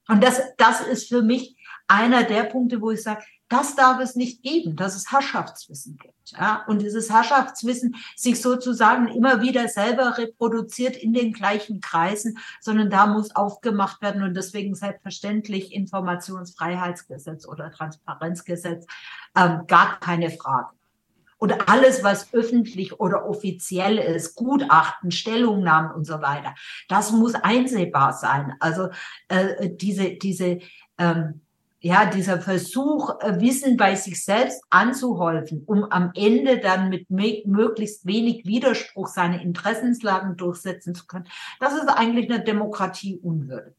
Und 0.06 0.22
das, 0.22 0.40
das 0.56 0.82
ist 0.82 1.08
für 1.08 1.20
mich 1.20 1.56
einer 1.88 2.22
der 2.22 2.44
Punkte, 2.44 2.80
wo 2.80 2.92
ich 2.92 3.02
sage, 3.02 3.24
das 3.48 3.74
darf 3.74 3.98
es 3.98 4.14
nicht 4.14 4.44
geben, 4.44 4.76
dass 4.76 4.94
es 4.94 5.10
Herrschaftswissen 5.10 5.96
gibt. 5.96 6.30
Ja? 6.30 6.64
Und 6.68 6.80
dieses 6.80 7.10
Herrschaftswissen 7.10 7.96
sich 8.14 8.40
sozusagen 8.40 9.08
immer 9.08 9.42
wieder 9.42 9.66
selber 9.66 10.16
reproduziert 10.16 10.96
in 10.96 11.12
den 11.12 11.32
gleichen 11.32 11.80
Kreisen, 11.80 12.38
sondern 12.60 12.90
da 12.90 13.06
muss 13.06 13.34
aufgemacht 13.34 14.00
werden 14.00 14.22
und 14.22 14.34
deswegen 14.34 14.76
selbstverständlich 14.76 15.72
Informationsfreiheitsgesetz 15.72 17.48
oder 17.48 17.72
Transparenzgesetz, 17.72 18.86
ähm, 19.36 19.64
gar 19.66 19.98
keine 19.98 20.30
Frage. 20.30 20.70
Und 21.44 21.68
alles, 21.68 22.02
was 22.02 22.32
öffentlich 22.32 22.98
oder 23.00 23.28
offiziell 23.28 23.98
ist, 23.98 24.34
Gutachten, 24.34 25.10
Stellungnahmen 25.10 25.90
und 25.90 26.06
so 26.06 26.22
weiter, 26.22 26.54
das 26.88 27.12
muss 27.12 27.34
einsehbar 27.34 28.14
sein. 28.14 28.54
Also 28.60 28.88
äh, 29.28 29.68
diese, 29.68 30.12
diese 30.14 30.60
ähm, 30.96 31.42
ja, 31.80 32.06
dieser 32.06 32.40
Versuch, 32.40 33.20
äh, 33.20 33.42
Wissen 33.42 33.76
bei 33.76 33.94
sich 33.94 34.24
selbst 34.24 34.62
anzuhäufen, 34.70 35.64
um 35.66 35.84
am 35.84 36.12
Ende 36.14 36.60
dann 36.60 36.88
mit 36.88 37.10
möglichst 37.10 38.06
wenig 38.06 38.46
Widerspruch 38.46 39.08
seine 39.08 39.42
Interessenslagen 39.42 40.38
durchsetzen 40.38 40.94
zu 40.94 41.06
können, 41.06 41.28
das 41.60 41.74
ist 41.74 41.88
eigentlich 41.88 42.32
eine 42.32 42.42
Demokratie 42.42 43.18
unwürdig. 43.18 43.74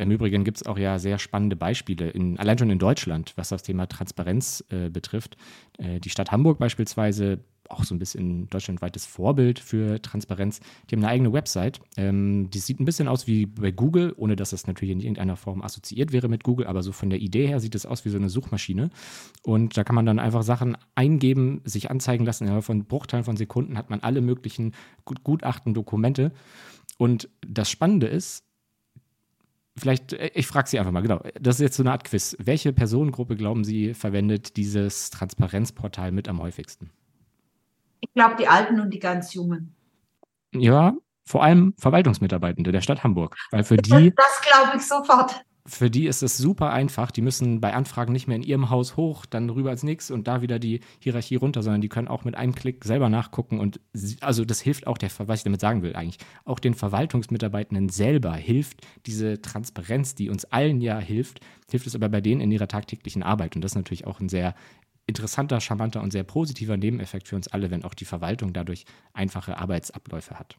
Im 0.00 0.10
Übrigen 0.10 0.44
gibt 0.44 0.56
es 0.56 0.66
auch 0.66 0.78
ja 0.78 0.98
sehr 0.98 1.18
spannende 1.18 1.56
Beispiele, 1.56 2.08
in, 2.08 2.38
allein 2.38 2.58
schon 2.58 2.70
in 2.70 2.78
Deutschland, 2.78 3.34
was 3.36 3.50
das 3.50 3.62
Thema 3.62 3.86
Transparenz 3.86 4.64
äh, 4.70 4.88
betrifft. 4.88 5.36
Äh, 5.78 6.00
die 6.00 6.08
Stadt 6.08 6.32
Hamburg 6.32 6.58
beispielsweise, 6.58 7.40
auch 7.68 7.84
so 7.84 7.94
ein 7.94 7.98
bisschen 7.98 8.48
deutschlandweites 8.48 9.04
Vorbild 9.04 9.58
für 9.58 10.00
Transparenz, 10.00 10.60
die 10.88 10.96
haben 10.96 11.04
eine 11.04 11.12
eigene 11.12 11.32
Website. 11.32 11.80
Ähm, 11.98 12.48
die 12.50 12.58
sieht 12.58 12.80
ein 12.80 12.86
bisschen 12.86 13.08
aus 13.08 13.26
wie 13.26 13.44
bei 13.46 13.70
Google, 13.70 14.14
ohne 14.16 14.36
dass 14.36 14.50
das 14.50 14.66
natürlich 14.66 14.92
in 14.92 15.00
irgendeiner 15.00 15.36
Form 15.36 15.62
assoziiert 15.62 16.12
wäre 16.12 16.28
mit 16.28 16.44
Google, 16.44 16.66
aber 16.66 16.82
so 16.82 16.92
von 16.92 17.10
der 17.10 17.20
Idee 17.20 17.46
her 17.46 17.60
sieht 17.60 17.74
es 17.74 17.84
aus 17.84 18.04
wie 18.06 18.08
so 18.08 18.16
eine 18.16 18.30
Suchmaschine. 18.30 18.90
Und 19.42 19.76
da 19.76 19.84
kann 19.84 19.94
man 19.94 20.06
dann 20.06 20.18
einfach 20.18 20.42
Sachen 20.42 20.76
eingeben, 20.94 21.60
sich 21.64 21.90
anzeigen 21.90 22.24
lassen. 22.24 22.48
Ja, 22.48 22.60
von 22.62 22.86
Bruchteilen 22.86 23.24
von 23.24 23.36
Sekunden 23.36 23.76
hat 23.76 23.90
man 23.90 24.00
alle 24.00 24.22
möglichen 24.22 24.72
Gutachten, 25.04 25.74
Dokumente. 25.74 26.32
Und 26.98 27.28
das 27.46 27.70
Spannende 27.70 28.06
ist, 28.08 28.49
vielleicht, 29.76 30.12
äh, 30.12 30.30
ich 30.34 30.46
frage 30.46 30.68
Sie 30.68 30.78
einfach 30.78 30.92
mal, 30.92 31.02
genau, 31.02 31.20
das 31.40 31.56
ist 31.56 31.62
jetzt 31.62 31.76
so 31.76 31.82
eine 31.82 31.92
Art 31.92 32.04
Quiz. 32.04 32.36
Welche 32.38 32.72
Personengruppe, 32.72 33.36
glauben 33.36 33.64
Sie, 33.64 33.94
verwendet 33.94 34.56
dieses 34.56 35.10
Transparenzportal 35.10 36.12
mit 36.12 36.28
am 36.28 36.40
häufigsten? 36.40 36.90
Ich 38.00 38.12
glaube, 38.14 38.36
die 38.36 38.48
Alten 38.48 38.80
und 38.80 38.90
die 38.92 38.98
ganz 38.98 39.34
Jungen. 39.34 39.74
Ja, 40.52 40.94
vor 41.24 41.44
allem 41.44 41.74
Verwaltungsmitarbeitende 41.78 42.72
der 42.72 42.80
Stadt 42.80 43.04
Hamburg. 43.04 43.36
Weil 43.50 43.62
für 43.62 43.76
die. 43.76 44.12
Das 44.16 44.40
glaube 44.42 44.76
ich 44.76 44.86
sofort. 44.86 45.44
Für 45.66 45.90
die 45.90 46.06
ist 46.06 46.22
es 46.22 46.36
super 46.36 46.72
einfach. 46.72 47.10
Die 47.10 47.20
müssen 47.20 47.60
bei 47.60 47.74
Anfragen 47.74 48.12
nicht 48.12 48.26
mehr 48.26 48.36
in 48.36 48.42
ihrem 48.42 48.70
Haus 48.70 48.96
hoch, 48.96 49.26
dann 49.26 49.50
rüber 49.50 49.70
als 49.70 49.82
nichts 49.82 50.10
und 50.10 50.26
da 50.26 50.42
wieder 50.42 50.58
die 50.58 50.80
Hierarchie 51.00 51.36
runter, 51.36 51.62
sondern 51.62 51.80
die 51.80 51.88
können 51.88 52.08
auch 52.08 52.24
mit 52.24 52.34
einem 52.34 52.54
Klick 52.54 52.84
selber 52.84 53.08
nachgucken. 53.08 53.60
Und 53.60 53.80
also 54.20 54.44
das 54.44 54.60
hilft 54.60 54.86
auch 54.86 54.98
der, 54.98 55.10
was 55.18 55.40
ich 55.40 55.44
damit 55.44 55.60
sagen 55.60 55.82
will 55.82 55.94
eigentlich, 55.94 56.18
auch 56.44 56.58
den 56.58 56.74
Verwaltungsmitarbeitenden 56.74 57.88
selber 57.88 58.34
hilft 58.34 58.86
diese 59.06 59.40
Transparenz, 59.42 60.14
die 60.14 60.30
uns 60.30 60.44
allen 60.46 60.80
ja 60.80 60.98
hilft, 60.98 61.40
hilft 61.70 61.86
es 61.86 61.94
aber 61.94 62.08
bei 62.08 62.20
denen 62.20 62.40
in 62.40 62.50
ihrer 62.50 62.68
tagtäglichen 62.68 63.22
Arbeit. 63.22 63.54
Und 63.54 63.62
das 63.62 63.72
ist 63.72 63.76
natürlich 63.76 64.06
auch 64.06 64.20
ein 64.20 64.28
sehr 64.28 64.54
interessanter, 65.06 65.60
charmanter 65.60 66.02
und 66.02 66.12
sehr 66.12 66.24
positiver 66.24 66.76
Nebeneffekt 66.76 67.28
für 67.28 67.36
uns 67.36 67.48
alle, 67.48 67.70
wenn 67.70 67.84
auch 67.84 67.94
die 67.94 68.04
Verwaltung 68.04 68.52
dadurch 68.52 68.84
einfache 69.12 69.58
Arbeitsabläufe 69.58 70.38
hat. 70.38 70.56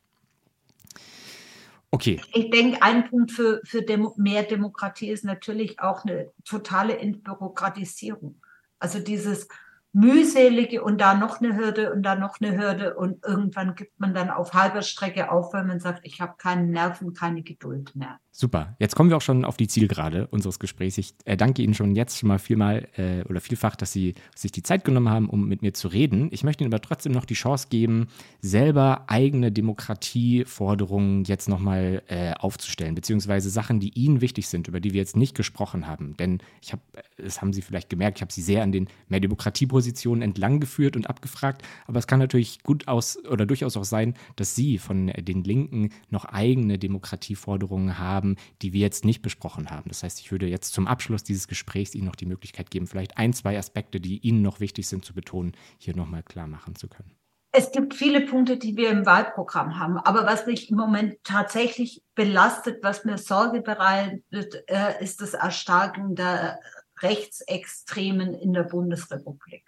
Okay. 1.92 2.22
Ich 2.34 2.50
denke, 2.50 2.82
ein 2.82 3.10
Punkt 3.10 3.32
für, 3.34 3.62
für 3.66 3.82
Demo 3.82 4.14
mehr 4.18 4.44
Demokratie 4.44 5.10
ist 5.10 5.26
natürlich 5.26 5.80
auch 5.82 6.06
eine 6.06 6.32
totale 6.46 6.98
Entbürokratisierung. 6.98 8.42
Also 8.80 9.00
dieses 9.00 9.50
mühselige 9.94 10.84
und 10.84 11.02
da 11.02 11.14
noch 11.14 11.42
eine 11.42 11.58
Hürde 11.58 11.92
und 11.92 12.04
da 12.04 12.16
noch 12.16 12.40
eine 12.40 12.58
Hürde 12.58 12.96
und 12.96 13.26
irgendwann 13.26 13.76
gibt 13.76 14.00
man 14.00 14.14
dann 14.14 14.30
auf 14.30 14.54
halber 14.54 14.84
Strecke 14.84 15.30
auf, 15.30 15.54
weil 15.54 15.66
man 15.66 15.82
sagt, 15.82 16.06
ich 16.06 16.22
habe 16.22 16.36
keine 16.38 16.64
Nerven, 16.64 17.14
keine 17.14 17.44
Geduld 17.44 17.94
mehr. 17.94 18.20
Super. 18.34 18.78
Jetzt 18.80 18.96
kommen 18.96 19.10
wir 19.10 19.18
auch 19.18 19.22
schon 19.22 19.44
auf 19.44 19.58
die 19.58 19.68
Zielgerade 19.68 20.26
unseres 20.28 20.58
Gesprächs. 20.58 20.98
Ich 20.98 21.16
äh, 21.26 21.36
danke 21.36 21.62
Ihnen 21.64 21.74
schon 21.74 21.96
jetzt 21.96 22.18
schon 22.18 22.30
mal 22.30 22.40
vielmal 22.40 22.88
äh, 22.96 23.28
oder 23.28 23.42
vielfach, 23.42 23.76
dass 23.76 23.92
Sie 23.92 24.16
sich 24.34 24.54
die 24.54 24.64
Zeit 24.64 24.86
genommen 24.86 25.10
haben, 25.10 25.30
um 25.30 25.50
mit 25.50 25.62
mir 25.62 25.74
zu 25.74 25.90
reden. 25.90 26.30
Ich 26.32 26.46
möchte 26.46 26.64
Ihnen 26.64 26.74
aber 26.74 26.82
trotzdem 26.82 27.12
noch 27.12 27.26
die 27.26 27.34
Chance 27.34 27.68
geben, 27.70 28.08
selber 28.40 29.04
eigene 29.08 29.52
Demokratieforderungen 29.52 31.26
jetzt 31.26 31.50
nochmal 31.50 32.04
äh, 32.08 32.32
aufzustellen, 32.36 32.96
beziehungsweise 32.96 33.50
Sachen, 33.50 33.82
die 33.82 33.90
Ihnen 34.00 34.22
wichtig 34.22 34.48
sind, 34.48 34.70
über 34.70 34.80
die 34.80 34.94
wir 34.94 35.02
jetzt 35.02 35.18
nicht 35.18 35.36
gesprochen 35.36 35.86
haben. 35.86 36.16
Denn 36.16 36.40
ich 36.62 36.72
habe, 36.72 36.84
das 37.18 37.42
haben 37.42 37.52
Sie 37.52 37.62
vielleicht 37.62 37.90
gemerkt, 37.90 38.20
ich 38.20 38.22
habe 38.22 38.32
Sie 38.32 38.42
sehr 38.42 38.64
an 38.64 38.72
den 38.72 38.88
mehr 39.10 39.20
Demokratiepositionen 39.20 40.22
entlang 40.22 40.62
geführt 40.62 40.96
und 40.96 41.10
abgefragt. 41.10 41.64
Aber 41.86 42.00
es 42.00 42.08
kann 42.08 42.20
natürlich 42.20 42.64
gut 42.64 42.88
aus 42.88 43.18
oder 43.26 43.46
durchaus 43.46 43.76
auch 43.76 43.84
sein, 43.84 44.14
dass 44.38 44.56
Sie 44.56 44.78
von 44.78 45.08
den 45.08 45.44
Linken 45.44 45.90
noch 46.10 46.24
eigene 46.24 46.80
Demokratieforderungen 46.80 48.00
haben 48.00 48.21
haben, 48.22 48.36
die 48.62 48.74
wir 48.74 48.82
jetzt 48.82 49.04
nicht 49.04 49.22
besprochen 49.22 49.72
haben. 49.72 49.90
Das 49.90 50.04
heißt, 50.04 50.20
ich 50.20 50.32
würde 50.32 50.46
jetzt 50.46 50.74
zum 50.74 50.88
Abschluss 50.88 51.24
dieses 51.24 51.48
Gesprächs 51.48 51.96
Ihnen 51.96 52.06
noch 52.06 52.16
die 52.16 52.28
Möglichkeit 52.28 52.70
geben, 52.70 52.88
vielleicht 52.88 53.18
ein, 53.18 53.34
zwei 53.34 53.58
Aspekte, 53.58 54.00
die 54.00 54.20
Ihnen 54.20 54.44
noch 54.44 54.60
wichtig 54.60 54.88
sind 54.88 55.04
zu 55.04 55.14
betonen, 55.14 55.54
hier 55.80 55.96
nochmal 55.96 56.24
klar 56.24 56.48
machen 56.48 56.76
zu 56.76 56.88
können. 56.88 57.16
Es 57.54 57.72
gibt 57.72 57.96
viele 57.96 58.22
Punkte, 58.22 58.58
die 58.58 58.78
wir 58.78 58.90
im 58.92 59.06
Wahlprogramm 59.06 59.78
haben. 59.78 59.98
Aber 59.98 60.26
was 60.26 60.46
mich 60.46 60.70
im 60.70 60.78
Moment 60.78 61.18
tatsächlich 61.24 62.02
belastet, 62.16 62.82
was 62.82 63.04
mir 63.04 63.18
Sorge 63.18 63.62
bereitet, 63.62 64.64
äh, 64.68 65.04
ist 65.04 65.20
das 65.20 65.34
Erstarken 65.34 66.16
der 66.16 66.60
Rechtsextremen 67.02 68.34
in 68.36 68.54
der 68.54 68.64
Bundesrepublik. 68.64 69.66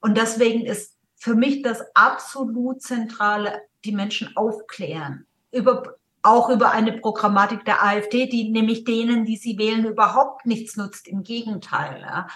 Und 0.00 0.18
deswegen 0.18 0.66
ist 0.66 0.98
für 1.14 1.34
mich 1.34 1.62
das 1.62 1.82
absolut 1.94 2.82
Zentrale, 2.82 3.62
die 3.84 3.92
Menschen 3.92 4.36
aufklären 4.36 5.26
über 5.52 5.96
auch 6.26 6.50
über 6.50 6.72
eine 6.72 6.92
Programmatik 6.92 7.64
der 7.64 7.84
AfD, 7.84 8.26
die 8.26 8.50
nämlich 8.50 8.84
denen, 8.84 9.24
die 9.24 9.36
sie 9.36 9.58
wählen, 9.58 9.84
überhaupt 9.84 10.46
nichts 10.46 10.76
nutzt. 10.76 11.08
Im 11.08 11.22
Gegenteil. 11.22 12.00
Ja. 12.00 12.26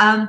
Ähm, 0.00 0.28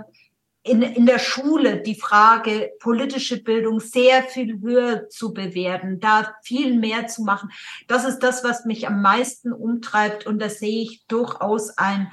in, 0.63 0.82
in 0.82 1.05
der 1.05 1.20
Schule 1.20 1.82
die 1.82 1.93
Frage 1.93 2.72
politische 2.80 3.41
Bildung 3.41 3.80
sehr 3.80 4.24
viel 4.24 4.59
höher 4.61 5.09
zu 5.09 5.32
bewerten, 5.32 5.99
da 5.99 6.34
viel 6.43 6.78
mehr 6.78 7.05
zu 7.05 7.22
machen. 7.22 7.51
Das 7.88 8.03
ist 8.03 8.20
das, 8.20 8.43
was 8.43 8.66
mich 8.66 8.88
am 8.88 9.01
meisten 9.01 9.53
umtreibt. 9.53 10.26
Und 10.26 10.41
da 10.41 10.49
sehe 10.49 10.82
ich 10.82 11.05
durchaus 11.07 11.78
ein 11.78 12.11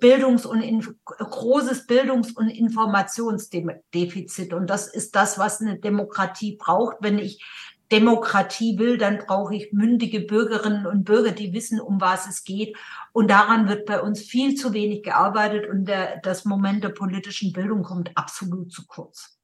Bildungs- 0.00 0.46
und 0.46 0.96
großes 1.04 1.86
Bildungs- 1.86 2.32
und 2.32 2.48
Informationsdefizit. 2.48 4.54
Und 4.54 4.68
das 4.68 4.88
ist 4.88 5.14
das, 5.14 5.38
was 5.38 5.60
eine 5.60 5.78
Demokratie 5.78 6.56
braucht. 6.56 6.96
Wenn 7.00 7.18
ich 7.18 7.44
Demokratie 7.92 8.78
will, 8.78 8.98
dann 8.98 9.18
brauche 9.18 9.54
ich 9.54 9.72
mündige 9.72 10.20
Bürgerinnen 10.20 10.86
und 10.86 11.04
Bürger, 11.04 11.32
die 11.32 11.52
wissen, 11.52 11.80
um 11.80 12.00
was 12.00 12.28
es 12.28 12.44
geht. 12.44 12.76
Und 13.12 13.30
daran 13.30 13.68
wird 13.68 13.86
bei 13.86 14.00
uns 14.00 14.20
viel 14.22 14.54
zu 14.54 14.72
wenig 14.72 15.02
gearbeitet 15.02 15.68
und 15.68 15.84
der, 15.86 16.18
das 16.22 16.44
Moment 16.44 16.82
der 16.82 16.88
politischen 16.88 17.52
Bildung 17.52 17.82
kommt 17.82 18.16
absolut 18.16 18.72
zu 18.72 18.86
kurz. 18.86 19.38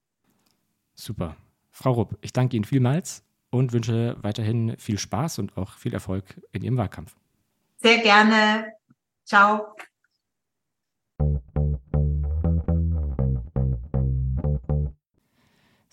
Super. 0.95 1.35
Frau 1.71 1.93
Rupp, 1.93 2.17
ich 2.21 2.33
danke 2.33 2.57
Ihnen 2.57 2.65
vielmals 2.65 3.23
und 3.49 3.73
wünsche 3.73 4.17
weiterhin 4.21 4.75
viel 4.77 4.99
Spaß 4.99 5.39
und 5.39 5.57
auch 5.57 5.77
viel 5.77 5.93
Erfolg 5.93 6.41
in 6.51 6.63
Ihrem 6.63 6.77
Wahlkampf. 6.77 7.15
Sehr 7.77 7.99
gerne. 7.99 8.73
Ciao. 9.25 9.75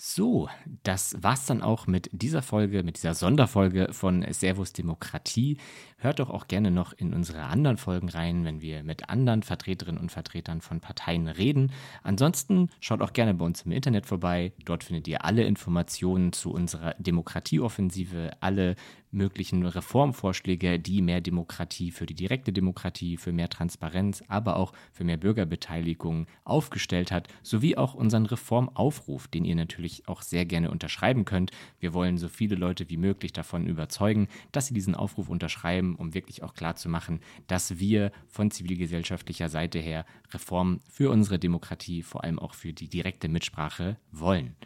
So, 0.00 0.48
das 0.84 1.16
war's 1.24 1.46
dann 1.46 1.60
auch 1.60 1.88
mit 1.88 2.08
dieser 2.12 2.40
Folge, 2.40 2.84
mit 2.84 2.98
dieser 2.98 3.14
Sonderfolge 3.14 3.88
von 3.90 4.24
Servus 4.30 4.72
Demokratie. 4.72 5.58
Hört 5.96 6.20
doch 6.20 6.30
auch 6.30 6.46
gerne 6.46 6.70
noch 6.70 6.92
in 6.92 7.12
unsere 7.12 7.42
anderen 7.42 7.78
Folgen 7.78 8.08
rein, 8.08 8.44
wenn 8.44 8.60
wir 8.60 8.84
mit 8.84 9.10
anderen 9.10 9.42
Vertreterinnen 9.42 10.00
und 10.00 10.12
Vertretern 10.12 10.60
von 10.60 10.78
Parteien 10.78 11.26
reden. 11.26 11.72
Ansonsten 12.04 12.70
schaut 12.78 13.02
auch 13.02 13.12
gerne 13.12 13.34
bei 13.34 13.44
uns 13.44 13.62
im 13.62 13.72
Internet 13.72 14.06
vorbei. 14.06 14.52
Dort 14.64 14.84
findet 14.84 15.08
ihr 15.08 15.24
alle 15.24 15.42
Informationen 15.42 16.32
zu 16.32 16.52
unserer 16.52 16.94
Demokratieoffensive, 17.00 18.36
alle 18.38 18.76
möglichen 19.10 19.64
Reformvorschläge, 19.64 20.78
die 20.78 21.02
mehr 21.02 21.20
Demokratie 21.20 21.90
für 21.90 22.06
die 22.06 22.14
direkte 22.14 22.52
Demokratie, 22.52 23.16
für 23.16 23.32
mehr 23.32 23.48
Transparenz, 23.48 24.22
aber 24.28 24.56
auch 24.56 24.72
für 24.92 25.04
mehr 25.04 25.16
Bürgerbeteiligung 25.16 26.26
aufgestellt 26.44 27.10
hat, 27.10 27.28
sowie 27.42 27.76
auch 27.76 27.94
unseren 27.94 28.26
Reformaufruf, 28.26 29.28
den 29.28 29.44
ihr 29.44 29.54
natürlich 29.54 30.08
auch 30.08 30.22
sehr 30.22 30.44
gerne 30.44 30.70
unterschreiben 30.70 31.24
könnt. 31.24 31.50
Wir 31.80 31.94
wollen 31.94 32.18
so 32.18 32.28
viele 32.28 32.56
Leute 32.56 32.88
wie 32.90 32.96
möglich 32.96 33.32
davon 33.32 33.66
überzeugen, 33.66 34.28
dass 34.52 34.66
sie 34.66 34.74
diesen 34.74 34.94
Aufruf 34.94 35.28
unterschreiben, 35.28 35.94
um 35.96 36.14
wirklich 36.14 36.42
auch 36.42 36.54
klarzumachen, 36.54 37.20
dass 37.46 37.78
wir 37.78 38.12
von 38.28 38.50
zivilgesellschaftlicher 38.50 39.48
Seite 39.48 39.78
her 39.78 40.04
Reformen 40.32 40.80
für 40.88 41.10
unsere 41.10 41.38
Demokratie, 41.38 42.02
vor 42.02 42.24
allem 42.24 42.38
auch 42.38 42.54
für 42.54 42.72
die 42.72 42.88
direkte 42.88 43.28
Mitsprache 43.28 43.96
wollen. 44.12 44.56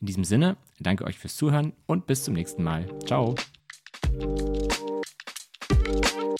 In 0.00 0.06
diesem 0.06 0.24
Sinne, 0.24 0.56
danke 0.80 1.04
euch 1.04 1.18
fürs 1.18 1.36
Zuhören 1.36 1.74
und 1.86 2.06
bis 2.06 2.24
zum 2.24 2.34
nächsten 2.34 2.64
Mal. 2.64 2.88
Ciao. 3.06 3.36
Música 5.84 6.31